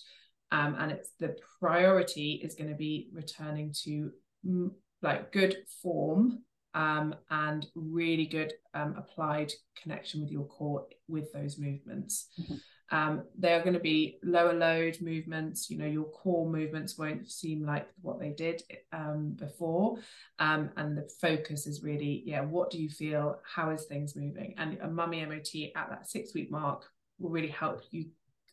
um, 0.53 0.77
and 0.79 0.93
it's 0.93 1.11
the 1.19 1.35
priority 1.59 2.41
is 2.45 2.55
going 2.55 2.71
to 2.71 2.77
be 2.77 3.09
returning 3.13 3.75
to 3.85 4.11
mm, 4.47 4.71
like 5.01 5.33
good 5.33 5.57
form 5.83 6.43
um, 6.75 7.15
and 7.31 7.67
really 7.75 8.27
good 8.27 8.53
um, 8.75 8.95
applied 8.97 9.51
connection 9.83 10.21
with 10.21 10.31
your 10.31 10.45
core 10.45 10.87
with 11.09 11.33
those 11.33 11.59
movements. 11.59 12.29
Mm-hmm. 12.41 12.55
Um, 12.95 13.23
they 13.39 13.55
are 13.55 13.63
going 13.63 13.73
to 13.73 13.81
be 13.81 14.19
lower 14.23 14.53
load 14.53 14.99
movements. 15.01 15.71
You 15.71 15.79
know, 15.79 15.87
your 15.87 16.11
core 16.11 16.47
movements 16.47 16.99
won't 16.99 17.31
seem 17.31 17.65
like 17.65 17.89
what 18.03 18.21
they 18.21 18.31
did 18.31 18.63
um, 18.93 19.35
before. 19.39 19.97
Um, 20.39 20.69
and 20.77 20.99
the 20.99 21.09
focus 21.19 21.67
is 21.67 21.83
really, 21.83 22.23
yeah, 22.27 22.43
what 22.43 22.71
do 22.71 22.77
you 22.77 22.91
feel? 22.91 23.41
How 23.45 23.71
is 23.71 23.87
things 23.87 24.15
moving? 24.15 24.55
And 24.59 24.77
a 24.83 24.89
mummy 24.89 25.25
MOT 25.25 25.73
at 25.75 25.89
that 25.89 26.11
six 26.11 26.35
week 26.35 26.51
mark 26.51 26.85
will 27.19 27.31
really 27.31 27.49
help 27.49 27.81
you 27.91 28.11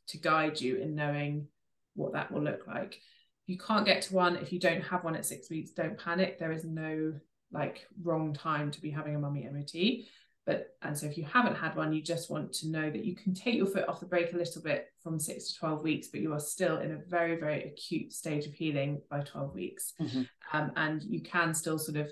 to 0.08 0.18
guide 0.18 0.62
you 0.62 0.78
in 0.78 0.96
knowing 0.96 1.48
what 1.96 2.14
that 2.14 2.32
will 2.32 2.44
look 2.44 2.68
like. 2.68 3.00
You 3.48 3.58
can't 3.58 3.86
get 3.86 4.04
to 4.04 4.14
one 4.14 4.36
if 4.38 4.54
you 4.54 4.60
don't 4.60 4.82
have 4.82 5.04
one 5.04 5.16
at 5.16 5.26
six 5.26 5.50
weeks. 5.50 5.72
Don't 5.72 5.98
panic. 5.98 6.40
There 6.40 6.52
is 6.52 6.66
no 6.66 7.14
like 7.52 7.88
wrong 8.04 8.34
time 8.34 8.70
to 8.72 8.82
be 8.82 8.92
having 8.92 9.16
a 9.16 9.20
mummy 9.20 9.48
MOT. 9.52 10.06
But 10.46 10.76
and 10.82 10.98
so 10.98 11.06
if 11.06 11.18
you 11.18 11.26
haven't 11.26 11.56
had 11.56 11.76
one, 11.76 11.94
you 11.94 12.02
just 12.02 12.32
want 12.32 12.54
to 12.54 12.70
know 12.70 12.90
that 12.90 13.06
you 13.06 13.16
can 13.16 13.34
take 13.34 13.56
your 13.56 13.68
foot 13.68 13.88
off 13.88 14.00
the 14.00 14.06
brake 14.06 14.34
a 14.34 14.38
little 14.38 14.62
bit 14.62 14.88
from 15.04 15.20
six 15.20 15.52
to 15.52 15.60
12 15.60 15.84
weeks, 15.84 16.08
but 16.08 16.22
you 16.22 16.34
are 16.34 16.40
still 16.40 16.78
in 16.78 16.92
a 16.92 16.98
very, 17.08 17.40
very 17.40 17.64
acute 17.64 18.12
stage 18.14 18.48
of 18.48 18.54
healing 18.54 19.02
by 19.10 19.20
12 19.20 19.54
weeks. 19.54 19.94
Mm-hmm. 20.02 20.24
Um, 20.52 20.72
and 20.76 21.04
you 21.04 21.22
can 21.22 21.54
still 21.54 21.78
sort 21.78 21.98
of 21.98 22.12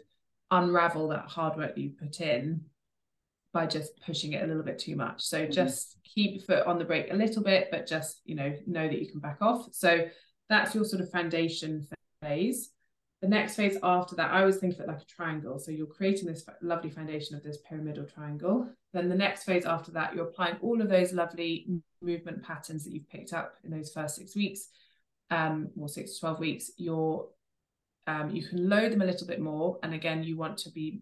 unravel 0.52 1.08
that 1.10 1.26
hard 1.26 1.58
work 1.58 1.76
that 1.76 1.82
you 1.82 1.92
put 2.00 2.22
in 2.22 2.62
by 3.58 3.66
just 3.66 4.00
pushing 4.06 4.34
it 4.34 4.44
a 4.44 4.46
little 4.46 4.62
bit 4.62 4.78
too 4.78 4.96
much. 4.96 5.24
So 5.24 5.42
mm-hmm. 5.42 5.52
just 5.52 5.98
keep 6.04 6.46
foot 6.46 6.68
on 6.68 6.78
the 6.78 6.86
brake 6.86 7.12
a 7.12 7.16
little 7.16 7.42
bit, 7.42 7.70
but 7.72 7.88
just, 7.88 8.22
you 8.24 8.36
know, 8.36 8.54
know 8.68 8.88
that 8.88 9.00
you 9.00 9.10
can 9.10 9.20
back 9.20 9.40
off. 9.42 9.70
So 9.72 10.08
that's 10.48 10.76
your 10.76 10.86
sort 10.86 11.02
of 11.02 11.10
foundation 11.10 11.88
phase. 12.22 12.70
The 13.24 13.28
next 13.28 13.56
phase 13.56 13.76
after 13.82 14.16
that, 14.18 14.30
I 14.30 14.42
always 14.42 14.58
think 14.58 14.76
of 14.76 14.82
it 14.82 14.88
like 14.88 15.02
a 15.02 15.06
triangle. 15.06 15.58
So 15.58 15.72
you're 15.72 15.88
creating 15.88 16.28
this 16.28 16.46
lovely 16.62 16.92
foundation 16.92 17.36
of 17.36 17.42
this 17.42 17.58
pyramidal 17.68 18.06
triangle. 18.06 18.70
Then 18.94 19.10
the 19.10 19.16
next 19.16 19.46
phase 19.46 19.66
after 19.66 19.90
that, 19.94 20.14
you're 20.14 20.28
applying 20.28 20.58
all 20.62 20.80
of 20.80 20.88
those 20.88 21.14
lovely 21.14 21.68
movement 22.00 22.44
patterns 22.44 22.84
that 22.84 22.94
you've 22.94 23.10
picked 23.10 23.34
up 23.34 23.56
in 23.64 23.72
those 23.72 23.92
first 23.92 24.18
six 24.18 24.36
weeks, 24.36 24.68
um, 25.32 25.70
or 25.80 25.90
six 25.90 26.14
to 26.14 26.20
12 26.20 26.40
weeks. 26.40 26.72
You're 26.78 27.28
um, 28.06 28.30
you 28.30 28.48
can 28.48 28.70
load 28.70 28.92
them 28.92 29.02
a 29.02 29.06
little 29.06 29.28
bit 29.28 29.42
more. 29.42 29.80
And 29.82 29.96
again, 29.96 30.24
you 30.24 30.38
want 30.38 30.60
to 30.60 30.70
be 30.70 31.02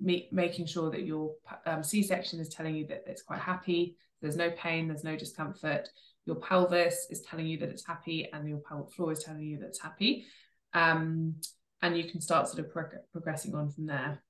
making 0.00 0.66
sure 0.66 0.90
that 0.90 1.04
your 1.04 1.34
um, 1.66 1.82
C-section 1.82 2.40
is 2.40 2.48
telling 2.48 2.74
you 2.74 2.86
that 2.86 3.04
it's 3.06 3.22
quite 3.22 3.40
happy. 3.40 3.96
There's 4.22 4.36
no 4.36 4.50
pain, 4.50 4.88
there's 4.88 5.04
no 5.04 5.16
discomfort. 5.16 5.88
Your 6.26 6.36
pelvis 6.36 7.06
is 7.10 7.22
telling 7.22 7.46
you 7.46 7.58
that 7.58 7.70
it's 7.70 7.86
happy, 7.86 8.28
and 8.32 8.48
your 8.48 8.58
pelvic 8.58 8.92
floor 8.92 9.12
is 9.12 9.24
telling 9.24 9.42
you 9.42 9.58
that 9.58 9.66
it's 9.66 9.80
happy. 9.80 10.26
Um, 10.74 11.36
and 11.82 11.96
you 11.96 12.04
can 12.04 12.20
start 12.20 12.48
sort 12.48 12.60
of 12.60 12.72
pro- 12.72 12.88
progressing 13.12 13.54
on 13.54 13.70
from 13.70 13.86
there. 13.86 14.22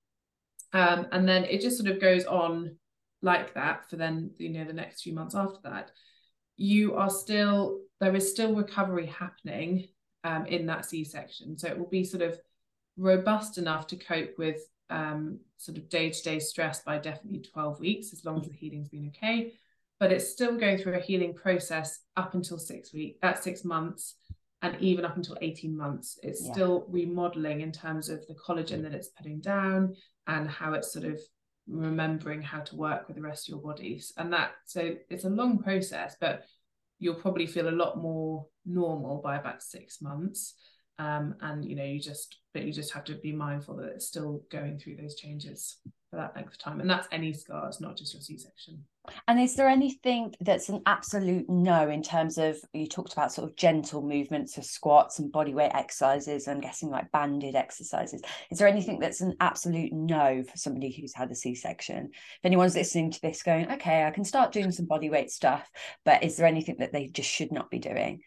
Um, 0.72 1.06
and 1.12 1.28
then 1.28 1.44
it 1.44 1.60
just 1.60 1.78
sort 1.78 1.90
of 1.90 2.00
goes 2.00 2.24
on 2.24 2.76
like 3.22 3.54
that 3.54 3.88
for 3.90 3.96
then 3.96 4.30
you 4.38 4.48
know 4.48 4.64
the 4.64 4.72
next 4.72 5.02
few 5.02 5.14
months 5.14 5.34
after 5.34 5.58
that. 5.64 5.90
You 6.56 6.94
are 6.94 7.10
still 7.10 7.80
there 8.00 8.14
is 8.14 8.30
still 8.30 8.54
recovery 8.54 9.06
happening 9.06 9.88
um, 10.24 10.46
in 10.46 10.66
that 10.66 10.86
C-section, 10.86 11.58
so 11.58 11.68
it 11.68 11.78
will 11.78 11.88
be 11.88 12.04
sort 12.04 12.22
of 12.22 12.38
robust 12.96 13.58
enough 13.58 13.86
to 13.88 13.96
cope 13.96 14.38
with 14.38 14.60
um, 14.90 15.38
sort 15.56 15.78
of 15.78 15.88
day-to-day 15.88 16.38
stress 16.38 16.82
by 16.82 16.98
definitely 16.98 17.40
12 17.52 17.80
weeks 17.80 18.12
as 18.12 18.24
long 18.24 18.40
as 18.40 18.48
the 18.48 18.54
healing's 18.54 18.88
been 18.88 19.08
okay. 19.08 19.52
But 19.98 20.12
it's 20.12 20.30
still 20.30 20.58
going 20.58 20.78
through 20.78 20.94
a 20.94 21.00
healing 21.00 21.34
process 21.34 22.00
up 22.16 22.34
until 22.34 22.58
six 22.58 22.92
weeks 22.92 23.18
at 23.22 23.42
six 23.42 23.64
months 23.64 24.16
and 24.62 24.76
even 24.80 25.04
up 25.04 25.16
until 25.16 25.36
18 25.40 25.76
months. 25.76 26.18
It's 26.22 26.44
yeah. 26.44 26.52
still 26.52 26.86
remodeling 26.88 27.60
in 27.60 27.72
terms 27.72 28.08
of 28.08 28.26
the 28.26 28.34
collagen 28.34 28.82
that 28.82 28.94
it's 28.94 29.08
putting 29.08 29.40
down 29.40 29.94
and 30.26 30.48
how 30.48 30.74
it's 30.74 30.92
sort 30.92 31.06
of 31.06 31.20
remembering 31.70 32.42
how 32.42 32.60
to 32.60 32.76
work 32.76 33.06
with 33.06 33.16
the 33.16 33.22
rest 33.22 33.48
of 33.48 33.52
your 33.52 33.62
bodies 33.62 34.12
and 34.16 34.32
that 34.32 34.50
so 34.66 34.94
it's 35.08 35.24
a 35.24 35.30
long 35.30 35.58
process 35.58 36.16
but 36.20 36.42
you'll 36.98 37.14
probably 37.14 37.46
feel 37.46 37.68
a 37.68 37.70
lot 37.70 37.98
more 37.98 38.46
normal 38.66 39.20
by 39.22 39.36
about 39.36 39.62
six 39.62 40.02
months 40.02 40.54
um, 40.98 41.34
and 41.40 41.64
you 41.64 41.76
know 41.76 41.84
you 41.84 42.00
just 42.00 42.36
but 42.52 42.64
you 42.64 42.72
just 42.72 42.92
have 42.92 43.04
to 43.04 43.14
be 43.14 43.32
mindful 43.32 43.76
that 43.76 43.92
it's 43.92 44.06
still 44.06 44.42
going 44.50 44.78
through 44.78 44.96
those 44.96 45.14
changes 45.14 45.78
for 46.10 46.16
that 46.16 46.34
length 46.34 46.52
of 46.52 46.58
time. 46.58 46.80
And 46.80 46.90
that's 46.90 47.06
any 47.12 47.32
scars 47.32 47.80
not 47.80 47.96
just 47.96 48.12
your 48.12 48.20
c-section. 48.20 48.82
And 49.28 49.40
is 49.40 49.54
there 49.54 49.68
anything 49.68 50.34
that's 50.40 50.68
an 50.68 50.82
absolute 50.84 51.48
no 51.48 51.88
in 51.88 52.02
terms 52.02 52.36
of 52.36 52.58
you 52.72 52.86
talked 52.86 53.12
about 53.12 53.32
sort 53.32 53.48
of 53.48 53.56
gentle 53.56 54.02
movements 54.02 54.58
of 54.58 54.64
squats 54.64 55.20
and 55.20 55.32
body 55.32 55.54
weight 55.54 55.70
exercises 55.72 56.46
i'm 56.46 56.60
guessing 56.60 56.90
like 56.90 57.10
banded 57.12 57.54
exercises. 57.54 58.20
Is 58.50 58.58
there 58.58 58.68
anything 58.68 58.98
that's 58.98 59.20
an 59.20 59.36
absolute 59.40 59.92
no 59.92 60.42
for 60.42 60.56
somebody 60.56 60.90
who's 60.90 61.14
had 61.14 61.30
a 61.30 61.34
c-section? 61.34 62.10
If 62.12 62.44
anyone's 62.44 62.74
listening 62.74 63.12
to 63.12 63.20
this 63.22 63.42
going 63.42 63.70
okay 63.72 64.04
i 64.04 64.10
can 64.10 64.24
start 64.24 64.52
doing 64.52 64.72
some 64.72 64.86
body 64.86 65.08
weight 65.08 65.30
stuff 65.30 65.68
but 66.04 66.22
is 66.22 66.36
there 66.36 66.46
anything 66.46 66.76
that 66.80 66.92
they 66.92 67.06
just 67.06 67.30
should 67.30 67.52
not 67.52 67.70
be 67.70 67.78
doing 67.78 68.20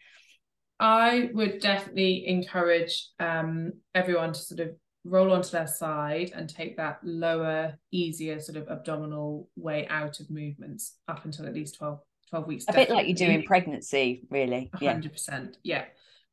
I 0.80 1.30
would 1.32 1.60
definitely 1.60 2.26
encourage 2.26 3.08
um, 3.20 3.72
everyone 3.94 4.32
to 4.32 4.40
sort 4.40 4.60
of 4.60 4.70
roll 5.04 5.32
onto 5.32 5.50
their 5.50 5.66
side 5.66 6.32
and 6.34 6.48
take 6.48 6.76
that 6.76 6.98
lower, 7.02 7.78
easier 7.92 8.40
sort 8.40 8.56
of 8.56 8.68
abdominal 8.68 9.48
way 9.56 9.86
out 9.88 10.20
of 10.20 10.30
movements 10.30 10.96
up 11.08 11.24
until 11.24 11.46
at 11.46 11.54
least 11.54 11.76
12, 11.76 12.00
12 12.30 12.46
weeks. 12.46 12.64
A 12.64 12.66
definitely. 12.68 12.86
bit 12.86 12.94
like 12.94 13.08
you 13.08 13.14
do 13.14 13.26
in 13.26 13.42
pregnancy, 13.44 14.24
really. 14.30 14.70
100%. 14.76 15.54
Yeah. 15.62 15.84
yeah. 15.84 15.84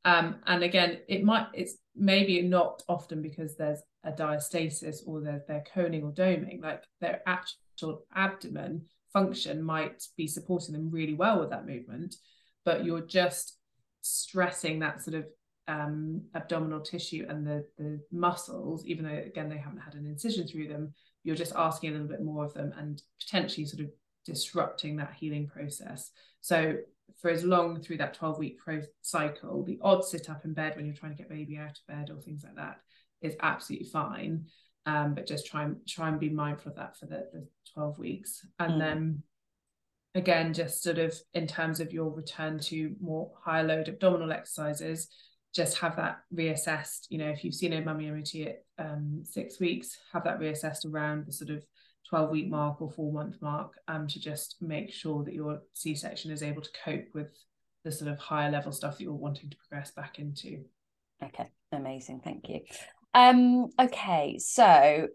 Um, 0.03 0.37
and 0.47 0.63
again, 0.63 0.99
it 1.07 1.23
might, 1.23 1.47
it's 1.53 1.77
maybe 1.95 2.41
not 2.41 2.81
often 2.87 3.21
because 3.21 3.55
there's 3.55 3.81
a 4.03 4.11
diastasis 4.11 4.97
or 5.05 5.21
they're, 5.21 5.43
they're 5.47 5.65
coning 5.73 6.03
or 6.03 6.11
doming, 6.11 6.63
like 6.63 6.83
their 7.01 7.21
actual 7.27 8.05
abdomen 8.15 8.85
function 9.13 9.61
might 9.61 10.03
be 10.17 10.27
supporting 10.27 10.73
them 10.73 10.89
really 10.89 11.13
well 11.13 11.39
with 11.39 11.49
that 11.51 11.67
movement, 11.67 12.15
but 12.65 12.85
you're 12.85 13.05
just 13.05 13.57
stressing 14.01 14.79
that 14.79 15.01
sort 15.01 15.15
of 15.15 15.25
um, 15.67 16.23
abdominal 16.35 16.81
tissue 16.81 17.25
and 17.29 17.45
the 17.45 17.65
the 17.77 17.99
muscles, 18.11 18.85
even 18.85 19.05
though 19.05 19.23
again 19.25 19.49
they 19.49 19.57
haven't 19.57 19.79
had 19.79 19.95
an 19.95 20.05
incision 20.05 20.47
through 20.47 20.67
them, 20.67 20.93
you're 21.23 21.35
just 21.35 21.55
asking 21.55 21.89
a 21.89 21.93
little 21.93 22.07
bit 22.07 22.23
more 22.23 22.45
of 22.45 22.53
them 22.53 22.73
and 22.77 23.01
potentially 23.19 23.65
sort 23.65 23.83
of 23.83 23.89
disrupting 24.25 24.97
that 24.97 25.13
healing 25.19 25.47
process. 25.47 26.11
So 26.41 26.75
for 27.21 27.29
as 27.29 27.43
long 27.43 27.81
through 27.81 27.97
that 27.97 28.13
12 28.13 28.39
week 28.39 28.57
pro 28.59 28.81
cycle, 29.01 29.63
the 29.63 29.79
odd 29.81 30.03
sit 30.03 30.29
up 30.29 30.45
in 30.45 30.53
bed 30.53 30.75
when 30.75 30.85
you're 30.85 30.95
trying 30.95 31.11
to 31.11 31.17
get 31.17 31.29
baby 31.29 31.57
out 31.57 31.77
of 31.77 31.87
bed 31.87 32.09
or 32.09 32.21
things 32.21 32.43
like 32.43 32.55
that 32.55 32.77
is 33.21 33.35
absolutely 33.41 33.87
fine. 33.87 34.45
Um, 34.87 35.13
but 35.13 35.27
just 35.27 35.45
try 35.45 35.63
and 35.63 35.77
try 35.87 36.09
and 36.09 36.19
be 36.19 36.29
mindful 36.29 36.71
of 36.71 36.77
that 36.77 36.97
for 36.97 37.05
the, 37.05 37.27
the 37.31 37.47
12 37.75 37.99
weeks. 37.99 38.45
And 38.59 38.73
mm. 38.73 38.79
then 38.79 39.23
again, 40.15 40.53
just 40.53 40.83
sort 40.83 40.97
of 40.97 41.17
in 41.33 41.47
terms 41.47 41.79
of 41.79 41.93
your 41.93 42.09
return 42.09 42.59
to 42.59 42.95
more 43.01 43.31
higher 43.43 43.63
load 43.63 43.87
abdominal 43.87 44.31
exercises, 44.31 45.07
just 45.53 45.77
have 45.79 45.95
that 45.97 46.19
reassessed. 46.33 47.07
You 47.09 47.19
know, 47.19 47.29
if 47.29 47.43
you've 47.43 47.53
seen 47.55 47.73
a 47.73 47.81
mummy 47.81 48.09
MOT 48.09 48.35
at 48.47 48.63
um, 48.77 49.23
six 49.23 49.59
weeks, 49.59 49.97
have 50.13 50.23
that 50.23 50.39
reassessed 50.39 50.85
around 50.85 51.25
the 51.25 51.33
sort 51.33 51.49
of 51.49 51.63
12 52.09 52.29
week 52.29 52.49
mark 52.49 52.81
or 52.81 52.89
four 52.89 53.11
month 53.11 53.41
mark 53.41 53.73
um, 53.87 54.07
to 54.07 54.19
just 54.19 54.57
make 54.61 54.91
sure 54.91 55.23
that 55.23 55.33
your 55.33 55.61
C 55.73 55.95
section 55.95 56.31
is 56.31 56.43
able 56.43 56.61
to 56.61 56.69
cope 56.83 57.05
with 57.13 57.27
the 57.83 57.91
sort 57.91 58.11
of 58.11 58.19
higher 58.19 58.51
level 58.51 58.71
stuff 58.71 58.97
that 58.97 59.03
you're 59.03 59.13
wanting 59.13 59.49
to 59.49 59.57
progress 59.57 59.91
back 59.91 60.19
into. 60.19 60.63
Okay, 61.23 61.49
amazing. 61.71 62.21
Thank 62.23 62.49
you. 62.49 62.61
Um, 63.13 63.69
okay, 63.79 64.37
so 64.39 65.07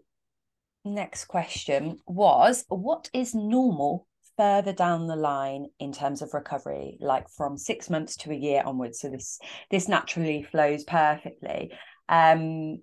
next 0.85 1.25
question 1.25 1.99
was 2.07 2.65
what 2.69 3.09
is 3.13 3.35
normal 3.35 4.06
further 4.37 4.73
down 4.73 5.07
the 5.07 5.15
line 5.15 5.65
in 5.79 5.91
terms 5.91 6.21
of 6.21 6.33
recovery 6.33 6.97
like 7.01 7.27
from 7.29 7.57
six 7.57 7.89
months 7.89 8.15
to 8.17 8.31
a 8.31 8.35
year 8.35 8.61
onwards. 8.65 8.99
So 8.99 9.09
this 9.09 9.39
this 9.71 9.87
naturally 9.87 10.43
flows 10.43 10.83
perfectly. 10.83 11.71
Um 12.07 12.79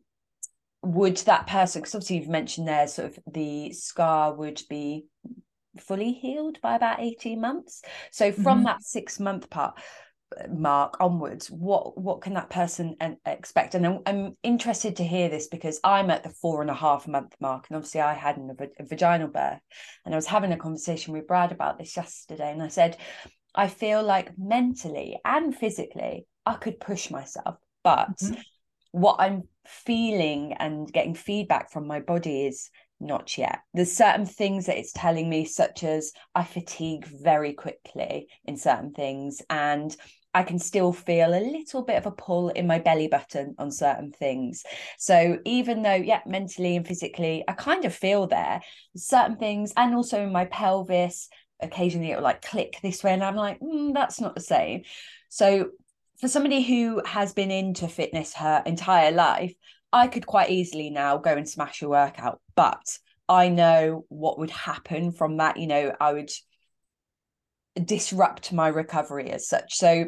would 0.83 1.17
that 1.19 1.47
person 1.47 1.81
because 1.81 1.95
obviously 1.95 2.19
you've 2.19 2.29
mentioned 2.29 2.69
there 2.69 2.87
sort 2.87 3.09
of 3.09 3.19
the 3.33 3.73
scar 3.73 4.35
would 4.35 4.61
be 4.69 5.07
fully 5.79 6.13
healed 6.13 6.61
by 6.61 6.75
about 6.77 7.01
18 7.01 7.41
months. 7.41 7.83
So 8.11 8.33
from 8.33 8.59
mm-hmm. 8.59 8.65
that 8.65 8.83
six 8.83 9.19
month 9.19 9.49
part 9.51 9.79
mark 10.51 10.97
onwards 11.01 11.51
what 11.51 11.97
what 11.97 12.21
can 12.21 12.35
that 12.35 12.51
person 12.51 12.97
expect 13.27 13.75
and 13.75 13.87
I'm, 13.87 14.01
I'm, 14.07 14.37
interested 14.43 14.97
to 14.97 15.05
hear 15.05 15.29
this 15.29 15.49
because 15.49 15.81
i'm 15.85 16.11
at 16.11 16.23
the 16.23 16.31
four 16.31 16.61
and 16.61 16.71
a 16.71 16.75
half 16.75 17.07
month 17.07 17.35
mark 17.41 17.67
and 17.69 17.77
obviously 17.77 18.01
i 18.01 18.15
had 18.15 18.37
an, 18.37 18.57
a, 18.59 18.85
vaginal 18.85 19.29
birth 19.29 19.61
and 20.05 20.15
i 20.15 20.17
was 20.17 20.27
having 20.27 20.53
a 20.53 20.57
conversation 20.57 21.13
with 21.13 21.27
brad 21.27 21.53
about 21.53 21.79
this 21.79 21.97
yesterday 21.97 22.51
and 22.51 22.63
i 22.63 22.69
said 22.69 22.97
i 23.55 23.69
feel 23.69 24.03
like 24.03 24.37
mentally 24.39 25.19
and 25.25 25.55
physically 25.55 26.27
i 26.47 26.55
could 26.55 26.81
push 26.81 27.11
myself 27.11 27.57
but 27.83 28.17
mm-hmm. 28.19 28.41
what 28.93 29.17
i'm 29.19 29.43
feeling 29.67 30.53
and 30.55 30.93
getting 30.93 31.15
feedback 31.15 31.71
from 31.71 31.87
my 31.87 32.01
body 32.01 32.47
is 32.47 32.71
not 33.01 33.37
yet. 33.37 33.61
There's 33.73 33.93
certain 33.93 34.27
things 34.27 34.67
that 34.67 34.79
it's 34.79 34.93
telling 34.93 35.29
me, 35.29 35.45
such 35.45 35.85
as 35.85 36.13
I 36.35 36.45
fatigue 36.45 37.07
very 37.07 37.53
quickly 37.53 38.29
in 38.45 38.57
certain 38.57 38.93
things, 38.93 39.43
and 39.51 39.95
I 40.35 40.43
can 40.43 40.59
still 40.59 40.93
feel 40.93 41.31
a 41.31 41.41
little 41.41 41.83
bit 41.83 41.97
of 41.97 42.07
a 42.07 42.11
pull 42.11 42.49
in 42.49 42.67
my 42.67 42.81
belly 42.81 43.09
button 43.09 43.55
on 43.59 43.71
certain 43.71 44.11
things. 44.11 44.65
So 44.99 45.39
even 45.45 45.83
though, 45.83 45.95
yeah, 45.95 46.21
mentally 46.27 46.77
and 46.77 46.87
physically, 46.87 47.45
I 47.47 47.53
kind 47.53 47.85
of 47.85 47.95
feel 47.95 48.27
there, 48.27 48.61
certain 48.97 49.37
things, 49.37 49.73
and 49.77 49.95
also 49.95 50.23
in 50.23 50.33
my 50.33 50.47
pelvis, 50.47 51.29
occasionally 51.63 52.11
it 52.11 52.17
will 52.17 52.25
like 52.25 52.43
click 52.43 52.79
this 52.83 53.05
way, 53.05 53.13
and 53.13 53.23
I'm 53.23 53.37
like, 53.37 53.61
mm, 53.61 53.95
that's 53.95 54.21
not 54.21 54.35
the 54.35 54.41
same. 54.41 54.83
So 55.29 55.71
for 56.21 56.29
somebody 56.29 56.63
who 56.63 57.01
has 57.07 57.33
been 57.33 57.51
into 57.51 57.89
fitness 57.89 58.35
her 58.35 58.63
entire 58.67 59.13
life, 59.13 59.55
I 59.93 60.09
could 60.09 60.27
quite 60.27 60.51
easily 60.51 60.91
now 60.91 61.19
go 61.19 61.33
and 61.33 61.49
smash 61.49 61.81
a 61.83 61.89
workout, 61.89 62.41
but 62.57 62.99
I 63.29 63.49
know 63.49 64.05
what 64.09 64.39
would 64.39 64.51
happen 64.51 65.13
from 65.13 65.37
that. 65.37 65.57
You 65.57 65.69
know, 65.69 65.95
I 66.01 66.13
would 66.13 66.31
disrupt 67.83 68.53
my 68.53 68.69
recovery 68.69 69.31
as 69.31 69.49
such. 69.49 69.75
So 69.75 70.07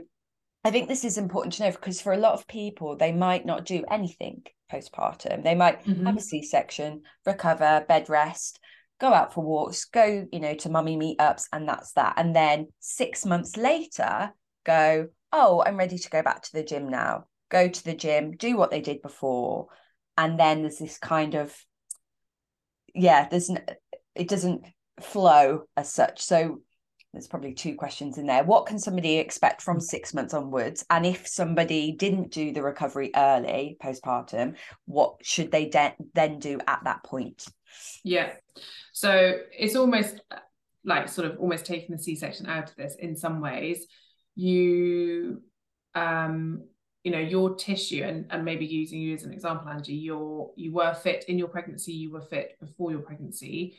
I 0.66 0.72
think 0.72 0.88
this 0.88 1.04
is 1.04 1.16
important 1.16 1.52
to 1.54 1.62
know 1.62 1.70
because 1.70 2.00
for 2.00 2.12
a 2.12 2.18
lot 2.18 2.32
of 2.32 2.48
people, 2.48 2.96
they 2.96 3.12
might 3.12 3.46
not 3.46 3.64
do 3.66 3.84
anything 3.88 4.42
postpartum. 4.72 5.44
They 5.44 5.54
might 5.54 5.84
mm-hmm. 5.84 6.04
have 6.04 6.16
a 6.16 6.20
C 6.20 6.42
section, 6.42 7.02
recover, 7.24 7.84
bed 7.86 8.08
rest, 8.08 8.58
go 9.00 9.14
out 9.14 9.32
for 9.32 9.44
walks, 9.44 9.84
go, 9.84 10.26
you 10.32 10.40
know, 10.40 10.54
to 10.54 10.68
mummy 10.68 10.96
meetups, 10.96 11.44
and 11.52 11.68
that's 11.68 11.92
that. 11.92 12.14
And 12.16 12.34
then 12.34 12.66
six 12.80 13.24
months 13.24 13.56
later, 13.56 14.32
go, 14.64 15.06
oh, 15.32 15.62
I'm 15.64 15.76
ready 15.76 15.98
to 15.98 16.10
go 16.10 16.20
back 16.20 16.42
to 16.42 16.52
the 16.52 16.64
gym 16.64 16.88
now. 16.88 17.26
Go 17.48 17.68
to 17.68 17.84
the 17.84 17.94
gym, 17.94 18.32
do 18.32 18.56
what 18.56 18.72
they 18.72 18.80
did 18.80 19.02
before. 19.02 19.68
And 20.18 20.36
then 20.36 20.62
there's 20.62 20.78
this 20.78 20.98
kind 20.98 21.36
of, 21.36 21.56
yeah, 22.92 23.28
there's, 23.28 23.52
it 24.16 24.28
doesn't 24.28 24.64
flow 25.00 25.66
as 25.76 25.92
such. 25.92 26.22
So 26.22 26.62
there's 27.16 27.26
probably 27.26 27.54
two 27.54 27.74
questions 27.74 28.18
in 28.18 28.26
there. 28.26 28.44
What 28.44 28.66
can 28.66 28.78
somebody 28.78 29.16
expect 29.16 29.62
from 29.62 29.80
six 29.80 30.12
months 30.12 30.34
onwards? 30.34 30.84
And 30.90 31.06
if 31.06 31.26
somebody 31.26 31.92
didn't 31.92 32.30
do 32.30 32.52
the 32.52 32.62
recovery 32.62 33.10
early 33.16 33.78
postpartum, 33.82 34.56
what 34.84 35.16
should 35.22 35.50
they 35.50 35.64
de- 35.64 35.96
then 36.12 36.38
do 36.38 36.60
at 36.68 36.84
that 36.84 37.02
point? 37.04 37.46
Yeah. 38.04 38.34
So 38.92 39.38
it's 39.58 39.76
almost 39.76 40.20
like 40.84 41.08
sort 41.08 41.30
of 41.30 41.38
almost 41.38 41.64
taking 41.64 41.96
the 41.96 42.02
C 42.02 42.16
section 42.16 42.46
out 42.48 42.68
of 42.68 42.76
this 42.76 42.96
in 42.96 43.16
some 43.16 43.40
ways. 43.40 43.86
You, 44.34 45.40
um, 45.94 46.64
you 47.02 47.12
know 47.12 47.18
your 47.18 47.54
tissue 47.54 48.02
and, 48.02 48.26
and 48.30 48.44
maybe 48.44 48.66
using 48.66 49.00
you 49.00 49.14
as 49.14 49.22
an 49.22 49.32
example 49.32 49.68
Angi 49.68 50.02
you're 50.02 50.50
you 50.56 50.72
were 50.72 50.92
fit 50.92 51.24
in 51.28 51.38
your 51.38 51.46
pregnancy 51.46 51.92
you 51.92 52.10
were 52.10 52.20
fit 52.20 52.56
before 52.60 52.90
your 52.90 52.98
pregnancy 52.98 53.78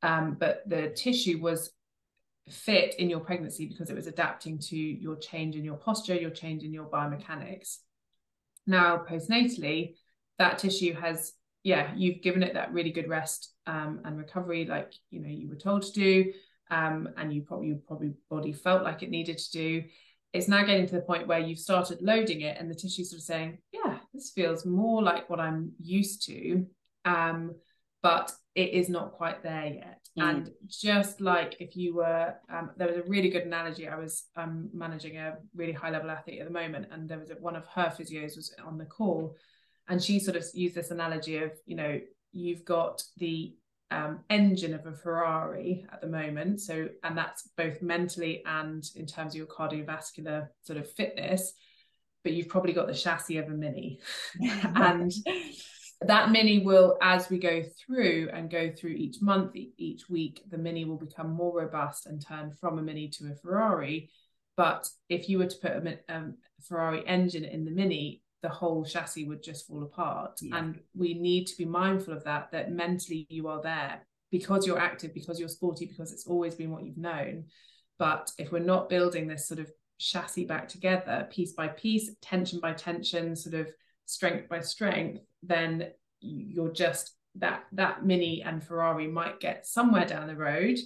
um, 0.00 0.38
but 0.40 0.62
the 0.66 0.88
tissue 0.88 1.38
was 1.38 1.70
fit 2.50 2.94
in 2.96 3.08
your 3.08 3.20
pregnancy 3.20 3.66
because 3.66 3.88
it 3.88 3.96
was 3.96 4.06
adapting 4.06 4.58
to 4.58 4.76
your 4.76 5.16
change 5.16 5.56
in 5.56 5.64
your 5.64 5.76
posture 5.76 6.14
your 6.14 6.30
change 6.30 6.64
in 6.64 6.72
your 6.72 6.86
biomechanics 6.86 7.78
now 8.66 8.98
postnatally 9.08 9.94
that 10.38 10.58
tissue 10.58 10.92
has 10.92 11.32
yeah 11.62 11.92
you've 11.94 12.20
given 12.20 12.42
it 12.42 12.54
that 12.54 12.72
really 12.72 12.90
good 12.90 13.08
rest 13.08 13.54
um, 13.66 14.00
and 14.04 14.18
recovery 14.18 14.66
like 14.66 14.92
you 15.10 15.20
know 15.20 15.28
you 15.28 15.48
were 15.48 15.56
told 15.56 15.82
to 15.82 15.92
do 15.92 16.32
um, 16.70 17.08
and 17.16 17.32
you 17.32 17.42
probably 17.42 17.74
probably 17.86 18.14
body 18.28 18.52
felt 18.52 18.82
like 18.82 19.02
it 19.02 19.10
needed 19.10 19.38
to 19.38 19.50
do 19.52 19.84
it's 20.32 20.48
now 20.48 20.64
getting 20.64 20.86
to 20.86 20.94
the 20.94 21.02
point 21.02 21.26
where 21.26 21.38
you've 21.38 21.58
started 21.58 22.00
loading 22.00 22.40
it 22.40 22.56
and 22.58 22.70
the 22.70 22.74
tissue 22.74 23.04
sort 23.04 23.18
of 23.18 23.24
saying, 23.24 23.58
yeah, 23.70 23.98
this 24.14 24.30
feels 24.30 24.64
more 24.64 25.02
like 25.02 25.28
what 25.28 25.40
I'm 25.40 25.72
used 25.80 26.26
to. 26.26 26.66
Um, 27.04 27.52
but 28.02 28.32
it 28.54 28.70
is 28.70 28.88
not 28.88 29.12
quite 29.12 29.42
there 29.42 29.66
yet. 29.66 30.00
Mm. 30.18 30.30
And 30.30 30.50
just 30.66 31.20
like 31.20 31.56
if 31.60 31.76
you 31.76 31.94
were, 31.94 32.34
um, 32.52 32.70
there 32.76 32.88
was 32.88 32.96
a 32.96 33.02
really 33.04 33.30
good 33.30 33.44
analogy. 33.44 33.88
I 33.88 33.96
was 33.96 34.24
um, 34.36 34.68
managing 34.74 35.16
a 35.16 35.38
really 35.54 35.72
high 35.72 35.90
level 35.90 36.10
athlete 36.10 36.40
at 36.40 36.46
the 36.46 36.52
moment, 36.52 36.88
and 36.90 37.08
there 37.08 37.18
was 37.18 37.30
a, 37.30 37.34
one 37.34 37.56
of 37.56 37.66
her 37.68 37.92
physios 37.96 38.36
was 38.36 38.54
on 38.66 38.76
the 38.76 38.84
call, 38.84 39.36
and 39.88 40.02
she 40.02 40.18
sort 40.20 40.36
of 40.36 40.44
used 40.52 40.74
this 40.74 40.90
analogy 40.90 41.38
of, 41.38 41.52
you 41.64 41.76
know, 41.76 41.98
you've 42.32 42.64
got 42.64 43.02
the 43.16 43.54
um, 43.90 44.20
engine 44.30 44.74
of 44.74 44.86
a 44.86 44.92
Ferrari 44.92 45.86
at 45.92 46.00
the 46.00 46.06
moment. 46.06 46.60
So, 46.60 46.88
and 47.02 47.16
that's 47.16 47.48
both 47.56 47.82
mentally 47.82 48.42
and 48.46 48.84
in 48.96 49.06
terms 49.06 49.34
of 49.34 49.38
your 49.38 49.46
cardiovascular 49.46 50.48
sort 50.62 50.78
of 50.78 50.90
fitness. 50.90 51.52
But 52.22 52.32
you've 52.32 52.48
probably 52.48 52.72
got 52.72 52.86
the 52.86 52.94
chassis 52.94 53.38
of 53.38 53.46
a 53.46 53.50
Mini, 53.50 53.98
and 54.40 55.10
that 56.06 56.30
Mini 56.30 56.60
will, 56.60 56.96
as 57.02 57.28
we 57.30 57.38
go 57.38 57.62
through 57.62 58.30
and 58.32 58.50
go 58.50 58.70
through 58.70 58.92
each 58.92 59.20
month, 59.20 59.52
each 59.54 60.08
week, 60.08 60.42
the 60.50 60.58
Mini 60.58 60.84
will 60.84 60.96
become 60.96 61.30
more 61.30 61.58
robust 61.58 62.06
and 62.06 62.24
turn 62.24 62.52
from 62.52 62.78
a 62.78 62.82
Mini 62.82 63.08
to 63.08 63.32
a 63.32 63.34
Ferrari. 63.34 64.10
But 64.56 64.88
if 65.08 65.28
you 65.28 65.38
were 65.38 65.46
to 65.46 65.56
put 65.56 65.72
a, 65.72 65.98
um, 66.08 66.36
Ferrari 66.60 67.06
engine 67.06 67.44
in 67.44 67.64
the 67.64 67.70
Mini, 67.70 68.22
the 68.42 68.48
whole 68.48 68.84
chassis 68.84 69.26
would 69.26 69.42
just 69.42 69.66
fall 69.66 69.82
apart. 69.82 70.38
Yeah. 70.40 70.58
And 70.58 70.80
we 70.94 71.14
need 71.14 71.46
to 71.46 71.56
be 71.56 71.64
mindful 71.64 72.14
of 72.14 72.24
that, 72.24 72.50
that 72.52 72.72
mentally 72.72 73.26
you 73.30 73.48
are 73.48 73.62
there 73.62 74.06
because 74.30 74.66
you're 74.66 74.78
active, 74.78 75.14
because 75.14 75.38
you're 75.38 75.48
sporty, 75.48 75.86
because 75.86 76.12
it's 76.12 76.26
always 76.26 76.54
been 76.54 76.70
what 76.70 76.84
you've 76.84 76.96
known. 76.96 77.44
But 77.98 78.30
if 78.38 78.50
we're 78.50 78.58
not 78.60 78.88
building 78.88 79.28
this 79.28 79.46
sort 79.46 79.60
of 79.60 79.70
chassis 79.98 80.46
back 80.46 80.68
together, 80.68 81.28
piece 81.30 81.52
by 81.52 81.68
piece, 81.68 82.10
tension 82.20 82.58
by 82.58 82.72
tension, 82.72 83.36
sort 83.36 83.54
of 83.54 83.68
strength 84.06 84.48
by 84.48 84.60
strength, 84.60 85.22
then 85.42 85.88
you're 86.20 86.72
just 86.72 87.14
that 87.36 87.64
that 87.72 88.04
mini 88.04 88.42
and 88.42 88.62
Ferrari 88.62 89.08
might 89.08 89.40
get 89.40 89.66
somewhere 89.66 90.04
down 90.04 90.26
the 90.26 90.36
road, 90.36 90.78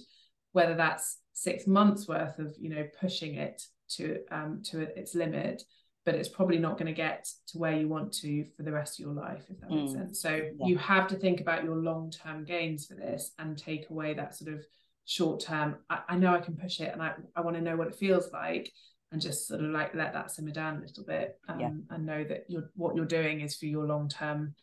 whether 0.53 0.75
that's 0.75 1.17
six 1.33 1.67
months 1.67 2.07
worth 2.07 2.39
of 2.39 2.55
you 2.59 2.69
know 2.69 2.87
pushing 2.99 3.35
it 3.35 3.61
to 3.89 4.19
um 4.31 4.61
to 4.63 4.81
its 4.81 5.15
limit 5.15 5.63
but 6.07 6.15
it's 6.15 6.29
probably 6.29 6.57
not 6.57 6.77
going 6.77 6.87
to 6.87 6.93
get 6.93 7.27
to 7.45 7.57
where 7.57 7.77
you 7.77 7.85
want 7.85 8.13
to 8.13 8.45
for 8.55 8.63
the 8.63 8.71
rest 8.71 8.97
of 8.97 9.05
your 9.05 9.13
life, 9.13 9.43
if 9.49 9.59
that 9.59 9.69
mm. 9.69 9.81
makes 9.81 9.91
sense. 9.91 10.21
So 10.21 10.35
yeah. 10.57 10.65
you 10.65 10.77
have 10.77 11.05
to 11.09 11.15
think 11.17 11.41
about 11.41 11.65
your 11.65 11.75
long 11.75 12.11
term 12.11 12.45
gains 12.45 12.85
for 12.85 12.93
this 12.93 13.33
and 13.39 13.57
take 13.57 13.89
away 13.89 14.13
that 14.13 14.33
sort 14.33 14.53
of 14.53 14.65
short 15.03 15.41
term. 15.41 15.75
I, 15.89 15.99
I, 16.07 16.15
know 16.15 16.33
I 16.33 16.39
can 16.39 16.55
push 16.55 16.79
it 16.79 16.93
and 16.93 17.01
I, 17.01 17.11
I 17.35 17.41
want 17.41 17.57
to 17.57 17.61
know 17.61 17.75
what 17.75 17.87
it 17.87 17.95
feels 17.95 18.31
like 18.31 18.71
and 19.11 19.21
just 19.21 19.47
sort 19.47 19.63
of 19.63 19.71
like 19.71 19.95
let 19.95 20.13
that 20.13 20.31
simmer 20.31 20.51
down 20.51 20.77
a 20.77 20.81
little 20.81 21.03
bit 21.03 21.39
um, 21.47 21.59
yeah. 21.59 21.71
and 21.89 22.05
know 22.05 22.23
that 22.23 22.45
you're 22.47 22.69
what 22.75 22.95
you're 22.95 23.05
doing 23.05 23.41
is 23.41 23.55
for 23.55 23.65
your 23.65 23.85
long 23.85 24.09
term, 24.09 24.53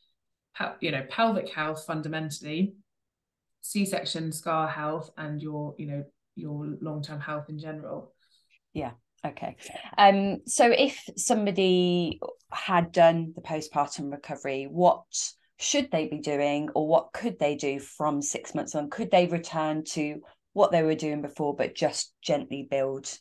you 0.81 0.91
know, 0.91 1.05
pelvic 1.09 1.53
health 1.53 1.85
fundamentally, 1.87 2.75
C 3.63 3.85
section 3.85 4.33
scar 4.33 4.69
health, 4.69 5.11
and 5.17 5.41
your 5.41 5.75
you 5.79 5.87
know 5.87 6.05
your 6.37 6.77
long 6.81 7.03
term 7.03 7.21
health 7.21 7.49
in 7.49 7.59
general. 7.59 8.13
Yeah, 8.73 8.93
Okay. 9.25 9.57
Um, 9.97 10.41
so 10.47 10.71
if 10.71 11.09
somebody 11.17 12.21
had 12.53 12.93
done 12.93 13.33
the 13.35 13.41
postpartum 13.41 14.13
recovery, 14.13 14.69
what 14.71 15.05
should 15.59 15.91
they 15.91 16.09
be 16.09 16.19
doing 16.19 16.69
or 16.75 16.87
what 16.87 17.13
could 17.13 17.39
they 17.39 17.57
do 17.57 17.79
from 17.79 18.21
six 18.21 18.55
months 18.55 18.75
on? 18.75 18.91
Could 18.91 19.11
they 19.11 19.27
return 19.27 19.85
to 19.93 20.21
what 20.53 20.73
they 20.73 20.83
were 20.83 20.95
doing 20.95 21.23
before, 21.23 21.57
but 21.57 21.75
just 21.75 22.13
gently 22.23 22.69
build, 22.71 23.17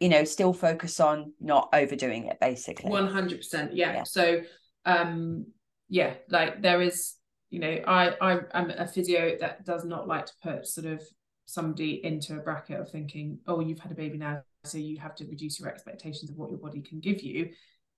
you 0.00 0.08
know, 0.08 0.24
still 0.24 0.52
focus 0.52 0.98
on 1.00 1.32
not 1.40 1.68
overdoing 1.72 2.26
it 2.26 2.38
basically? 2.40 2.90
100%. 2.90 3.70
Yeah. 3.72 3.94
yeah. 3.94 4.02
So, 4.04 4.40
um, 4.84 5.46
yeah, 5.88 6.14
like 6.28 6.62
there 6.62 6.80
is, 6.80 7.14
you 7.50 7.60
know, 7.60 7.78
I, 7.86 8.14
I 8.20 8.40
I'm 8.54 8.70
a 8.70 8.86
physio 8.86 9.36
that 9.40 9.64
does 9.64 9.84
not 9.84 10.08
like 10.08 10.26
to 10.26 10.32
put 10.42 10.66
sort 10.66 10.86
of 10.86 11.02
somebody 11.46 12.04
into 12.04 12.36
a 12.36 12.40
bracket 12.40 12.80
of 12.80 12.90
thinking, 12.90 13.38
oh, 13.46 13.60
you've 13.60 13.80
had 13.80 13.92
a 13.92 13.96
baby 13.96 14.18
now, 14.18 14.42
so 14.64 14.78
you 14.78 14.98
have 14.98 15.14
to 15.16 15.24
reduce 15.26 15.58
your 15.58 15.68
expectations 15.68 16.30
of 16.30 16.36
what 16.36 16.50
your 16.50 16.60
body 16.60 16.80
can 16.80 17.00
give 17.00 17.22
you 17.22 17.50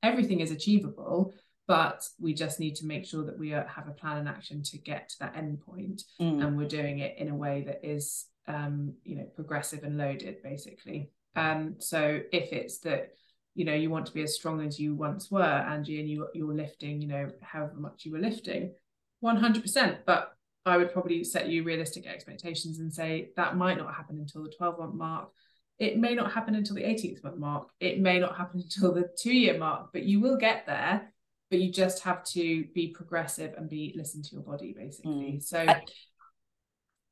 everything 0.02 0.40
is 0.40 0.50
achievable 0.50 1.32
but 1.68 2.06
we 2.20 2.34
just 2.34 2.58
need 2.58 2.74
to 2.74 2.86
make 2.86 3.06
sure 3.06 3.24
that 3.24 3.38
we 3.38 3.50
have 3.50 3.88
a 3.88 3.92
plan 3.92 4.18
and 4.18 4.28
action 4.28 4.62
to 4.62 4.76
get 4.78 5.08
to 5.08 5.18
that 5.20 5.36
end 5.36 5.60
point 5.60 6.02
mm. 6.20 6.44
and 6.44 6.56
we're 6.56 6.68
doing 6.68 6.98
it 6.98 7.16
in 7.18 7.28
a 7.28 7.34
way 7.34 7.62
that 7.66 7.80
is 7.82 8.26
um, 8.48 8.92
you 9.04 9.16
know 9.16 9.26
progressive 9.34 9.84
and 9.84 9.96
loaded 9.96 10.42
basically 10.42 11.10
um, 11.36 11.76
so 11.78 12.20
if 12.32 12.52
it's 12.52 12.78
that 12.80 13.10
you 13.54 13.64
know 13.64 13.74
you 13.74 13.90
want 13.90 14.06
to 14.06 14.12
be 14.12 14.22
as 14.22 14.34
strong 14.34 14.64
as 14.66 14.78
you 14.78 14.94
once 14.94 15.30
were 15.30 15.40
Angi 15.40 16.00
and 16.00 16.08
you 16.08 16.28
you're 16.34 16.54
lifting 16.54 17.00
you 17.00 17.08
know 17.08 17.30
however 17.42 17.74
much 17.76 18.04
you 18.04 18.12
were 18.12 18.18
lifting 18.18 18.72
100% 19.22 19.98
but 20.06 20.34
i 20.64 20.76
would 20.76 20.92
probably 20.92 21.22
set 21.22 21.48
you 21.48 21.62
realistic 21.62 22.06
expectations 22.06 22.78
and 22.78 22.92
say 22.92 23.30
that 23.36 23.56
might 23.56 23.76
not 23.76 23.94
happen 23.94 24.18
until 24.18 24.42
the 24.42 24.52
12 24.56 24.78
month 24.78 24.94
mark 24.94 25.28
it 25.82 25.98
may 25.98 26.14
not 26.14 26.32
happen 26.32 26.54
until 26.54 26.76
the 26.76 26.82
18th 26.84 27.24
month 27.24 27.38
mark. 27.38 27.68
It 27.80 27.98
may 27.98 28.20
not 28.20 28.36
happen 28.36 28.60
until 28.64 28.92
the 28.94 29.08
two 29.18 29.34
year 29.34 29.58
mark, 29.58 29.90
but 29.92 30.04
you 30.04 30.20
will 30.20 30.36
get 30.36 30.64
there. 30.66 31.12
But 31.50 31.60
you 31.60 31.70
just 31.70 32.02
have 32.04 32.24
to 32.28 32.64
be 32.74 32.88
progressive 32.88 33.52
and 33.58 33.68
be 33.68 33.92
listen 33.94 34.22
to 34.22 34.30
your 34.32 34.42
body, 34.42 34.74
basically. 34.74 35.34
Mm. 35.34 35.42
So, 35.42 35.58
uh, 35.58 35.80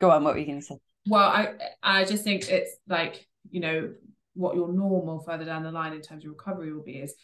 go 0.01 0.11
on. 0.11 0.25
What 0.25 0.33
were 0.33 0.41
you 0.41 0.47
going 0.47 0.61
to 0.61 0.65
say? 0.65 0.79
Well, 1.07 1.29
I 1.29 1.55
I 1.83 2.05
just 2.05 2.25
think 2.25 2.49
it's 2.49 2.75
like 2.89 3.27
you 3.51 3.61
know 3.61 3.93
what 4.35 4.55
your 4.55 4.73
normal 4.73 5.21
further 5.21 5.45
down 5.45 5.63
the 5.63 5.73
line 5.73 5.93
in 5.93 6.01
terms 6.01 6.25
of 6.25 6.31
recovery 6.31 6.73
will 6.73 6.83
be 6.83 6.99
is 6.99 7.15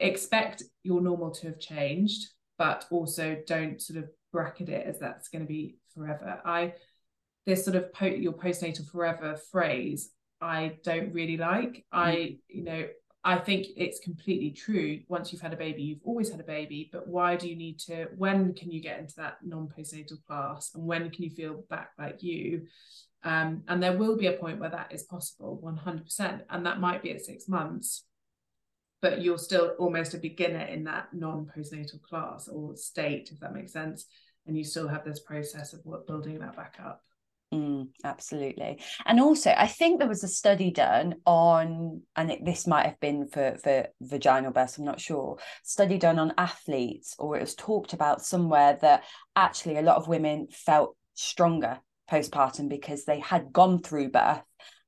expect 0.00 0.62
your 0.82 1.00
normal 1.00 1.30
to 1.30 1.48
have 1.48 1.58
changed, 1.58 2.28
but 2.58 2.84
also 2.90 3.36
don't 3.46 3.80
sort 3.80 3.98
of 3.98 4.08
bracket 4.32 4.68
it 4.68 4.86
as 4.86 4.98
that's 4.98 5.28
going 5.28 5.42
to 5.42 5.48
be 5.48 5.76
forever. 5.94 6.40
I 6.44 6.74
this 7.44 7.64
sort 7.64 7.76
of 7.76 7.92
po- 7.92 8.06
your 8.06 8.32
postnatal 8.32 8.88
forever 8.90 9.36
phrase 9.50 10.10
I 10.42 10.78
don't 10.82 11.12
really 11.14 11.36
like. 11.36 11.86
I, 11.92 12.14
mm. 12.14 12.38
you 12.48 12.64
know, 12.64 12.86
I 13.24 13.38
think 13.38 13.68
it's 13.76 14.00
completely 14.00 14.50
true. 14.50 15.00
Once 15.06 15.32
you've 15.32 15.40
had 15.40 15.52
a 15.52 15.56
baby, 15.56 15.82
you've 15.82 16.00
always 16.04 16.30
had 16.30 16.40
a 16.40 16.44
baby. 16.44 16.90
But 16.92 17.06
why 17.06 17.36
do 17.36 17.48
you 17.48 17.54
need 17.54 17.78
to? 17.80 18.08
When 18.16 18.52
can 18.52 18.72
you 18.72 18.82
get 18.82 18.98
into 18.98 19.14
that 19.16 19.36
non-postnatal 19.44 20.24
class, 20.26 20.72
and 20.74 20.84
when 20.84 21.08
can 21.10 21.22
you 21.22 21.30
feel 21.30 21.64
back 21.70 21.90
like 21.98 22.22
you? 22.22 22.66
Um, 23.24 23.62
and 23.68 23.82
there 23.82 23.96
will 23.96 24.16
be 24.16 24.26
a 24.26 24.32
point 24.32 24.58
where 24.58 24.70
that 24.70 24.92
is 24.92 25.04
possible, 25.04 25.60
100%, 25.62 26.40
and 26.50 26.66
that 26.66 26.80
might 26.80 27.02
be 27.02 27.10
at 27.10 27.24
six 27.24 27.48
months. 27.48 28.04
But 29.00 29.22
you're 29.22 29.38
still 29.38 29.74
almost 29.78 30.14
a 30.14 30.18
beginner 30.18 30.64
in 30.64 30.84
that 30.84 31.08
non-postnatal 31.12 32.02
class 32.02 32.48
or 32.48 32.76
state, 32.76 33.30
if 33.32 33.40
that 33.40 33.54
makes 33.54 33.72
sense. 33.72 34.06
And 34.46 34.56
you 34.56 34.64
still 34.64 34.88
have 34.88 35.04
this 35.04 35.20
process 35.20 35.72
of 35.72 35.80
what 35.84 36.06
building 36.06 36.38
that 36.40 36.56
back 36.56 36.76
up. 36.84 37.00
Mm, 37.52 37.88
absolutely. 38.02 38.80
And 39.04 39.20
also, 39.20 39.52
I 39.56 39.66
think 39.66 39.98
there 39.98 40.08
was 40.08 40.24
a 40.24 40.28
study 40.28 40.70
done 40.70 41.16
on, 41.26 42.00
and 42.16 42.30
it, 42.30 42.44
this 42.44 42.66
might 42.66 42.86
have 42.86 42.98
been 42.98 43.28
for, 43.28 43.56
for 43.62 43.88
vaginal 44.00 44.52
births, 44.52 44.78
I'm 44.78 44.84
not 44.84 45.00
sure, 45.00 45.38
study 45.62 45.98
done 45.98 46.18
on 46.18 46.32
athletes, 46.38 47.14
or 47.18 47.36
it 47.36 47.42
was 47.42 47.54
talked 47.54 47.92
about 47.92 48.24
somewhere 48.24 48.78
that 48.80 49.04
actually 49.36 49.76
a 49.76 49.82
lot 49.82 49.96
of 49.96 50.08
women 50.08 50.48
felt 50.50 50.96
stronger 51.14 51.78
postpartum 52.12 52.68
because 52.68 53.04
they 53.04 53.18
had 53.20 53.52
gone 53.52 53.80
through 53.80 54.10
birth 54.10 54.42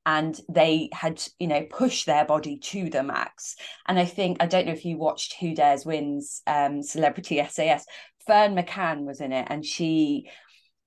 and 0.06 0.38
they 0.48 0.90
had 0.92 1.22
you 1.38 1.46
know 1.46 1.64
pushed 1.70 2.06
their 2.06 2.24
body 2.24 2.58
to 2.58 2.90
the 2.90 3.02
max 3.02 3.56
and 3.86 3.98
i 3.98 4.04
think 4.04 4.36
i 4.40 4.46
don't 4.46 4.66
know 4.66 4.72
if 4.72 4.84
you 4.84 4.98
watched 4.98 5.34
who 5.40 5.54
dares 5.54 5.86
wins 5.86 6.42
um 6.46 6.82
celebrity 6.82 7.42
sas 7.48 7.86
Ferne 8.26 8.56
McCann 8.56 9.04
was 9.04 9.20
in 9.20 9.32
it 9.32 9.46
and 9.50 9.64
she 9.64 10.30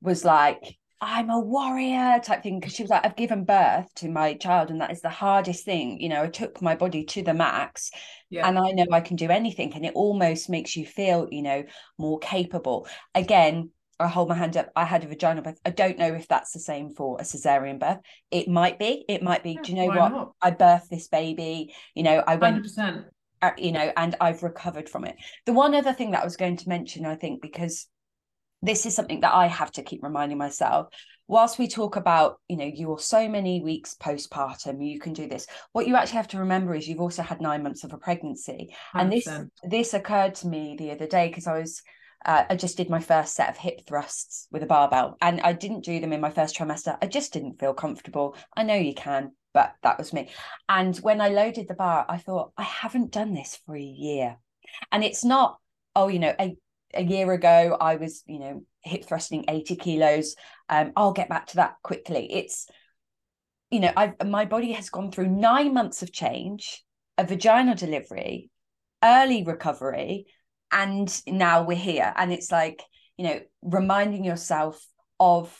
was 0.01 0.25
like 0.25 0.77
I'm 0.99 1.29
a 1.29 1.39
warrior 1.39 2.19
type 2.23 2.41
thing 2.41 2.59
because 2.59 2.73
she 2.73 2.81
was 2.81 2.89
like, 2.89 3.05
I've 3.05 3.15
given 3.15 3.43
birth 3.43 3.93
to 3.97 4.09
my 4.09 4.33
child, 4.33 4.71
and 4.71 4.81
that 4.81 4.91
is 4.91 5.01
the 5.01 5.09
hardest 5.09 5.63
thing. 5.63 6.01
You 6.01 6.09
know, 6.09 6.23
I 6.23 6.27
took 6.27 6.59
my 6.59 6.75
body 6.75 7.03
to 7.05 7.21
the 7.21 7.35
max, 7.35 7.91
yeah. 8.31 8.47
and 8.47 8.57
I 8.57 8.71
know 8.71 8.87
I 8.91 9.01
can 9.01 9.15
do 9.15 9.29
anything, 9.29 9.73
and 9.75 9.85
it 9.85 9.93
almost 9.93 10.49
makes 10.49 10.75
you 10.75 10.87
feel, 10.87 11.27
you 11.29 11.43
know, 11.43 11.63
more 11.99 12.17
capable. 12.17 12.87
Again, 13.13 13.69
I 13.99 14.07
hold 14.07 14.29
my 14.29 14.35
hand 14.35 14.55
up. 14.57 14.69
I 14.75 14.85
had 14.85 15.03
a 15.03 15.07
vaginal 15.07 15.43
birth. 15.43 15.59
I 15.65 15.71
don't 15.71 15.97
know 15.97 16.13
if 16.13 16.27
that's 16.27 16.51
the 16.51 16.59
same 16.59 16.91
for 16.91 17.17
a 17.19 17.23
cesarean 17.23 17.79
birth. 17.79 17.99
It 18.29 18.47
might 18.47 18.77
be. 18.77 19.05
It 19.07 19.23
might 19.23 19.43
be. 19.43 19.53
Yeah, 19.53 19.61
do 19.63 19.71
you 19.71 19.77
know 19.77 19.87
what? 19.87 20.11
Not? 20.11 20.31
I 20.41 20.51
birthed 20.51 20.89
this 20.89 21.07
baby. 21.07 21.73
You 21.95 22.03
know, 22.03 22.23
I 22.25 22.35
went. 22.35 22.63
100%. 22.63 23.05
uh, 23.41 23.51
you 23.57 23.71
know, 23.71 23.91
and 23.97 24.15
I've 24.21 24.43
recovered 24.43 24.87
from 24.89 25.05
it. 25.05 25.15
The 25.45 25.53
one 25.53 25.73
other 25.73 25.93
thing 25.93 26.11
that 26.11 26.21
I 26.21 26.25
was 26.25 26.37
going 26.37 26.57
to 26.57 26.69
mention, 26.69 27.05
I 27.05 27.15
think, 27.15 27.41
because 27.41 27.87
this 28.61 28.85
is 28.85 28.95
something 28.95 29.21
that 29.21 29.33
I 29.33 29.47
have 29.47 29.71
to 29.73 29.83
keep 29.83 30.03
reminding 30.03 30.37
myself. 30.37 30.87
Whilst 31.27 31.59
we 31.59 31.67
talk 31.67 31.95
about, 31.97 32.39
you 32.47 32.55
know, 32.55 32.71
you're 32.73 32.99
so 32.99 33.27
many 33.27 33.61
weeks 33.61 33.95
postpartum, 33.99 34.83
you 34.83 34.99
can 34.99 35.13
do 35.13 35.27
this. 35.27 35.45
What 35.73 35.85
you 35.87 35.95
actually 35.95 36.17
have 36.17 36.29
to 36.29 36.39
remember 36.39 36.73
is 36.73 36.87
you've 36.87 37.01
also 37.01 37.21
had 37.21 37.41
nine 37.41 37.63
months 37.63 37.83
of 37.83 37.93
a 37.93 37.97
pregnancy, 37.97 38.69
100%. 38.95 39.01
and 39.01 39.11
this 39.11 39.27
this 39.63 39.93
occurred 39.93 40.35
to 40.35 40.47
me 40.47 40.75
the 40.79 40.91
other 40.91 41.05
day 41.05 41.27
because 41.27 41.45
I 41.45 41.59
was 41.59 41.81
uh, 42.27 42.43
I 42.49 42.55
just 42.57 42.75
did 42.75 42.89
my 42.89 42.99
first 42.99 43.35
set 43.35 43.49
of 43.49 43.57
hip 43.57 43.87
thrusts 43.87 44.47
with 44.51 44.61
a 44.61 44.67
barbell, 44.67 45.17
and 45.21 45.39
I 45.41 45.53
didn't 45.53 45.85
do 45.85 45.99
them 45.99 46.11
in 46.11 46.21
my 46.21 46.29
first 46.29 46.57
trimester. 46.57 46.97
I 47.01 47.07
just 47.07 47.31
didn't 47.31 47.59
feel 47.59 47.73
comfortable. 47.73 48.35
I 48.55 48.63
know 48.63 48.75
you 48.75 48.93
can, 48.93 49.31
but 49.53 49.73
that 49.83 49.97
was 49.97 50.11
me. 50.11 50.29
And 50.67 50.95
when 50.97 51.21
I 51.21 51.29
loaded 51.29 51.67
the 51.67 51.73
bar, 51.73 52.05
I 52.07 52.17
thought 52.17 52.51
I 52.57 52.63
haven't 52.63 53.11
done 53.11 53.33
this 53.33 53.59
for 53.65 53.75
a 53.75 53.81
year, 53.81 54.37
and 54.91 55.03
it's 55.03 55.23
not. 55.23 55.57
Oh, 55.95 56.09
you 56.09 56.19
know, 56.19 56.35
a 56.39 56.55
a 56.93 57.03
year 57.03 57.31
ago 57.31 57.77
I 57.79 57.95
was, 57.95 58.23
you 58.27 58.39
know, 58.39 58.63
hip 58.83 59.05
thrusting 59.05 59.45
80 59.47 59.75
kilos. 59.77 60.35
Um, 60.69 60.91
I'll 60.95 61.13
get 61.13 61.29
back 61.29 61.47
to 61.47 61.55
that 61.57 61.75
quickly. 61.83 62.31
It's, 62.31 62.67
you 63.71 63.79
know, 63.79 63.91
I've 63.95 64.13
my 64.25 64.45
body 64.45 64.73
has 64.73 64.89
gone 64.89 65.11
through 65.11 65.29
nine 65.29 65.73
months 65.73 66.03
of 66.03 66.11
change, 66.11 66.83
a 67.17 67.25
vaginal 67.25 67.75
delivery, 67.75 68.49
early 69.03 69.43
recovery, 69.43 70.27
and 70.71 71.21
now 71.27 71.63
we're 71.63 71.77
here. 71.77 72.13
And 72.15 72.31
it's 72.31 72.51
like, 72.51 72.83
you 73.17 73.25
know, 73.25 73.39
reminding 73.61 74.23
yourself 74.23 74.85
of 75.19 75.57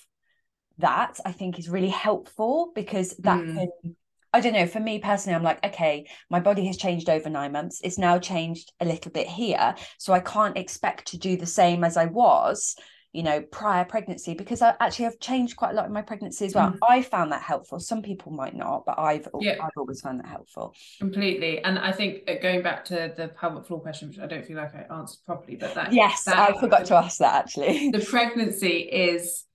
that, 0.78 1.20
I 1.26 1.32
think 1.32 1.58
is 1.58 1.70
really 1.70 1.90
helpful 1.90 2.72
because 2.76 3.16
that 3.18 3.40
mm. 3.40 3.56
can 3.56 3.96
I 4.34 4.42
don't 4.42 4.54
know. 4.54 4.68
For 4.68 4.80
me 4.80 5.00
personally, 5.00 5.36
I'm 5.36 5.44
like, 5.44 5.66
okay, 5.66 6.08
my 6.30 6.40
body 6.40 6.68
has 6.68 6.78
changed 6.78 7.10
over 7.10 7.30
nine 7.30 7.54
months. 7.54 7.80
It's 7.84 7.98
now 7.98 8.20
changed 8.20 8.72
a 8.80 8.86
little 8.86 9.12
bit 9.12 9.26
here. 9.26 9.74
So 9.98 10.14
I 10.14 10.20
can't 10.20 10.58
expect 10.58 11.08
to 11.08 11.18
do 11.18 11.38
the 11.38 11.46
same 11.46 11.84
as 11.84 11.98
I 11.98 12.06
was, 12.06 12.76
you 13.18 13.24
know, 13.24 13.42
prior 13.42 13.84
pregnancy 13.84 14.36
because 14.36 14.62
I 14.62 14.76
actually 14.80 15.06
have 15.06 15.20
changed 15.20 15.56
quite 15.56 15.72
a 15.72 15.74
lot 15.74 15.88
in 15.88 15.92
my 15.92 16.04
pregnancy 16.04 16.46
as 16.46 16.54
well. 16.54 16.70
Mm. 16.70 16.78
I 16.88 17.02
found 17.02 17.32
that 17.32 17.42
helpful. 17.42 17.80
Some 17.80 18.04
people 18.04 18.32
might 18.32 18.56
not, 18.56 18.86
but 18.86 19.00
I've 19.00 19.28
yeah. 19.40 19.56
I've 19.60 19.72
always 19.76 20.02
found 20.02 20.20
that 20.20 20.28
helpful. 20.28 20.76
Completely. 21.00 21.64
And 21.64 21.80
I 21.80 21.92
think 21.92 22.30
uh, 22.30 22.36
going 22.40 22.62
back 22.62 22.86
to 22.86 23.12
the 23.18 23.30
pelvic 23.30 23.66
floor 23.66 23.82
question, 23.82 24.10
which 24.10 24.20
I 24.20 24.28
don't 24.28 24.46
feel 24.46 24.58
like 24.58 24.76
I 24.76 24.86
answered 24.94 25.18
properly, 25.26 25.56
but 25.56 25.74
that 25.74 25.94
yes, 25.94 26.26
that, 26.26 26.38
I 26.38 26.60
forgot 26.60 26.86
to 26.86 26.96
ask 26.96 27.18
that 27.18 27.34
actually. 27.34 27.90
The 27.98 28.06
pregnancy 28.06 28.82
is 28.82 29.46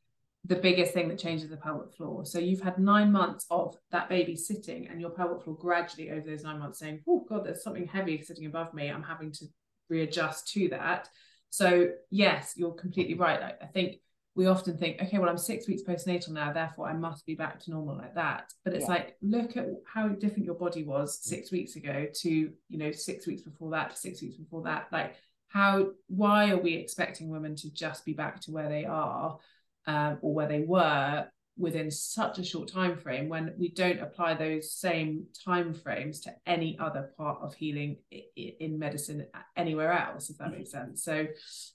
the 0.44 0.56
biggest 0.56 0.92
thing 0.92 1.06
that 1.10 1.20
changes 1.20 1.48
the 1.48 1.56
pelvic 1.56 1.94
floor. 1.94 2.26
So 2.26 2.40
you've 2.40 2.62
had 2.62 2.80
nine 2.80 3.12
months 3.12 3.46
of 3.48 3.76
that 3.92 4.08
baby 4.08 4.34
sitting 4.34 4.88
and 4.88 5.00
your 5.00 5.10
pelvic 5.10 5.44
floor 5.44 5.56
gradually 5.56 6.10
over 6.10 6.26
those 6.26 6.42
nine 6.42 6.58
months 6.58 6.80
saying, 6.80 7.02
oh 7.08 7.24
God, 7.28 7.44
there's 7.44 7.62
something 7.62 7.86
heavy 7.86 8.20
sitting 8.22 8.46
above 8.46 8.74
me. 8.74 8.88
I'm 8.88 9.04
having 9.04 9.30
to 9.34 9.44
readjust 9.88 10.48
to 10.54 10.68
that. 10.70 11.08
So 11.52 11.90
yes, 12.10 12.54
you're 12.56 12.72
completely 12.72 13.14
right. 13.14 13.42
I, 13.42 13.54
I 13.62 13.66
think 13.66 13.96
we 14.34 14.46
often 14.46 14.78
think, 14.78 15.02
okay, 15.02 15.18
well, 15.18 15.28
I'm 15.28 15.36
six 15.36 15.68
weeks 15.68 15.82
postnatal 15.82 16.30
now, 16.30 16.52
therefore 16.52 16.88
I 16.88 16.94
must 16.94 17.26
be 17.26 17.34
back 17.34 17.60
to 17.60 17.70
normal 17.70 17.98
like 17.98 18.14
that. 18.14 18.50
But 18.64 18.72
it's 18.72 18.84
yeah. 18.84 18.94
like, 18.94 19.16
look 19.20 19.58
at 19.58 19.66
how 19.86 20.08
different 20.08 20.46
your 20.46 20.54
body 20.54 20.84
was 20.84 21.18
six 21.22 21.52
weeks 21.52 21.76
ago 21.76 22.06
to, 22.22 22.28
you 22.30 22.78
know, 22.78 22.90
six 22.90 23.26
weeks 23.26 23.42
before 23.42 23.70
that, 23.72 23.90
to 23.90 23.96
six 23.96 24.22
weeks 24.22 24.36
before 24.36 24.62
that. 24.62 24.88
Like, 24.90 25.16
how, 25.48 25.90
why 26.06 26.50
are 26.50 26.56
we 26.56 26.72
expecting 26.72 27.28
women 27.28 27.54
to 27.56 27.70
just 27.70 28.06
be 28.06 28.14
back 28.14 28.40
to 28.40 28.52
where 28.52 28.70
they 28.70 28.86
are? 28.86 29.38
um, 29.86 30.18
or 30.22 30.34
where 30.34 30.48
they 30.48 30.60
were 30.60 31.26
within 31.58 31.90
such 31.90 32.38
a 32.38 32.44
short 32.44 32.70
time 32.70 32.96
frame 32.96 33.28
when 33.28 33.52
we 33.58 33.68
don't 33.68 34.00
apply 34.00 34.34
those 34.34 34.72
same 34.72 35.24
time 35.44 35.74
frames 35.74 36.20
to 36.20 36.32
any 36.46 36.78
other 36.78 37.12
part 37.16 37.38
of 37.42 37.54
healing 37.54 37.96
in 38.36 38.78
medicine 38.78 39.26
anywhere 39.56 39.92
else 39.92 40.30
if 40.30 40.38
that 40.38 40.48
mm-hmm. 40.48 40.58
makes 40.58 40.70
sense. 40.70 41.04
So 41.04 41.26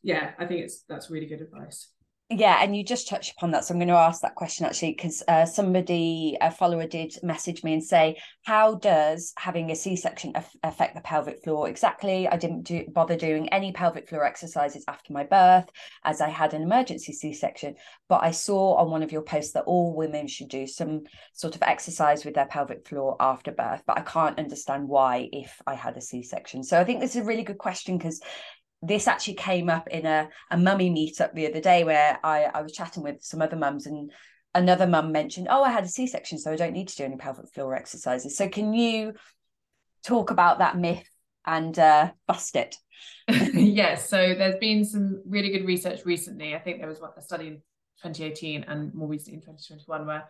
yeah 0.03 0.31
i 0.39 0.45
think 0.45 0.61
it's 0.61 0.83
that's 0.83 1.09
really 1.09 1.25
good 1.25 1.41
advice 1.41 1.89
yeah, 2.29 2.57
and 2.61 2.75
you 2.75 2.83
just 2.83 3.07
touched 3.07 3.31
upon 3.31 3.51
that. 3.51 3.63
So 3.63 3.73
I'm 3.73 3.79
going 3.79 3.87
to 3.87 3.93
ask 3.93 4.21
that 4.21 4.35
question 4.35 4.65
actually, 4.65 4.91
because 4.91 5.23
uh, 5.29 5.45
somebody, 5.45 6.37
a 6.41 6.51
follower, 6.51 6.85
did 6.85 7.15
message 7.23 7.63
me 7.63 7.71
and 7.71 7.83
say, 7.83 8.17
"How 8.43 8.75
does 8.75 9.33
having 9.37 9.71
a 9.71 9.75
C-section 9.75 10.33
af- 10.35 10.53
affect 10.61 10.95
the 10.95 11.01
pelvic 11.01 11.41
floor?" 11.41 11.69
Exactly. 11.69 12.27
I 12.27 12.35
didn't 12.35 12.63
do, 12.63 12.83
bother 12.89 13.15
doing 13.15 13.47
any 13.49 13.71
pelvic 13.71 14.09
floor 14.09 14.25
exercises 14.25 14.83
after 14.89 15.13
my 15.13 15.23
birth, 15.23 15.69
as 16.03 16.19
I 16.19 16.27
had 16.27 16.53
an 16.53 16.63
emergency 16.63 17.13
C-section. 17.13 17.75
But 18.09 18.23
I 18.23 18.31
saw 18.31 18.75
on 18.75 18.91
one 18.91 19.03
of 19.03 19.13
your 19.13 19.21
posts 19.21 19.53
that 19.53 19.63
all 19.63 19.95
women 19.95 20.27
should 20.27 20.49
do 20.49 20.67
some 20.67 21.03
sort 21.31 21.55
of 21.55 21.63
exercise 21.63 22.25
with 22.25 22.33
their 22.33 22.47
pelvic 22.47 22.85
floor 22.85 23.15
after 23.21 23.53
birth. 23.53 23.83
But 23.87 23.99
I 23.99 24.01
can't 24.01 24.37
understand 24.37 24.89
why 24.89 25.29
if 25.31 25.61
I 25.65 25.75
had 25.75 25.95
a 25.95 26.01
C-section. 26.01 26.63
So 26.63 26.77
I 26.77 26.83
think 26.83 26.99
this 26.99 27.15
is 27.15 27.21
a 27.21 27.25
really 27.25 27.43
good 27.43 27.57
question 27.57 27.97
because 27.97 28.21
this 28.81 29.07
actually 29.07 29.35
came 29.35 29.69
up 29.69 29.87
in 29.87 30.05
a, 30.05 30.29
a 30.51 30.57
mummy 30.57 30.89
meetup 30.89 31.33
the 31.33 31.47
other 31.47 31.61
day 31.61 31.83
where 31.83 32.19
I, 32.23 32.43
I 32.45 32.61
was 32.61 32.71
chatting 32.71 33.03
with 33.03 33.23
some 33.23 33.41
other 33.41 33.55
mums 33.55 33.85
and 33.87 34.11
another 34.53 34.87
mum 34.87 35.11
mentioned, 35.11 35.47
oh, 35.49 35.63
I 35.63 35.71
had 35.71 35.83
a 35.83 35.87
C-section, 35.87 36.37
so 36.37 36.51
I 36.51 36.55
don't 36.55 36.73
need 36.73 36.87
to 36.89 36.95
do 36.95 37.03
any 37.03 37.17
pelvic 37.17 37.49
floor 37.53 37.75
exercises. 37.75 38.37
So 38.37 38.49
can 38.49 38.73
you 38.73 39.13
talk 40.05 40.31
about 40.31 40.59
that 40.59 40.77
myth 40.77 41.09
and 41.45 41.77
uh, 41.77 42.11
bust 42.27 42.55
it? 42.55 42.75
yes. 43.27 44.09
So 44.09 44.35
there's 44.35 44.59
been 44.59 44.85
some 44.85 45.21
really 45.25 45.49
good 45.49 45.65
research 45.65 46.05
recently. 46.05 46.55
I 46.55 46.59
think 46.59 46.79
there 46.79 46.89
was 46.89 47.01
a 47.15 47.21
study 47.21 47.47
in 47.47 47.55
2018 48.03 48.63
and 48.63 48.93
more 48.93 49.07
recently 49.07 49.35
in 49.35 49.41
2021 49.41 50.05
where 50.05 50.25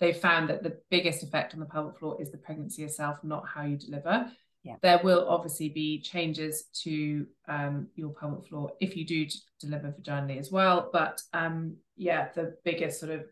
they 0.00 0.12
found 0.12 0.50
that 0.50 0.62
the 0.62 0.78
biggest 0.90 1.22
effect 1.22 1.54
on 1.54 1.60
the 1.60 1.66
pelvic 1.66 1.98
floor 1.98 2.20
is 2.20 2.30
the 2.30 2.38
pregnancy 2.38 2.82
itself, 2.84 3.18
not 3.22 3.44
how 3.46 3.62
you 3.62 3.76
deliver. 3.76 4.30
Yeah. 4.64 4.76
There 4.80 5.00
will 5.04 5.28
obviously 5.28 5.68
be 5.68 6.00
changes 6.00 6.64
to 6.82 7.26
um, 7.46 7.88
your 7.96 8.14
pelvic 8.14 8.46
floor 8.48 8.72
if 8.80 8.96
you 8.96 9.04
do 9.04 9.26
deliver 9.60 9.94
vaginally 10.00 10.38
as 10.38 10.50
well. 10.50 10.88
But 10.90 11.20
um, 11.34 11.76
yeah, 11.96 12.28
the 12.34 12.56
biggest 12.64 12.98
sort 12.98 13.12
of 13.12 13.26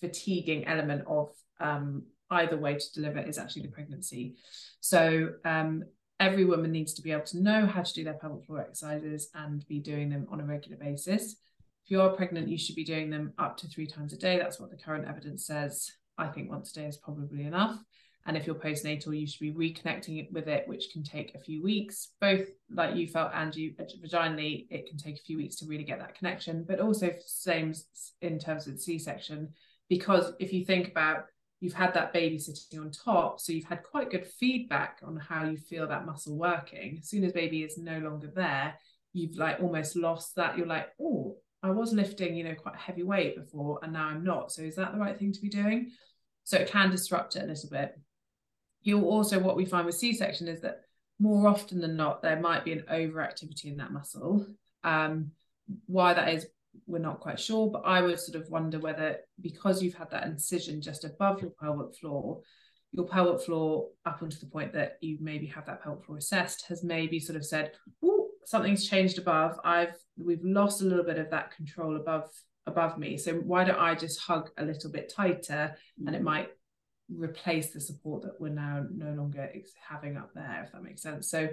fatiguing 0.00 0.66
element 0.66 1.02
of 1.08 1.32
um, 1.58 2.04
either 2.30 2.56
way 2.56 2.74
to 2.78 2.92
deliver 2.94 3.18
is 3.18 3.36
actually 3.36 3.62
the 3.62 3.68
pregnancy. 3.68 4.36
So 4.78 5.32
um, 5.44 5.82
every 6.20 6.44
woman 6.44 6.70
needs 6.70 6.94
to 6.94 7.02
be 7.02 7.10
able 7.10 7.24
to 7.24 7.42
know 7.42 7.66
how 7.66 7.82
to 7.82 7.92
do 7.92 8.04
their 8.04 8.14
pelvic 8.14 8.46
floor 8.46 8.60
exercises 8.60 9.28
and 9.34 9.66
be 9.66 9.80
doing 9.80 10.08
them 10.08 10.28
on 10.30 10.40
a 10.40 10.44
regular 10.44 10.76
basis. 10.76 11.32
If 11.84 11.90
you 11.90 12.00
are 12.00 12.10
pregnant, 12.10 12.48
you 12.48 12.58
should 12.58 12.76
be 12.76 12.84
doing 12.84 13.10
them 13.10 13.32
up 13.38 13.56
to 13.58 13.66
three 13.66 13.88
times 13.88 14.12
a 14.12 14.16
day. 14.16 14.38
That's 14.38 14.60
what 14.60 14.70
the 14.70 14.76
current 14.76 15.08
evidence 15.08 15.46
says. 15.46 15.90
I 16.16 16.28
think 16.28 16.48
once 16.48 16.70
a 16.70 16.80
day 16.80 16.86
is 16.86 16.96
probably 16.96 17.44
enough. 17.44 17.76
And 18.26 18.36
if 18.36 18.46
you're 18.46 18.54
postnatal, 18.54 19.18
you 19.18 19.26
should 19.26 19.40
be 19.40 19.52
reconnecting 19.52 20.30
with 20.30 20.46
it, 20.46 20.68
which 20.68 20.92
can 20.92 21.02
take 21.02 21.34
a 21.34 21.38
few 21.38 21.62
weeks. 21.62 22.12
Both 22.20 22.48
like 22.70 22.94
you 22.94 23.06
felt 23.06 23.30
and 23.34 23.54
you 23.56 23.72
uh, 23.80 23.84
vaginally, 24.06 24.66
it 24.70 24.86
can 24.88 24.98
take 24.98 25.16
a 25.16 25.22
few 25.22 25.38
weeks 25.38 25.56
to 25.56 25.66
really 25.66 25.84
get 25.84 25.98
that 26.00 26.14
connection, 26.14 26.64
but 26.68 26.80
also 26.80 27.10
same 27.24 27.74
in 28.20 28.38
terms 28.38 28.66
of 28.66 28.78
C-section, 28.78 29.48
because 29.88 30.32
if 30.38 30.52
you 30.52 30.64
think 30.64 30.88
about 30.88 31.24
you've 31.60 31.74
had 31.74 31.94
that 31.94 32.12
baby 32.12 32.38
sitting 32.38 32.80
on 32.80 32.90
top, 32.90 33.40
so 33.40 33.52
you've 33.52 33.64
had 33.64 33.82
quite 33.82 34.10
good 34.10 34.26
feedback 34.26 34.98
on 35.02 35.16
how 35.16 35.44
you 35.44 35.56
feel 35.56 35.86
that 35.88 36.06
muscle 36.06 36.36
working. 36.36 36.98
As 37.00 37.08
soon 37.08 37.24
as 37.24 37.32
baby 37.32 37.62
is 37.62 37.76
no 37.76 37.98
longer 37.98 38.30
there, 38.34 38.74
you've 39.12 39.36
like 39.36 39.60
almost 39.60 39.96
lost 39.96 40.36
that. 40.36 40.56
You're 40.56 40.66
like, 40.66 40.88
oh, 41.00 41.36
I 41.62 41.70
was 41.70 41.92
lifting, 41.92 42.34
you 42.34 42.44
know, 42.44 42.54
quite 42.54 42.76
a 42.76 42.78
heavy 42.78 43.02
weight 43.02 43.36
before, 43.36 43.80
and 43.82 43.92
now 43.92 44.06
I'm 44.06 44.24
not. 44.24 44.52
So 44.52 44.62
is 44.62 44.76
that 44.76 44.92
the 44.92 44.98
right 44.98 45.18
thing 45.18 45.32
to 45.32 45.40
be 45.40 45.48
doing? 45.48 45.90
So 46.44 46.56
it 46.56 46.70
can 46.70 46.90
disrupt 46.90 47.36
it 47.36 47.44
a 47.44 47.46
little 47.46 47.68
bit 47.70 47.98
you 48.82 49.04
also 49.04 49.38
what 49.38 49.56
we 49.56 49.64
find 49.64 49.86
with 49.86 49.94
c-section 49.94 50.48
is 50.48 50.60
that 50.60 50.82
more 51.18 51.46
often 51.46 51.80
than 51.80 51.96
not 51.96 52.22
there 52.22 52.40
might 52.40 52.64
be 52.64 52.72
an 52.72 52.84
overactivity 52.90 53.66
in 53.66 53.76
that 53.76 53.92
muscle. 53.92 54.46
Um, 54.84 55.32
why 55.86 56.14
that 56.14 56.32
is 56.32 56.46
we're 56.86 56.98
not 56.98 57.20
quite 57.20 57.38
sure 57.38 57.70
but 57.70 57.82
i 57.84 58.00
would 58.00 58.18
sort 58.18 58.40
of 58.40 58.48
wonder 58.48 58.78
whether 58.78 59.18
because 59.40 59.82
you've 59.82 59.94
had 59.94 60.10
that 60.10 60.24
incision 60.24 60.80
just 60.80 61.04
above 61.04 61.40
your 61.40 61.50
pelvic 61.60 61.94
floor 61.96 62.40
your 62.92 63.06
pelvic 63.06 63.42
floor 63.42 63.88
up 64.06 64.22
until 64.22 64.40
the 64.40 64.46
point 64.46 64.72
that 64.72 64.96
you 65.00 65.18
maybe 65.20 65.46
have 65.46 65.66
that 65.66 65.82
pelvic 65.82 66.04
floor 66.04 66.18
assessed 66.18 66.66
has 66.68 66.82
maybe 66.82 67.20
sort 67.20 67.36
of 67.36 67.44
said 67.44 67.72
oh 68.02 68.20
something's 68.50 68.88
changed 68.88 69.18
above. 69.18 69.58
I've 69.64 69.94
we've 70.18 70.44
lost 70.44 70.82
a 70.82 70.84
little 70.84 71.04
bit 71.04 71.18
of 71.18 71.30
that 71.30 71.54
control 71.54 71.96
above 71.96 72.30
above 72.66 72.98
me. 72.98 73.16
So 73.16 73.34
why 73.34 73.64
don't 73.64 73.78
i 73.78 73.94
just 73.94 74.20
hug 74.20 74.50
a 74.58 74.64
little 74.64 74.90
bit 74.90 75.12
tighter 75.14 75.76
and 76.06 76.14
it 76.14 76.22
might 76.22 76.48
replace 77.14 77.70
the 77.70 77.80
support 77.80 78.22
that 78.22 78.40
we're 78.40 78.50
now 78.50 78.84
no 78.92 79.12
longer 79.12 79.50
having 79.88 80.16
up 80.16 80.32
there, 80.34 80.62
if 80.64 80.72
that 80.72 80.82
makes 80.82 81.02
sense. 81.02 81.30
So 81.30 81.48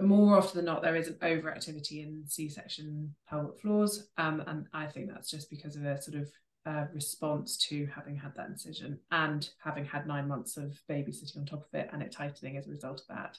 more 0.00 0.36
often 0.36 0.56
than 0.56 0.64
not, 0.64 0.82
there 0.82 0.96
is 0.96 1.08
an 1.08 1.14
overactivity 1.22 2.02
in 2.02 2.24
C-section 2.26 3.14
pelvic 3.28 3.60
floors, 3.60 4.08
um, 4.16 4.42
and 4.46 4.66
I 4.72 4.86
think 4.86 5.08
that's 5.08 5.30
just 5.30 5.50
because 5.50 5.76
of 5.76 5.84
a 5.84 6.00
sort 6.00 6.16
of 6.16 6.30
uh, 6.66 6.86
response 6.92 7.56
to 7.56 7.88
having 7.94 8.16
had 8.16 8.34
that 8.36 8.48
incision 8.48 8.98
and 9.10 9.48
having 9.62 9.84
had 9.84 10.06
nine 10.06 10.28
months 10.28 10.56
of 10.56 10.78
baby 10.88 11.12
sitting 11.12 11.40
on 11.40 11.46
top 11.46 11.64
of 11.66 11.80
it 11.80 11.88
and 11.92 12.02
it 12.02 12.12
tightening 12.12 12.56
as 12.56 12.66
a 12.66 12.70
result 12.70 13.00
of 13.00 13.16
that. 13.16 13.38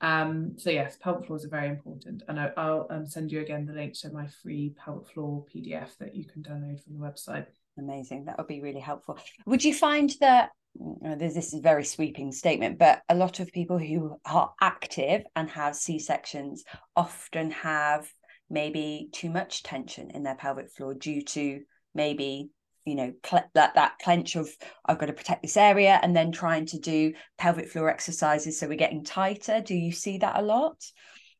Um, 0.00 0.58
so 0.58 0.70
yes, 0.70 0.96
pelvic 1.00 1.26
floors 1.26 1.44
are 1.44 1.50
very 1.50 1.68
important, 1.68 2.22
and 2.28 2.38
I, 2.38 2.52
will 2.56 2.86
um, 2.90 3.06
send 3.06 3.32
you 3.32 3.40
again 3.40 3.64
the 3.64 3.72
link 3.72 3.94
to 4.00 4.10
my 4.10 4.26
free 4.26 4.74
pelvic 4.76 5.08
floor 5.08 5.46
PDF 5.54 5.96
that 5.98 6.14
you 6.14 6.24
can 6.24 6.42
download 6.42 6.82
from 6.82 6.98
the 6.98 7.06
website. 7.06 7.46
Amazing. 7.78 8.26
That 8.26 8.38
would 8.38 8.46
be 8.46 8.60
really 8.60 8.80
helpful. 8.80 9.18
Would 9.46 9.64
you 9.64 9.74
find 9.74 10.12
that 10.20 10.50
this 10.76 11.36
is 11.36 11.54
a 11.54 11.60
very 11.60 11.84
sweeping 11.84 12.32
statement, 12.32 12.78
but 12.78 13.02
a 13.08 13.14
lot 13.14 13.40
of 13.40 13.52
people 13.52 13.78
who 13.78 14.16
are 14.24 14.52
active 14.60 15.22
and 15.36 15.48
have 15.50 15.76
C 15.76 15.98
sections 15.98 16.64
often 16.96 17.50
have 17.52 18.08
maybe 18.50 19.08
too 19.12 19.30
much 19.30 19.62
tension 19.62 20.10
in 20.10 20.22
their 20.22 20.34
pelvic 20.34 20.70
floor 20.70 20.94
due 20.94 21.22
to 21.22 21.60
maybe 21.94 22.50
you 22.84 22.94
know 22.94 23.12
cl- 23.24 23.50
that 23.54 23.74
that 23.74 23.98
clench 24.02 24.36
of 24.36 24.48
I've 24.84 24.98
got 24.98 25.06
to 25.06 25.12
protect 25.12 25.42
this 25.42 25.56
area, 25.56 25.98
and 26.02 26.14
then 26.14 26.32
trying 26.32 26.66
to 26.66 26.78
do 26.78 27.12
pelvic 27.38 27.68
floor 27.70 27.88
exercises 27.88 28.58
so 28.58 28.68
we're 28.68 28.76
getting 28.76 29.04
tighter. 29.04 29.60
Do 29.60 29.74
you 29.74 29.92
see 29.92 30.18
that 30.18 30.38
a 30.38 30.42
lot? 30.42 30.76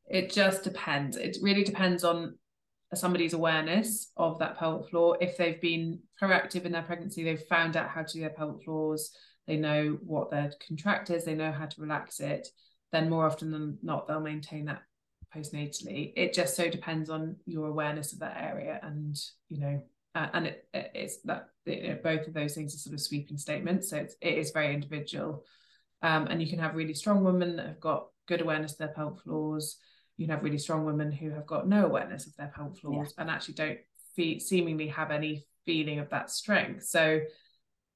It 0.06 0.32
just 0.32 0.64
depends. 0.64 1.16
It 1.16 1.38
really 1.42 1.64
depends 1.64 2.04
on 2.04 2.38
somebody's 2.98 3.32
awareness 3.32 4.12
of 4.16 4.38
that 4.38 4.58
pelvic 4.58 4.88
floor. 4.90 5.16
If 5.20 5.36
they've 5.36 5.60
been 5.60 6.00
proactive 6.20 6.64
in 6.64 6.72
their 6.72 6.82
pregnancy, 6.82 7.22
they've 7.22 7.42
found 7.42 7.76
out 7.76 7.88
how 7.88 8.02
to 8.02 8.12
do 8.12 8.20
their 8.20 8.30
pelvic 8.30 8.64
floors, 8.64 9.10
they 9.46 9.56
know 9.56 9.98
what 10.02 10.30
their 10.30 10.52
contract 10.66 11.10
is, 11.10 11.24
they 11.24 11.34
know 11.34 11.52
how 11.52 11.66
to 11.66 11.80
relax 11.80 12.20
it, 12.20 12.48
then 12.92 13.10
more 13.10 13.26
often 13.26 13.50
than 13.50 13.78
not, 13.82 14.06
they'll 14.06 14.20
maintain 14.20 14.66
that 14.66 14.82
postnatally. 15.34 16.12
It 16.16 16.32
just 16.32 16.56
so 16.56 16.68
depends 16.68 17.10
on 17.10 17.36
your 17.46 17.68
awareness 17.68 18.12
of 18.12 18.20
that 18.20 18.36
area 18.40 18.80
and, 18.82 19.16
you 19.48 19.60
know, 19.60 19.82
uh, 20.14 20.28
and 20.32 20.46
it, 20.46 20.68
it's 20.72 21.20
that 21.22 21.48
you 21.66 21.88
know, 21.88 21.98
both 22.02 22.26
of 22.28 22.34
those 22.34 22.54
things 22.54 22.74
are 22.74 22.78
sort 22.78 22.94
of 22.94 23.00
sweeping 23.00 23.36
statements. 23.36 23.90
So 23.90 23.96
it's, 23.96 24.14
it 24.20 24.38
is 24.38 24.52
very 24.52 24.72
individual. 24.72 25.44
Um, 26.02 26.26
and 26.28 26.40
you 26.40 26.48
can 26.48 26.60
have 26.60 26.76
really 26.76 26.94
strong 26.94 27.24
women 27.24 27.56
that 27.56 27.66
have 27.66 27.80
got 27.80 28.06
good 28.28 28.40
awareness 28.40 28.72
of 28.72 28.78
their 28.78 28.88
pelvic 28.88 29.22
floors 29.22 29.78
you 30.16 30.26
have 30.28 30.42
really 30.42 30.58
strong 30.58 30.84
women 30.84 31.10
who 31.10 31.30
have 31.30 31.46
got 31.46 31.68
no 31.68 31.86
awareness 31.86 32.26
of 32.26 32.36
their 32.36 32.52
pelvic 32.54 32.78
floors 32.78 33.14
yeah. 33.16 33.22
and 33.22 33.30
actually 33.30 33.54
don't 33.54 33.78
fe- 34.14 34.38
seemingly 34.38 34.88
have 34.88 35.10
any 35.10 35.44
feeling 35.64 35.98
of 35.98 36.10
that 36.10 36.30
strength. 36.30 36.84
So 36.84 37.20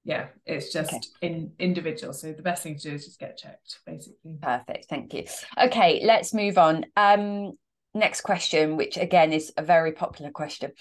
yeah, 0.05 0.29
it's 0.47 0.73
just 0.73 0.93
okay. 0.93 1.03
in 1.21 1.53
individual. 1.59 2.13
So 2.13 2.33
the 2.33 2.43
best 2.43 2.63
thing 2.63 2.77
to 2.79 2.91
do 2.91 2.95
is 2.95 3.05
just 3.05 3.21
get 3.21 3.37
checked, 3.37 3.81
basically. 3.85 4.39
Perfect. 4.41 4.87
Thank 4.89 5.13
you. 5.13 5.25
Okay, 5.63 6.01
let's 6.05 6.33
move 6.33 6.57
on. 6.57 6.87
Um, 6.97 7.53
next 7.95 8.23
question, 8.23 8.77
which 8.77 8.97
again 8.97 9.33
is 9.33 9.53
a 9.57 9.63
very 9.63 9.93
popular 9.93 10.31
question. 10.31 10.73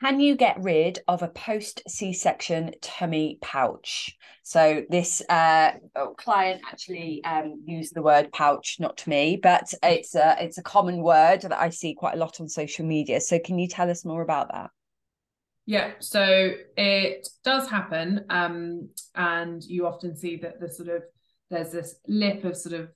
Can 0.00 0.20
you 0.20 0.36
get 0.36 0.62
rid 0.62 1.00
of 1.08 1.22
a 1.22 1.28
post 1.28 1.82
C 1.88 2.12
section 2.12 2.72
tummy 2.80 3.38
pouch? 3.40 4.16
So, 4.42 4.84
this 4.90 5.22
uh, 5.28 5.72
oh, 5.94 6.14
client 6.14 6.62
actually 6.70 7.22
um, 7.24 7.62
used 7.64 7.94
the 7.94 8.02
word 8.02 8.32
pouch, 8.32 8.78
not 8.80 8.96
to 8.98 9.10
me, 9.10 9.38
but 9.40 9.72
it's 9.82 10.14
a, 10.14 10.36
it's 10.40 10.58
a 10.58 10.62
common 10.62 11.02
word 11.02 11.42
that 11.42 11.52
I 11.52 11.70
see 11.70 11.94
quite 11.94 12.14
a 12.14 12.18
lot 12.18 12.40
on 12.40 12.48
social 12.48 12.84
media. 12.84 13.20
So, 13.20 13.38
can 13.38 13.58
you 13.58 13.68
tell 13.68 13.90
us 13.90 14.04
more 14.04 14.22
about 14.22 14.50
that? 14.52 14.70
Yeah, 15.64 15.92
so 16.00 16.54
it 16.76 17.28
does 17.44 17.68
happen. 17.68 18.24
Um, 18.30 18.88
and 19.14 19.62
you 19.62 19.86
often 19.86 20.16
see 20.16 20.36
that 20.38 20.58
the 20.58 20.68
sort 20.68 20.88
of 20.88 21.02
there's 21.50 21.70
this 21.70 21.96
lip 22.08 22.44
of 22.44 22.56
sort 22.56 22.74
of 22.74 22.88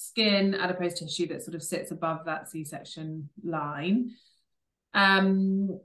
skin 0.00 0.54
adipose 0.54 0.98
tissue 0.98 1.26
that 1.28 1.42
sort 1.42 1.54
of 1.54 1.62
sits 1.62 1.90
above 1.90 2.24
that 2.24 2.48
C-section 2.48 3.28
line. 3.44 4.12
Um, 4.94 5.78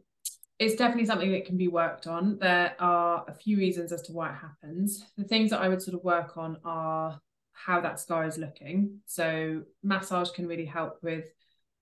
it's 0.58 0.76
definitely 0.76 1.06
something 1.06 1.34
that 1.34 1.46
can 1.46 1.58
be 1.58 1.68
worked 1.68 2.08
on. 2.08 2.38
There 2.40 2.74
are 2.80 3.26
a 3.28 3.34
few 3.34 3.58
reasons 3.58 3.92
as 3.92 4.02
to 4.04 4.14
why 4.14 4.30
it 4.30 4.36
happens. 4.36 5.04
The 5.18 5.26
things 5.26 5.50
that 5.50 5.60
I 5.60 5.68
would 5.68 5.82
sort 5.82 5.96
of 5.96 6.04
work 6.04 6.38
on 6.38 6.58
are 6.64 7.20
how 7.52 7.82
that 7.82 8.00
scar 8.00 8.26
is 8.26 8.38
looking. 8.38 9.02
So 9.06 9.64
massage 9.84 10.32
can 10.32 10.48
really 10.48 10.66
help 10.66 11.00
with 11.02 11.26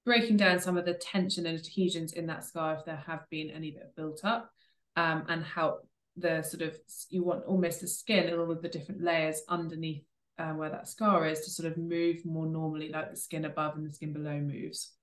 breaking 0.04 0.38
down 0.38 0.60
some 0.60 0.76
of 0.76 0.86
the 0.86 0.96
tension 0.96 1.46
and 1.46 1.58
adhesions 1.58 2.14
in 2.14 2.26
that 2.28 2.44
scar 2.44 2.74
if 2.74 2.84
there 2.84 3.04
have 3.06 3.30
been 3.30 3.52
any 3.52 3.72
that 3.72 3.84
have 3.84 3.96
built 3.96 4.22
up 4.24 4.50
um, 4.96 5.24
and 5.30 5.44
help 5.44 5.88
the 6.18 6.42
sort 6.42 6.64
of 6.64 6.78
you 7.10 7.24
want 7.24 7.44
almost 7.46 7.82
the 7.82 7.88
skin 7.88 8.28
and 8.28 8.40
all 8.40 8.52
of 8.52 8.62
the 8.62 8.70
different 8.70 9.02
layers 9.02 9.42
underneath 9.50 10.04
uh, 10.40 10.52
where 10.52 10.70
that 10.70 10.88
scar 10.88 11.26
is 11.28 11.42
to 11.42 11.52
sort 11.52 11.72
of 11.72 11.78
move 11.78 12.26
more 12.26 12.48
normally 12.48 12.90
like 12.90 13.12
the 13.12 13.18
skin 13.18 13.46
above 13.46 13.76
and 13.76 13.88
the 13.88 13.94
skin 13.94 14.14
below 14.14 14.40
moves. 14.40 14.94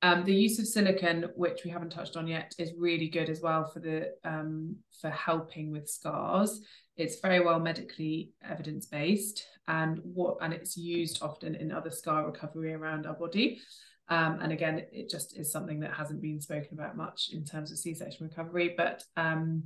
Um, 0.00 0.24
the 0.24 0.34
use 0.34 0.60
of 0.60 0.66
silicone, 0.66 1.26
which 1.34 1.64
we 1.64 1.70
haven't 1.70 1.90
touched 1.90 2.16
on 2.16 2.28
yet, 2.28 2.54
is 2.58 2.72
really 2.78 3.08
good 3.08 3.28
as 3.28 3.40
well 3.40 3.68
for 3.68 3.80
the 3.80 4.12
um, 4.24 4.76
for 5.00 5.10
helping 5.10 5.72
with 5.72 5.88
scars. 5.88 6.60
It's 6.96 7.20
very 7.20 7.40
well 7.40 7.58
medically 7.58 8.32
evidence 8.48 8.86
based, 8.86 9.44
and 9.66 9.98
what 10.02 10.36
and 10.40 10.52
it's 10.52 10.76
used 10.76 11.20
often 11.20 11.56
in 11.56 11.72
other 11.72 11.90
scar 11.90 12.26
recovery 12.26 12.74
around 12.74 13.06
our 13.06 13.14
body. 13.14 13.60
Um, 14.08 14.38
and 14.40 14.52
again, 14.52 14.86
it 14.92 15.10
just 15.10 15.36
is 15.36 15.52
something 15.52 15.80
that 15.80 15.92
hasn't 15.92 16.22
been 16.22 16.40
spoken 16.40 16.72
about 16.72 16.96
much 16.96 17.30
in 17.32 17.44
terms 17.44 17.70
of 17.70 17.78
C-section 17.78 18.26
recovery, 18.26 18.74
but 18.74 19.04
um, 19.16 19.64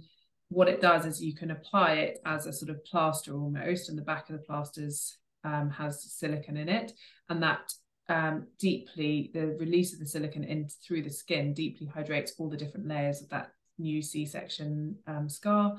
what 0.53 0.69
it 0.69 0.81
does 0.81 1.07
is 1.07 1.23
you 1.23 1.35
can 1.35 1.51
apply 1.51 1.95
it 1.95 2.19
as 2.27 2.47
a 2.47 2.53
sort 2.53 2.71
of 2.71 2.85
plaster 2.85 3.35
almost, 3.35 3.89
and 3.89 3.97
the 3.97 4.03
back 4.03 4.29
of 4.29 4.37
the 4.37 4.43
plasters 4.45 5.17
um, 5.45 5.71
has 5.71 6.13
silicon 6.13 6.57
in 6.57 6.69
it, 6.69 6.93
and 7.29 7.43
that 7.43 7.73
um, 8.09 8.47
deeply 8.59 9.31
the 9.33 9.57
release 9.59 9.93
of 9.93 9.99
the 9.99 10.07
silicon 10.07 10.45
in 10.45 10.69
through 10.87 11.03
the 11.03 11.11
skin 11.11 11.55
deeply 11.55 11.87
hydrates 11.87 12.35
all 12.39 12.51
the 12.51 12.57
different 12.57 12.87
layers 12.87 13.23
of 13.23 13.29
that 13.31 13.53
new 13.79 14.03
C-section 14.03 14.97
um, 15.07 15.29
scar, 15.29 15.77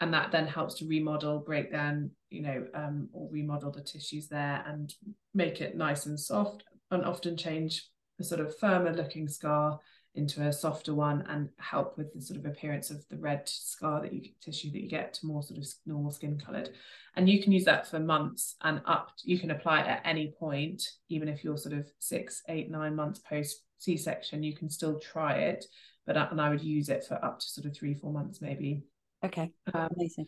and 0.00 0.14
that 0.14 0.30
then 0.30 0.46
helps 0.46 0.74
to 0.76 0.86
remodel, 0.86 1.40
break 1.40 1.72
down, 1.72 2.10
you 2.30 2.42
know, 2.42 2.64
um, 2.74 3.08
or 3.12 3.28
remodel 3.30 3.72
the 3.72 3.82
tissues 3.82 4.28
there 4.28 4.64
and 4.66 4.94
make 5.34 5.60
it 5.60 5.76
nice 5.76 6.06
and 6.06 6.18
soft, 6.18 6.64
and 6.90 7.04
often 7.04 7.36
change 7.36 7.88
a 8.20 8.24
sort 8.24 8.40
of 8.40 8.56
firmer 8.58 8.92
looking 8.92 9.26
scar 9.28 9.80
into 10.14 10.46
a 10.46 10.52
softer 10.52 10.94
one 10.94 11.24
and 11.28 11.48
help 11.58 11.96
with 11.96 12.12
the 12.12 12.20
sort 12.20 12.38
of 12.38 12.44
appearance 12.44 12.90
of 12.90 13.02
the 13.08 13.16
red 13.16 13.48
scar 13.48 14.00
that 14.02 14.12
you 14.12 14.22
tissue 14.42 14.70
that 14.70 14.82
you 14.82 14.88
get 14.88 15.14
to 15.14 15.26
more 15.26 15.42
sort 15.42 15.58
of 15.58 15.66
normal 15.86 16.10
skin 16.10 16.38
colored. 16.38 16.70
And 17.16 17.28
you 17.28 17.42
can 17.42 17.52
use 17.52 17.64
that 17.64 17.86
for 17.86 17.98
months 17.98 18.56
and 18.62 18.82
up 18.86 19.10
you 19.24 19.38
can 19.38 19.50
apply 19.50 19.80
it 19.80 19.86
at 19.88 20.02
any 20.04 20.34
point 20.38 20.82
even 21.08 21.28
if 21.28 21.42
you're 21.42 21.56
sort 21.56 21.74
of 21.74 21.90
six 21.98 22.42
eight 22.48 22.70
nine 22.70 22.94
months 22.94 23.20
post 23.20 23.62
c-section 23.78 24.42
you 24.42 24.54
can 24.54 24.70
still 24.70 24.98
try 25.00 25.34
it 25.34 25.64
but 26.06 26.16
and 26.16 26.40
i 26.40 26.48
would 26.48 26.62
use 26.62 26.88
it 26.88 27.04
for 27.04 27.22
up 27.24 27.40
to 27.40 27.46
sort 27.46 27.66
of 27.66 27.76
three 27.76 27.94
four 27.94 28.12
months 28.12 28.40
maybe. 28.40 28.82
Okay. 29.24 29.52
Um, 29.72 29.88
amazing. 29.96 30.26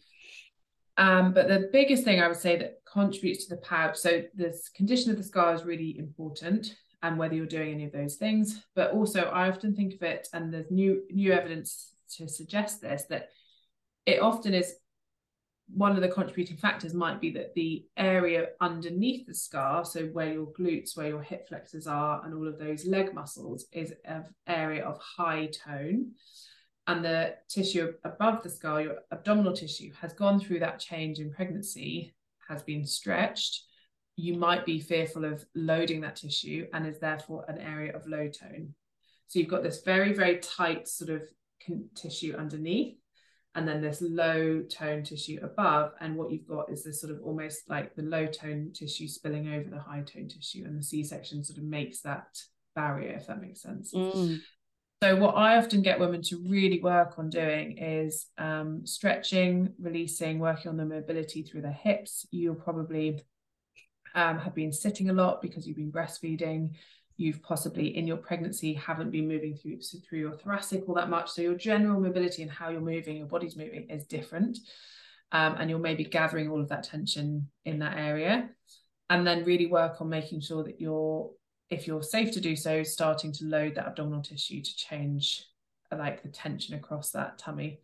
um, 0.97 1.33
but 1.33 1.49
the 1.49 1.69
biggest 1.73 2.05
thing 2.05 2.21
I 2.21 2.29
would 2.29 2.37
say 2.37 2.57
that 2.57 2.79
contributes 2.91 3.47
to 3.47 3.55
the 3.55 3.61
pouch, 3.61 3.97
so 3.97 4.23
this 4.35 4.69
condition 4.69 5.11
of 5.11 5.17
the 5.17 5.25
scar 5.25 5.55
is 5.55 5.65
really 5.65 5.99
important 5.99 6.75
and 7.05 7.19
whether 7.19 7.35
you're 7.35 7.47
doing 7.47 7.75
any 7.75 7.85
of 7.85 7.93
those 7.93 8.17
things. 8.17 8.65
But 8.75 8.93
also, 8.93 9.25
I 9.25 9.49
often 9.49 9.77
think 9.77 9.95
of 9.95 10.03
it, 10.03 10.27
and 10.33 10.53
there's 10.53 10.71
new 10.71 11.03
new 11.11 11.33
evidence 11.33 11.93
to 12.17 12.27
suggest 12.27 12.81
this 12.81 13.05
that 13.11 13.29
it 14.07 14.21
often 14.21 14.55
is 14.55 14.75
one 15.69 15.93
of 15.93 16.03
the 16.03 16.09
contributing 16.09 16.57
factors 16.57 16.93
might 16.95 17.21
be 17.21 17.31
that 17.33 17.55
the 17.55 17.87
area 17.97 18.49
underneath 18.61 19.27
the 19.27 19.35
scar, 19.35 19.85
so 19.85 20.07
where 20.07 20.33
your 20.33 20.47
glutes, 20.59 20.97
where 20.97 21.09
your 21.09 21.23
hip 21.23 21.47
flexors 21.49 21.87
are, 21.87 22.25
and 22.25 22.35
all 22.35 22.49
of 22.49 22.59
those 22.59 22.87
leg 22.87 23.15
muscles, 23.15 23.67
is 23.73 23.93
an 24.05 24.25
area 24.47 24.85
of 24.85 24.99
high 24.99 25.47
tone. 25.47 26.13
And 26.87 27.05
the 27.05 27.37
tissue 27.49 27.95
above 28.05 28.43
the 28.43 28.51
scar, 28.51 28.83
your 28.83 28.97
abdominal 29.11 29.55
tissue, 29.55 29.91
has 30.01 30.13
gone 30.13 30.39
through 30.39 30.61
that 30.61 30.79
change 30.79 31.19
in 31.19 31.33
pregnancy, 31.33 32.15
has 32.49 32.63
been 32.63 32.85
stretched, 32.87 33.63
you 34.17 34.35
might 34.35 34.65
be 34.65 34.81
fearful 34.81 35.25
of 35.25 35.45
loading 35.55 36.01
that 36.03 36.17
tissue 36.17 36.67
and 36.73 36.87
is 36.87 36.99
therefore 36.99 37.45
an 37.49 37.59
area 37.59 37.95
of 37.95 38.07
low 38.07 38.29
tone. 38.29 38.75
So 39.27 39.39
you've 39.39 39.49
got 39.49 39.63
this 39.63 39.83
very, 39.83 40.13
very 40.13 40.39
tight 40.39 40.87
sort 40.87 41.11
of 41.11 41.23
tissue 41.95 42.37
underneath, 42.37 42.97
and 43.55 43.67
then 43.67 43.81
this 43.81 44.01
low 44.01 44.63
tone 44.63 45.03
tissue 45.03 45.41
above. 45.43 45.93
And 46.01 46.17
what 46.17 46.31
you've 46.31 46.47
got 46.47 46.71
is 46.71 46.85
this 46.85 47.01
sort 47.01 47.13
of 47.13 47.21
almost 47.23 47.69
like 47.69 47.95
the 47.95 48.03
low 48.03 48.27
tone 48.27 48.71
tissue 48.73 49.09
spilling 49.09 49.49
over 49.49 49.71
the 49.71 49.81
high 49.81 50.03
tone 50.03 50.29
tissue, 50.29 50.65
and 50.65 50.79
the 50.79 50.85
C 50.85 51.03
section 51.03 51.43
sort 51.43 51.59
of 51.59 51.65
makes 51.65 52.01
that 52.03 52.39
barrier, 52.77 53.13
if 53.13 53.27
that 53.27 53.41
makes 53.41 53.63
sense. 53.63 53.93
Mm. 53.93 54.41
So, 55.03 55.17
what 55.17 55.33
I 55.33 55.57
often 55.57 55.83
get 55.83 56.01
women 56.01 56.23
to 56.23 56.43
really 56.49 56.81
work 56.81 57.19
on 57.19 57.29
doing 57.29 57.79
is 57.79 58.27
um, 58.39 58.87
stretching, 58.87 59.73
releasing, 59.79 60.39
working 60.39 60.71
on 60.71 60.77
the 60.77 60.87
mobility 60.87 61.43
through 61.43 61.63
their 61.63 61.73
hips. 61.73 62.27
You'll 62.31 62.55
probably 62.55 63.21
um, 64.15 64.39
have 64.39 64.55
been 64.55 64.73
sitting 64.73 65.11
a 65.11 65.13
lot 65.13 65.43
because 65.43 65.67
you've 65.67 65.77
been 65.77 65.93
breastfeeding, 65.93 66.75
you've 67.17 67.43
possibly 67.43 67.97
in 67.97 68.07
your 68.07 68.17
pregnancy 68.17 68.75
haven't 68.75 69.11
been 69.11 69.29
moving 69.29 69.55
through 69.55 69.81
through 69.81 70.19
your 70.19 70.37
thoracic 70.37 70.89
all 70.89 70.95
that 70.95 71.11
much. 71.11 71.31
So 71.31 71.43
your 71.43 71.55
general 71.55 72.01
mobility 72.01 72.43
and 72.43 72.51
how 72.51 72.71
you're 72.71 72.81
moving, 72.81 73.17
your 73.17 73.27
body's 73.27 73.57
moving 73.57 73.89
is 73.91 74.05
different. 74.05 74.59
Um, 75.33 75.57
and 75.59 75.69
you're 75.69 75.81
maybe 75.81 76.05
gathering 76.05 76.49
all 76.49 76.61
of 76.61 76.69
that 76.69 76.85
tension 76.85 77.49
in 77.65 77.81
that 77.81 77.97
area. 77.97 78.51
And 79.11 79.27
then 79.27 79.45
really 79.45 79.67
work 79.67 80.01
on 80.01 80.09
making 80.09 80.41
sure 80.41 80.63
that 80.65 80.81
you're, 80.81 81.31
if 81.71 81.87
you're 81.87 82.03
safe 82.03 82.31
to 82.33 82.41
do 82.41 82.55
so, 82.55 82.83
starting 82.83 83.33
to 83.33 83.45
load 83.45 83.75
that 83.75 83.87
abdominal 83.87 84.23
tissue 84.23 84.63
to 84.63 84.77
change 84.77 85.45
like 85.93 86.23
the 86.23 86.29
tension 86.29 86.75
across 86.75 87.11
that 87.11 87.39
tummy 87.39 87.81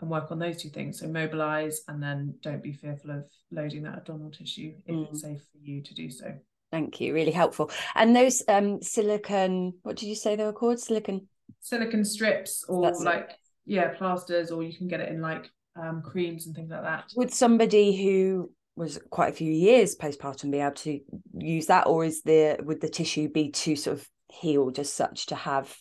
and 0.00 0.10
work 0.10 0.30
on 0.30 0.38
those 0.38 0.62
two 0.62 0.70
things. 0.70 1.00
So 1.00 1.08
mobilize 1.08 1.82
and 1.88 2.02
then 2.02 2.34
don't 2.42 2.62
be 2.62 2.72
fearful 2.72 3.10
of 3.10 3.24
loading 3.50 3.82
that 3.84 3.96
abdominal 3.96 4.30
tissue 4.30 4.74
if 4.86 4.94
mm. 4.94 5.08
it's 5.08 5.22
safe 5.22 5.40
for 5.40 5.58
you 5.62 5.82
to 5.82 5.94
do 5.94 6.10
so. 6.10 6.34
Thank 6.70 7.00
you. 7.00 7.12
Really 7.14 7.32
helpful. 7.32 7.70
And 7.94 8.14
those 8.14 8.42
um 8.48 8.80
silicone, 8.82 9.74
what 9.82 9.96
did 9.96 10.06
you 10.06 10.14
say 10.14 10.36
they 10.36 10.44
were 10.44 10.52
called? 10.52 10.78
Silicone 10.78 11.26
silicone 11.60 12.04
strips 12.04 12.64
or 12.68 12.82
That's 12.82 13.02
like 13.02 13.30
it. 13.30 13.36
yeah, 13.66 13.88
plasters, 13.88 14.50
or 14.50 14.62
you 14.62 14.76
can 14.76 14.88
get 14.88 15.00
it 15.00 15.08
in 15.08 15.20
like 15.20 15.50
um, 15.76 16.02
creams 16.02 16.46
and 16.46 16.54
things 16.54 16.70
like 16.70 16.82
that. 16.82 17.04
Would 17.16 17.32
somebody 17.32 18.02
who 18.02 18.52
was 18.76 19.00
quite 19.10 19.32
a 19.32 19.36
few 19.36 19.52
years 19.52 19.96
postpartum 19.96 20.50
be 20.50 20.58
able 20.58 20.74
to 20.76 21.00
use 21.34 21.66
that, 21.66 21.86
or 21.86 22.04
is 22.04 22.22
the 22.22 22.58
would 22.62 22.80
the 22.80 22.88
tissue 22.88 23.28
be 23.28 23.50
too 23.50 23.76
sort 23.76 23.98
of 23.98 24.08
healed 24.28 24.78
as 24.78 24.92
such 24.92 25.26
to 25.26 25.34
have? 25.34 25.76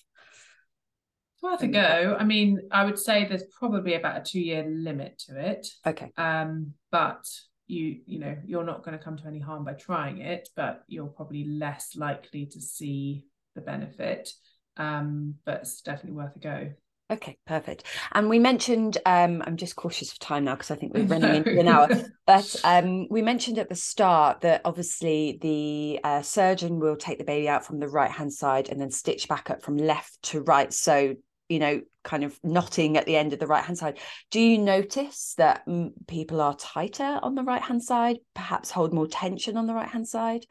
Worth 1.41 1.63
a 1.63 1.67
go. 1.67 2.17
I 2.19 2.23
mean, 2.25 2.61
I 2.71 2.83
would 2.83 2.99
say 2.99 3.25
there's 3.25 3.45
probably 3.57 3.93
about 3.93 4.17
a 4.17 4.23
two 4.23 4.41
year 4.41 4.65
limit 4.67 5.19
to 5.27 5.39
it. 5.39 5.67
Okay. 5.85 6.11
Um, 6.17 6.73
but 6.91 7.25
you 7.67 7.99
you 8.07 8.19
know 8.19 8.35
you're 8.45 8.63
not 8.63 8.83
going 8.83 8.97
to 8.97 9.03
come 9.03 9.15
to 9.15 9.27
any 9.27 9.39
harm 9.39 9.63
by 9.63 9.73
trying 9.73 10.19
it, 10.19 10.49
but 10.55 10.83
you're 10.87 11.07
probably 11.07 11.45
less 11.45 11.95
likely 11.95 12.45
to 12.47 12.59
see 12.59 13.25
the 13.55 13.61
benefit. 13.61 14.31
Um, 14.75 15.35
but 15.45 15.61
it's 15.61 15.81
definitely 15.81 16.17
worth 16.17 16.35
a 16.35 16.39
go. 16.39 16.69
Okay, 17.11 17.37
perfect. 17.47 17.85
And 18.11 18.29
we 18.29 18.37
mentioned, 18.37 18.99
um, 19.03 19.41
I'm 19.45 19.57
just 19.57 19.75
cautious 19.75 20.11
of 20.11 20.19
time 20.19 20.43
now 20.43 20.53
because 20.53 20.69
I 20.69 20.75
think 20.75 20.93
we're 20.93 21.03
running 21.05 21.37
into 21.37 21.59
an 21.59 21.67
hour. 21.67 21.89
But 22.27 22.55
um, 22.63 23.07
we 23.09 23.23
mentioned 23.23 23.57
at 23.57 23.67
the 23.67 23.75
start 23.75 24.41
that 24.41 24.61
obviously 24.63 25.39
the 25.41 25.99
uh, 26.03 26.21
surgeon 26.21 26.79
will 26.79 26.95
take 26.95 27.17
the 27.17 27.23
baby 27.23 27.49
out 27.49 27.65
from 27.65 27.79
the 27.79 27.87
right 27.87 28.11
hand 28.11 28.31
side 28.31 28.69
and 28.69 28.79
then 28.79 28.91
stitch 28.91 29.27
back 29.27 29.49
up 29.49 29.63
from 29.63 29.77
left 29.77 30.21
to 30.23 30.41
right. 30.41 30.71
So, 30.71 31.15
you 31.49 31.59
know, 31.59 31.81
kind 32.03 32.23
of 32.23 32.39
knotting 32.43 32.95
at 32.95 33.05
the 33.05 33.17
end 33.17 33.33
of 33.33 33.39
the 33.39 33.47
right 33.47 33.63
hand 33.63 33.77
side. 33.77 33.97
Do 34.31 34.39
you 34.39 34.57
notice 34.57 35.33
that 35.37 35.65
mm, 35.67 35.91
people 36.07 36.39
are 36.39 36.55
tighter 36.55 37.19
on 37.21 37.35
the 37.35 37.43
right 37.43 37.61
hand 37.61 37.83
side, 37.83 38.19
perhaps 38.35 38.71
hold 38.71 38.93
more 38.93 39.07
tension 39.07 39.57
on 39.57 39.67
the 39.67 39.73
right 39.73 39.89
hand 39.89 40.07
side? 40.07 40.45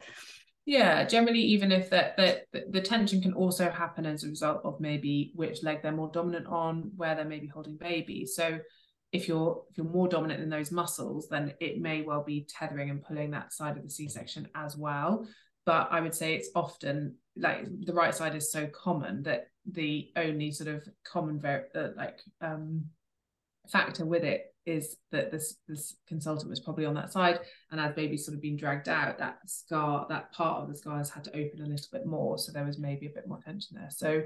Yeah, 0.65 1.03
generally, 1.05 1.39
even 1.39 1.71
if 1.71 1.89
that 1.89 2.15
the, 2.17 2.43
the 2.69 2.81
tension 2.81 3.21
can 3.21 3.33
also 3.33 3.71
happen 3.71 4.05
as 4.05 4.23
a 4.23 4.27
result 4.27 4.61
of 4.63 4.79
maybe 4.79 5.31
which 5.33 5.63
leg 5.63 5.81
they're 5.81 5.91
more 5.91 6.11
dominant 6.13 6.45
on, 6.45 6.91
where 6.95 7.15
they're 7.15 7.25
maybe 7.25 7.47
holding 7.47 7.77
baby. 7.77 8.25
So 8.27 8.59
if 9.11 9.27
you're 9.27 9.63
if 9.71 9.77
you're 9.77 9.87
more 9.87 10.07
dominant 10.07 10.43
in 10.43 10.49
those 10.49 10.71
muscles, 10.71 11.27
then 11.29 11.53
it 11.59 11.81
may 11.81 12.03
well 12.03 12.23
be 12.23 12.45
tethering 12.47 12.91
and 12.91 13.01
pulling 13.01 13.31
that 13.31 13.51
side 13.53 13.77
of 13.77 13.83
the 13.83 13.89
C-section 13.89 14.47
as 14.53 14.77
well. 14.77 15.25
But 15.65 15.89
I 15.91 16.01
would 16.01 16.15
say 16.15 16.33
it's 16.33 16.49
often 16.55 17.15
like 17.35 17.65
the 17.85 17.93
right 17.93 18.13
side 18.13 18.35
is 18.35 18.51
so 18.51 18.67
common 18.67 19.23
that 19.23 19.47
the 19.65 20.09
only 20.15 20.51
sort 20.51 20.69
of 20.69 20.87
common 21.05 21.39
ver- 21.39 21.69
uh, 21.75 21.89
like 21.95 22.19
um, 22.41 22.85
factor 23.69 24.05
with 24.05 24.23
it 24.23 24.53
is 24.65 24.97
that 25.11 25.31
this 25.31 25.55
this 25.67 25.95
consultant 26.07 26.49
was 26.49 26.59
probably 26.59 26.85
on 26.85 26.93
that 26.93 27.11
side 27.11 27.39
and 27.71 27.79
as 27.79 27.93
baby's 27.93 28.25
sort 28.25 28.35
of 28.35 28.41
been 28.41 28.57
dragged 28.57 28.89
out 28.89 29.17
that 29.17 29.39
scar 29.47 30.05
that 30.09 30.31
part 30.31 30.61
of 30.61 30.67
the 30.67 30.75
scar 30.75 30.97
has 30.97 31.09
had 31.09 31.23
to 31.23 31.31
open 31.31 31.61
a 31.61 31.67
little 31.67 31.87
bit 31.91 32.05
more 32.05 32.37
so 32.37 32.51
there 32.51 32.65
was 32.65 32.77
maybe 32.77 33.07
a 33.07 33.11
bit 33.11 33.27
more 33.27 33.39
tension 33.43 33.77
there. 33.77 33.89
So 33.89 34.23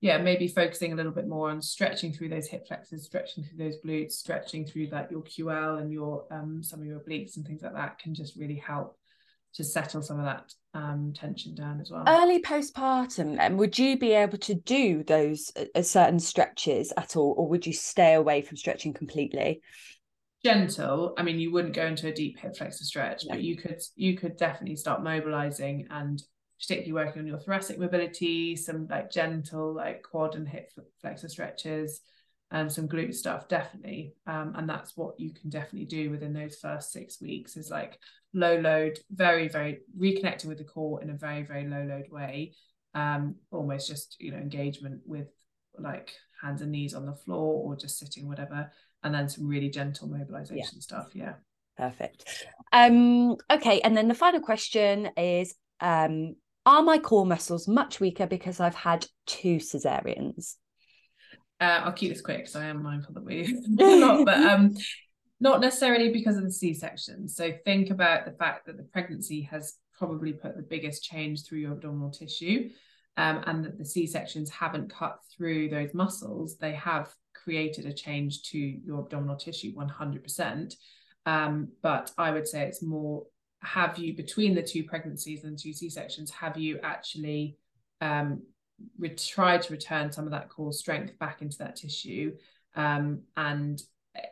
yeah 0.00 0.18
maybe 0.18 0.48
focusing 0.48 0.92
a 0.92 0.96
little 0.96 1.12
bit 1.12 1.28
more 1.28 1.50
on 1.50 1.60
stretching 1.60 2.12
through 2.12 2.28
those 2.28 2.48
hip 2.48 2.66
flexors 2.66 3.04
stretching 3.04 3.44
through 3.44 3.58
those 3.58 3.76
glutes 3.84 4.12
stretching 4.12 4.64
through 4.64 4.88
like 4.90 5.10
your 5.10 5.22
ql 5.22 5.80
and 5.80 5.92
your 5.92 6.24
um 6.30 6.62
some 6.62 6.80
of 6.80 6.86
your 6.86 7.00
obliques 7.00 7.36
and 7.36 7.46
things 7.46 7.62
like 7.62 7.74
that 7.74 7.98
can 7.98 8.14
just 8.14 8.36
really 8.36 8.56
help 8.56 8.96
to 9.54 9.64
settle 9.64 10.02
some 10.02 10.18
of 10.18 10.24
that 10.24 10.52
um, 10.74 11.12
tension 11.14 11.54
down 11.54 11.80
as 11.80 11.90
well. 11.90 12.04
Early 12.06 12.40
postpartum, 12.40 13.36
and 13.38 13.58
would 13.58 13.78
you 13.78 13.98
be 13.98 14.12
able 14.12 14.38
to 14.38 14.54
do 14.54 15.02
those 15.04 15.52
uh, 15.56 15.64
uh, 15.74 15.82
certain 15.82 16.18
stretches 16.18 16.92
at 16.96 17.16
all, 17.16 17.34
or 17.36 17.48
would 17.48 17.66
you 17.66 17.72
stay 17.72 18.14
away 18.14 18.42
from 18.42 18.56
stretching 18.56 18.94
completely? 18.94 19.60
Gentle. 20.44 21.14
I 21.16 21.22
mean, 21.22 21.38
you 21.38 21.52
wouldn't 21.52 21.74
go 21.74 21.86
into 21.86 22.08
a 22.08 22.12
deep 22.12 22.38
hip 22.38 22.56
flexor 22.56 22.84
stretch, 22.84 23.24
no. 23.26 23.34
but 23.34 23.42
you 23.42 23.56
could 23.56 23.80
you 23.94 24.16
could 24.16 24.36
definitely 24.36 24.76
start 24.76 25.02
mobilizing 25.02 25.86
and 25.90 26.22
particularly 26.60 26.92
working 26.92 27.20
on 27.20 27.26
your 27.26 27.38
thoracic 27.38 27.78
mobility, 27.78 28.56
some 28.56 28.86
like 28.88 29.10
gentle 29.10 29.74
like 29.74 30.02
quad 30.02 30.34
and 30.34 30.48
hip 30.48 30.70
flexor 31.00 31.28
stretches 31.28 32.00
and 32.52 32.70
some 32.70 32.86
glute 32.86 33.14
stuff 33.14 33.48
definitely. 33.48 34.14
Um, 34.26 34.52
and 34.56 34.68
that's 34.68 34.96
what 34.96 35.18
you 35.18 35.32
can 35.32 35.48
definitely 35.48 35.86
do 35.86 36.10
within 36.10 36.34
those 36.34 36.56
first 36.56 36.92
six 36.92 37.20
weeks 37.20 37.56
is 37.56 37.70
like 37.70 37.98
low 38.34 38.58
load 38.58 38.98
very 39.10 39.48
very 39.48 39.80
reconnecting 39.98 40.46
with 40.46 40.58
the 40.58 40.64
core 40.64 41.02
in 41.02 41.10
a 41.10 41.14
very 41.14 41.42
very 41.42 41.66
low 41.66 41.82
load 41.82 42.10
way. 42.10 42.52
Um, 42.94 43.36
almost 43.50 43.88
just 43.88 44.16
you 44.20 44.30
know 44.30 44.36
engagement 44.36 45.00
with 45.06 45.28
like 45.78 46.12
hands 46.42 46.60
and 46.60 46.70
knees 46.70 46.94
on 46.94 47.06
the 47.06 47.14
floor 47.14 47.64
or 47.64 47.74
just 47.74 47.98
sitting 47.98 48.28
whatever. 48.28 48.70
And 49.02 49.14
then 49.14 49.28
some 49.28 49.48
really 49.48 49.70
gentle 49.70 50.08
mobilization 50.08 50.76
yeah. 50.76 50.80
stuff 50.80 51.08
yeah. 51.14 51.34
Perfect. 51.78 52.46
Um 52.70 53.36
okay 53.50 53.80
and 53.80 53.96
then 53.96 54.08
the 54.08 54.14
final 54.14 54.40
question 54.40 55.08
is 55.16 55.54
um 55.80 56.36
are 56.66 56.82
my 56.82 56.98
core 56.98 57.26
muscles 57.26 57.66
much 57.66 57.98
weaker 57.98 58.24
because 58.24 58.60
i've 58.60 58.76
had 58.76 59.04
two 59.26 59.56
cesareans 59.56 60.54
uh, 61.62 61.82
I'll 61.84 61.92
keep 61.92 62.10
this 62.10 62.20
quick 62.20 62.38
because 62.38 62.56
I 62.56 62.64
am 62.66 62.82
mindful 62.82 63.14
that 63.14 63.24
we 63.24 63.56
a 63.80 63.96
lot, 63.96 64.24
but 64.24 64.36
um, 64.50 64.74
not 65.40 65.60
necessarily 65.60 66.10
because 66.10 66.36
of 66.36 66.42
the 66.42 66.50
C-section. 66.50 67.28
So 67.28 67.52
think 67.64 67.90
about 67.90 68.24
the 68.24 68.32
fact 68.32 68.66
that 68.66 68.76
the 68.76 68.82
pregnancy 68.82 69.42
has 69.42 69.74
probably 69.96 70.32
put 70.32 70.56
the 70.56 70.62
biggest 70.62 71.04
change 71.04 71.44
through 71.44 71.60
your 71.60 71.72
abdominal 71.72 72.10
tissue, 72.10 72.70
um, 73.16 73.44
and 73.46 73.64
that 73.64 73.78
the 73.78 73.84
C-sections 73.84 74.50
haven't 74.50 74.92
cut 74.92 75.20
through 75.36 75.68
those 75.68 75.94
muscles. 75.94 76.56
They 76.56 76.72
have 76.72 77.14
created 77.32 77.86
a 77.86 77.92
change 77.92 78.42
to 78.50 78.58
your 78.58 79.00
abdominal 79.00 79.36
tissue, 79.36 79.70
one 79.74 79.88
hundred 79.88 80.24
percent. 80.24 80.74
Um, 81.26 81.68
but 81.80 82.10
I 82.18 82.32
would 82.32 82.48
say 82.48 82.62
it's 82.62 82.82
more 82.82 83.24
have 83.60 83.96
you 83.96 84.16
between 84.16 84.56
the 84.56 84.62
two 84.62 84.82
pregnancies 84.82 85.44
and 85.44 85.56
two 85.56 85.72
C-sections, 85.72 86.32
have 86.32 86.56
you 86.56 86.80
actually 86.82 87.56
um, 88.00 88.42
re- 88.98 89.14
try 89.14 89.58
to 89.58 89.72
return 89.72 90.10
some 90.10 90.24
of 90.24 90.30
that 90.30 90.48
core 90.48 90.72
strength 90.72 91.18
back 91.18 91.42
into 91.42 91.58
that 91.58 91.76
tissue 91.76 92.32
um, 92.74 93.20
and 93.36 93.82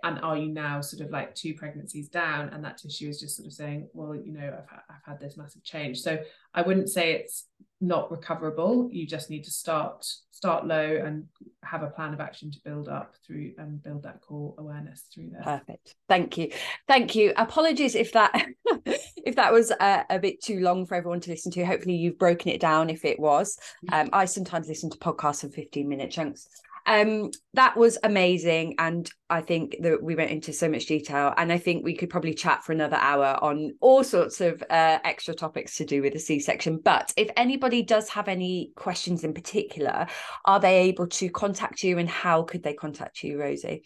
and 0.03 0.21
are 0.21 0.37
you 0.37 0.53
now 0.53 0.81
sort 0.81 1.03
of 1.03 1.11
like 1.11 1.35
two 1.35 1.55
pregnancies 1.55 2.09
down 2.09 2.51
and 2.51 2.63
that 2.65 2.77
tissue 2.77 3.09
is 3.09 3.19
just 3.19 3.37
sort 3.37 3.47
of 3.47 3.53
saying 3.53 3.89
well 3.95 4.15
you 4.15 4.33
know 4.33 4.47
I've, 4.47 4.81
I've 4.91 5.05
had 5.07 5.21
this 5.21 5.39
massive 5.39 5.65
change. 5.65 6.01
So 6.01 6.19
i 6.53 6.61
wouldn't 6.61 6.91
say 6.91 7.13
it's 7.13 7.47
not 7.81 8.11
recoverable. 8.11 8.89
You 8.93 9.07
just 9.07 9.31
need 9.31 9.45
to 9.45 9.51
start 9.51 10.05
start 10.31 10.67
low 10.67 11.01
and 11.05 11.27
have 11.63 11.83
a 11.83 11.89
plan 11.89 12.13
of 12.13 12.21
action 12.21 12.51
to 12.51 12.59
build 12.65 12.89
up 12.89 13.15
through 13.27 13.53
and 13.59 13.83
build 13.83 14.03
that 14.03 14.21
core 14.21 14.55
awareness 14.59 15.05
through 15.13 15.31
there. 15.33 15.43
Perfect. 15.43 15.95
Thank 16.09 16.39
you. 16.39 16.51
Thank 16.89 17.15
you. 17.15 17.33
Apologies 17.37 17.95
if 17.95 18.13
that 18.13 18.47
if 19.25 19.37
that 19.37 19.53
was 19.53 19.71
a, 19.71 20.05
a, 20.11 20.19
bit 20.19 20.43
too 20.43 20.61
long 20.61 20.87
for 20.87 20.95
everyone 20.95 21.21
to 21.21 21.31
listen 21.31 21.51
to 21.53 21.65
hopefully 21.65 21.97
you've 21.97 22.19
broken 22.19 22.51
it 22.51 22.61
down 22.61 22.91
if 22.91 23.05
it 23.05 23.19
was. 23.19 23.59
Um, 23.93 24.11
i 24.13 24.25
sometimes 24.25 24.69
listen 24.69 24.91
to 24.91 24.99
podcasts 24.99 25.45
in 25.45 25.51
15 25.51 25.89
minute 25.89 26.11
chunks. 26.11 26.49
Um 26.87 27.31
that 27.55 27.77
was 27.77 27.99
amazing 28.03 28.77
and 28.79 29.11
i 29.29 29.43
think 29.43 29.77
that 29.83 30.03
we 30.03 30.15
went 30.15 30.31
into 30.31 30.53
so 30.53 30.67
much 30.69 30.87
detail 30.87 31.35
and 31.37 31.53
i 31.53 31.59
think 31.59 31.85
we 31.85 31.95
could 31.95 32.09
probably 32.09 32.33
chat 32.33 32.65
for 32.65 32.73
another 32.73 32.97
hour 32.97 33.39
on 33.43 33.73
all 33.81 34.03
sorts 34.03 34.41
of 34.41 34.63
uh, 34.71 34.99
extra 35.05 35.35
topics 35.35 35.77
to 35.77 35.85
do 35.85 36.01
with 36.01 36.15
the 36.15 36.19
c-section. 36.19 36.81
But 36.83 37.13
if 37.19 37.29
anybody 37.37 37.83
does 37.83 38.09
have 38.09 38.29
any 38.29 38.73
questions 38.77 39.25
in 39.25 39.35
particular 39.35 40.07
are 40.47 40.61
they 40.61 40.79
able 40.79 41.09
to 41.09 41.29
contact 41.29 41.83
you 41.83 41.99
and 41.99 42.09
how 42.09 42.45
could 42.45 42.63
they 42.63 42.75
contact 42.75 43.23
you 43.23 43.39
rosie 43.39 43.83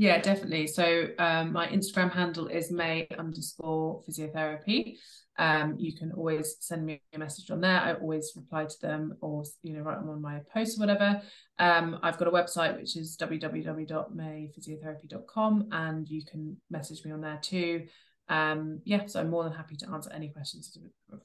yeah, 0.00 0.18
definitely. 0.18 0.66
So 0.66 1.08
um, 1.18 1.52
my 1.52 1.66
Instagram 1.66 2.10
handle 2.10 2.46
is 2.46 2.72
Mae 2.72 3.06
underscore 3.18 4.00
physiotherapy. 4.08 4.96
Um, 5.36 5.76
you 5.78 5.94
can 5.94 6.12
always 6.12 6.56
send 6.60 6.86
me 6.86 7.02
a 7.12 7.18
message 7.18 7.50
on 7.50 7.60
there. 7.60 7.78
I 7.78 7.92
always 7.92 8.32
reply 8.34 8.64
to 8.64 8.80
them 8.80 9.18
or 9.20 9.44
you 9.62 9.74
know 9.74 9.82
write 9.82 10.00
them 10.00 10.08
on 10.08 10.22
my 10.22 10.40
posts 10.54 10.78
or 10.78 10.80
whatever. 10.80 11.20
Um, 11.58 11.98
I've 12.02 12.16
got 12.16 12.28
a 12.28 12.30
website 12.30 12.78
which 12.78 12.96
is 12.96 13.14
www.maephysiotherapy.com 13.20 15.68
and 15.70 16.08
you 16.08 16.24
can 16.24 16.56
message 16.70 17.04
me 17.04 17.12
on 17.12 17.20
there 17.20 17.38
too. 17.42 17.84
Um, 18.30 18.80
yeah, 18.84 19.04
so 19.04 19.20
I'm 19.20 19.28
more 19.28 19.44
than 19.44 19.52
happy 19.52 19.76
to 19.76 19.86
answer 19.90 20.10
any 20.14 20.30
questions 20.30 20.78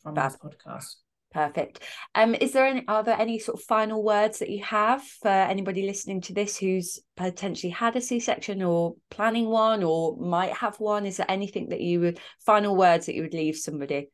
from 0.04 0.16
this 0.16 0.36
podcast. 0.36 0.96
Perfect. 1.36 1.82
Um, 2.16 2.34
is 2.34 2.54
there 2.54 2.66
any 2.66 2.88
are 2.88 3.04
there 3.04 3.20
any 3.20 3.40
sort 3.40 3.60
of 3.60 3.66
final 3.66 4.02
words 4.02 4.40
that 4.40 4.50
you 4.50 4.64
have 4.64 5.04
for 5.04 5.28
anybody 5.28 5.86
listening 5.86 6.22
to 6.22 6.34
this 6.34 6.58
who's 6.58 7.02
potentially 7.18 7.72
had 7.72 7.98
a 7.98 8.02
C-section 8.02 8.64
or 8.64 8.96
planning 9.12 9.50
one 9.50 9.84
or 9.84 10.16
might 10.16 10.54
have 10.54 10.80
one? 10.80 11.06
Is 11.06 11.18
there 11.18 11.30
anything 11.30 11.68
that 11.70 11.82
you 11.82 12.00
would 12.00 12.22
final 12.46 12.78
words 12.78 13.08
that 13.08 13.16
you 13.16 13.24
would 13.24 13.34
leave 13.34 13.58
somebody? 13.58 14.12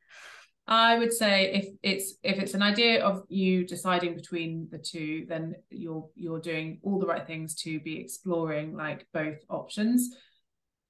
I 0.66 0.98
would 0.98 1.14
say 1.14 1.54
if 1.54 1.68
it's 1.84 2.16
if 2.24 2.40
it's 2.40 2.56
an 2.56 2.64
idea 2.64 3.06
of 3.06 3.22
you 3.30 3.68
deciding 3.68 4.16
between 4.16 4.68
the 4.72 4.80
two, 4.80 5.28
then 5.30 5.54
you're 5.70 6.10
you're 6.16 6.42
doing 6.42 6.80
all 6.82 6.98
the 6.98 7.06
right 7.06 7.28
things 7.28 7.54
to 7.58 7.80
be 7.82 8.00
exploring 8.00 8.76
like 8.76 9.06
both 9.14 9.38
options. 9.48 10.10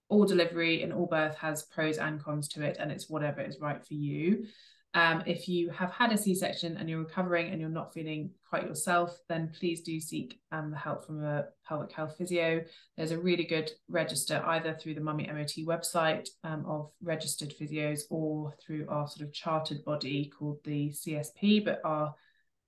All 0.08 0.24
delivery 0.24 0.82
and 0.82 0.94
all 0.94 1.08
birth 1.08 1.36
has 1.40 1.64
pros 1.64 1.98
and 1.98 2.24
cons 2.24 2.48
to 2.50 2.64
it, 2.64 2.78
and 2.80 2.90
it's 2.90 3.10
whatever 3.10 3.42
is 3.42 3.60
right 3.60 3.86
for 3.86 3.96
you. 3.96 4.46
Um, 4.94 5.24
if 5.26 5.48
you 5.48 5.70
have 5.70 5.92
had 5.92 6.12
a 6.12 6.18
C 6.18 6.36
section 6.36 6.76
and 6.76 6.90
you're 6.90 7.00
recovering 7.00 7.50
and 7.50 7.62
you're 7.62 7.70
not 7.70 7.94
feeling 7.94 8.32
quite 8.50 8.64
yourself, 8.64 9.18
then 9.30 9.52
please 9.58 9.82
do 9.82 10.00
seek 10.02 10.40
um, 10.52 10.72
the 10.72 10.78
help 10.78 11.06
from 11.06 11.24
a 11.24 11.46
pelvic 11.66 11.94
health 11.94 12.16
physio. 12.18 12.62
There's 12.98 13.12
a 13.12 13.20
really 13.20 13.46
good 13.46 13.72
register 13.88 14.44
either 14.46 14.74
through 14.74 14.96
the 14.96 15.02
Mummy 15.02 15.30
MOT 15.32 15.66
website 15.66 16.28
um, 16.44 16.66
of 16.68 16.92
registered 17.02 17.54
physios 17.58 18.02
or 18.10 18.54
through 18.66 18.86
our 18.90 19.08
sort 19.08 19.26
of 19.26 19.34
chartered 19.34 19.86
body 19.86 20.30
called 20.38 20.58
the 20.66 20.90
CSP, 20.90 21.64
but 21.64 21.80
our 21.86 22.14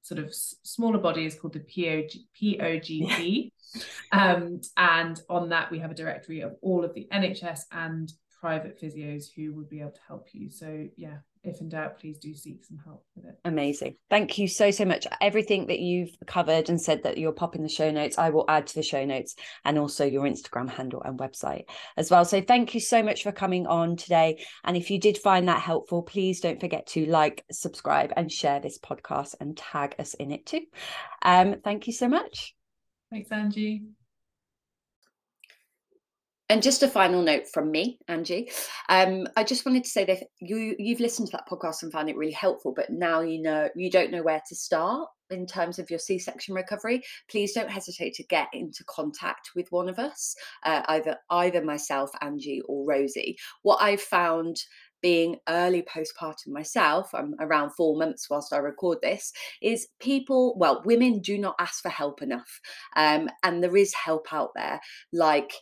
sort 0.01 0.19
of 0.19 0.34
smaller 0.34 0.99
body 0.99 1.26
is 1.26 1.36
called 1.36 1.53
the 1.53 1.59
POG, 1.59 2.11
POGP. 2.41 3.51
um, 4.13 4.61
and 4.78 5.21
on 5.30 5.49
that, 5.49 5.71
we 5.71 5.80
have 5.80 5.91
a 5.91 5.95
directory 5.95 6.41
of 6.41 6.55
all 6.61 6.86
of 6.86 6.93
the 6.93 7.07
NHS 7.11 7.61
and 7.71 8.11
private 8.44 8.78
physios 8.78 9.28
who 9.34 9.54
would 9.54 9.70
be 9.70 9.80
able 9.80 9.91
to 9.91 10.02
help 10.06 10.28
you. 10.34 10.50
So, 10.50 10.86
yeah, 10.98 11.20
if 11.46 11.62
in 11.62 11.70
doubt, 11.70 11.98
please 11.98 12.18
do 12.18 12.34
seek 12.34 12.66
some 12.66 12.78
help 12.84 13.06
with 13.16 13.24
it. 13.24 13.39
Amazing. 13.46 13.96
Thank 14.10 14.38
you 14.38 14.50
so, 14.50 14.70
so 14.70 14.84
much. 14.84 15.08
Everything 15.22 15.68
that 15.68 15.80
you've 15.80 16.14
covered 16.28 16.68
and 16.68 16.82
said 16.82 17.04
that 17.04 17.18
you'll 17.18 17.32
pop 17.32 17.56
in 17.56 17.64
the 17.64 17.70
show 17.70 17.89
notes, 17.89 18.18
I 18.18 18.32
will 18.32 18.44
add 18.50 18.68
to 18.68 18.76
the 18.76 18.84
show 18.84 19.06
notes 19.06 19.36
and 19.64 19.80
also 19.80 20.04
your 20.04 20.26
Instagram 20.26 20.70
handle 20.70 21.02
and 21.04 21.18
website 21.18 21.64
as 21.96 22.12
well. 22.12 22.26
So 22.26 22.41
thank 22.41 22.74
you 22.74 22.82
so 22.82 23.02
much 23.02 23.24
for 23.24 23.32
coming 23.32 23.66
on 23.66 23.96
today. 23.96 24.44
And 24.66 24.76
if 24.76 24.91
you 24.91 25.00
did 25.00 25.18
find 25.18 25.48
that 25.48 25.62
helpful, 25.62 26.02
please 26.02 26.41
don't 26.41 26.60
forget 26.60 26.86
to 26.88 27.06
like, 27.06 27.46
subscribe, 27.50 28.12
and 28.18 28.30
share 28.30 28.60
this 28.60 28.78
podcast 28.78 29.36
and 29.39 29.56
tag 29.56 29.96
us 30.00 30.16
in 30.16 30.34
it 30.34 30.46
too. 30.46 30.66
Um, 31.22 31.62
thank 31.64 31.88
you 31.88 31.94
so 31.94 32.10
much. 32.10 32.56
Thanks, 33.10 33.30
Angi. 33.30 33.86
And 36.50 36.62
just 36.62 36.84
a 36.84 36.89
final 36.89 37.22
note 37.22 37.48
from 37.52 37.72
me, 37.72 37.98
Angi. 38.10 38.52
Um, 38.89 39.28
I 39.38 39.44
just 39.44 39.66
wanted 39.66 39.86
to 39.86 39.89
say 39.89 40.04
that 40.06 40.24
you 40.39 40.76
you've 40.78 41.00
listened 41.00 41.30
to 41.30 41.38
that 41.38 41.48
podcast 41.50 41.84
and 41.84 41.91
found 41.91 42.10
it 42.10 42.18
really 42.18 42.34
helpful, 42.34 42.74
but 42.76 42.89
now 42.89 43.22
you 43.22 43.41
know 43.41 43.70
you 43.76 43.89
don't 43.89 44.12
know 44.12 44.24
where 44.24 44.41
to 44.50 44.56
start 44.56 45.08
in 45.30 45.48
terms 45.48 45.80
of 45.80 45.89
your 45.89 46.00
C-section 46.00 46.54
recovery. 46.54 47.02
Please 47.30 47.54
don't 47.54 47.72
hesitate 47.72 48.14
to 48.16 48.24
get 48.24 48.50
into 48.54 48.84
contact 48.86 49.52
with 49.56 49.72
one 49.72 49.89
of 49.89 50.00
us, 50.00 50.36
uh, 50.64 50.84
either 50.89 51.18
either 51.30 51.64
myself, 51.64 52.12
Angi, 52.22 52.60
or 52.68 52.86
Rosie. 52.86 53.38
What 53.62 53.82
I've 53.82 54.02
found 54.02 54.58
being 55.02 55.38
early 55.50 55.84
postpartum 55.84 56.48
myself, 56.48 57.10
I'm 57.14 57.36
around 57.39 57.72
four 57.72 57.98
months 57.98 58.30
whilst 58.30 58.54
I 58.54 58.58
record 58.58 59.00
this, 59.02 59.34
is 59.62 59.88
people, 60.00 60.58
well, 60.58 60.82
women 60.86 61.20
do 61.20 61.38
not 61.38 61.56
ask 61.60 61.82
for 61.82 61.89
help 61.89 62.22
enough. 62.22 62.60
Um, 62.96 63.30
and 63.44 63.62
there 63.62 63.76
is 63.76 63.94
help 63.94 64.32
out 64.32 64.52
there, 64.56 64.80
like 65.12 65.54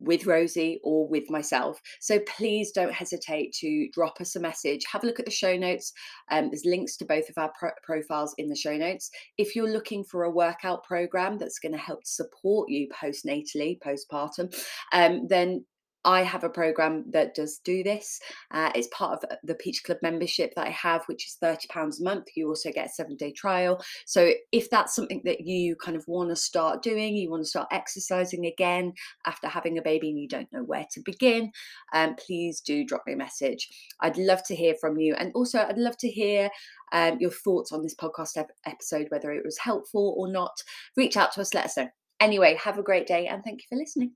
with 0.00 0.26
Rosie 0.26 0.80
or 0.82 1.08
with 1.08 1.30
myself. 1.30 1.80
So 2.00 2.20
please 2.20 2.72
don't 2.72 2.92
hesitate 2.92 3.52
to 3.60 3.88
drop 3.92 4.20
us 4.20 4.36
a 4.36 4.40
message. 4.40 4.84
Have 4.90 5.04
a 5.04 5.06
look 5.06 5.18
at 5.18 5.24
the 5.24 5.30
show 5.30 5.56
notes. 5.56 5.92
Um, 6.30 6.50
there's 6.50 6.64
links 6.64 6.96
to 6.98 7.04
both 7.04 7.28
of 7.28 7.38
our 7.38 7.52
pro- 7.58 7.70
profiles 7.82 8.34
in 8.38 8.48
the 8.48 8.56
show 8.56 8.76
notes. 8.76 9.10
If 9.36 9.56
you're 9.56 9.70
looking 9.70 10.04
for 10.04 10.24
a 10.24 10.30
workout 10.30 10.84
program 10.84 11.38
that's 11.38 11.58
going 11.58 11.72
to 11.72 11.78
help 11.78 12.06
support 12.06 12.68
you 12.68 12.88
postnatally, 12.88 13.78
postpartum, 13.80 14.54
um, 14.92 15.26
then 15.28 15.64
I 16.04 16.22
have 16.22 16.44
a 16.44 16.50
program 16.50 17.04
that 17.10 17.34
does 17.34 17.58
do 17.64 17.82
this. 17.82 18.20
Uh, 18.52 18.70
it's 18.74 18.88
part 18.88 19.22
of 19.22 19.38
the 19.42 19.54
Peach 19.54 19.82
Club 19.84 19.98
membership 20.02 20.54
that 20.54 20.66
I 20.66 20.70
have, 20.70 21.02
which 21.06 21.26
is 21.26 21.36
£30 21.42 22.00
a 22.00 22.02
month. 22.02 22.26
You 22.36 22.48
also 22.48 22.70
get 22.70 22.86
a 22.86 22.90
seven 22.90 23.16
day 23.16 23.32
trial. 23.32 23.82
So, 24.06 24.32
if 24.52 24.70
that's 24.70 24.94
something 24.94 25.22
that 25.24 25.40
you 25.40 25.76
kind 25.76 25.96
of 25.96 26.06
want 26.06 26.30
to 26.30 26.36
start 26.36 26.82
doing, 26.82 27.16
you 27.16 27.30
want 27.30 27.42
to 27.42 27.48
start 27.48 27.68
exercising 27.72 28.46
again 28.46 28.92
after 29.26 29.48
having 29.48 29.78
a 29.78 29.82
baby 29.82 30.10
and 30.10 30.18
you 30.18 30.28
don't 30.28 30.52
know 30.52 30.62
where 30.62 30.86
to 30.92 31.00
begin, 31.04 31.50
um, 31.92 32.14
please 32.16 32.60
do 32.60 32.84
drop 32.84 33.02
me 33.06 33.14
a 33.14 33.16
message. 33.16 33.68
I'd 34.00 34.16
love 34.16 34.42
to 34.44 34.54
hear 34.54 34.74
from 34.80 34.98
you. 34.98 35.14
And 35.14 35.32
also, 35.34 35.60
I'd 35.60 35.78
love 35.78 35.96
to 35.98 36.08
hear 36.08 36.50
um, 36.92 37.18
your 37.20 37.30
thoughts 37.30 37.72
on 37.72 37.82
this 37.82 37.94
podcast 37.94 38.42
episode, 38.66 39.06
whether 39.10 39.32
it 39.32 39.44
was 39.44 39.58
helpful 39.58 40.14
or 40.16 40.30
not. 40.30 40.62
Reach 40.96 41.16
out 41.16 41.32
to 41.32 41.40
us, 41.40 41.54
let 41.54 41.66
us 41.66 41.76
know. 41.76 41.88
Anyway, 42.20 42.58
have 42.62 42.78
a 42.78 42.82
great 42.82 43.06
day 43.06 43.26
and 43.26 43.44
thank 43.44 43.60
you 43.60 43.66
for 43.68 43.76
listening. 43.76 44.12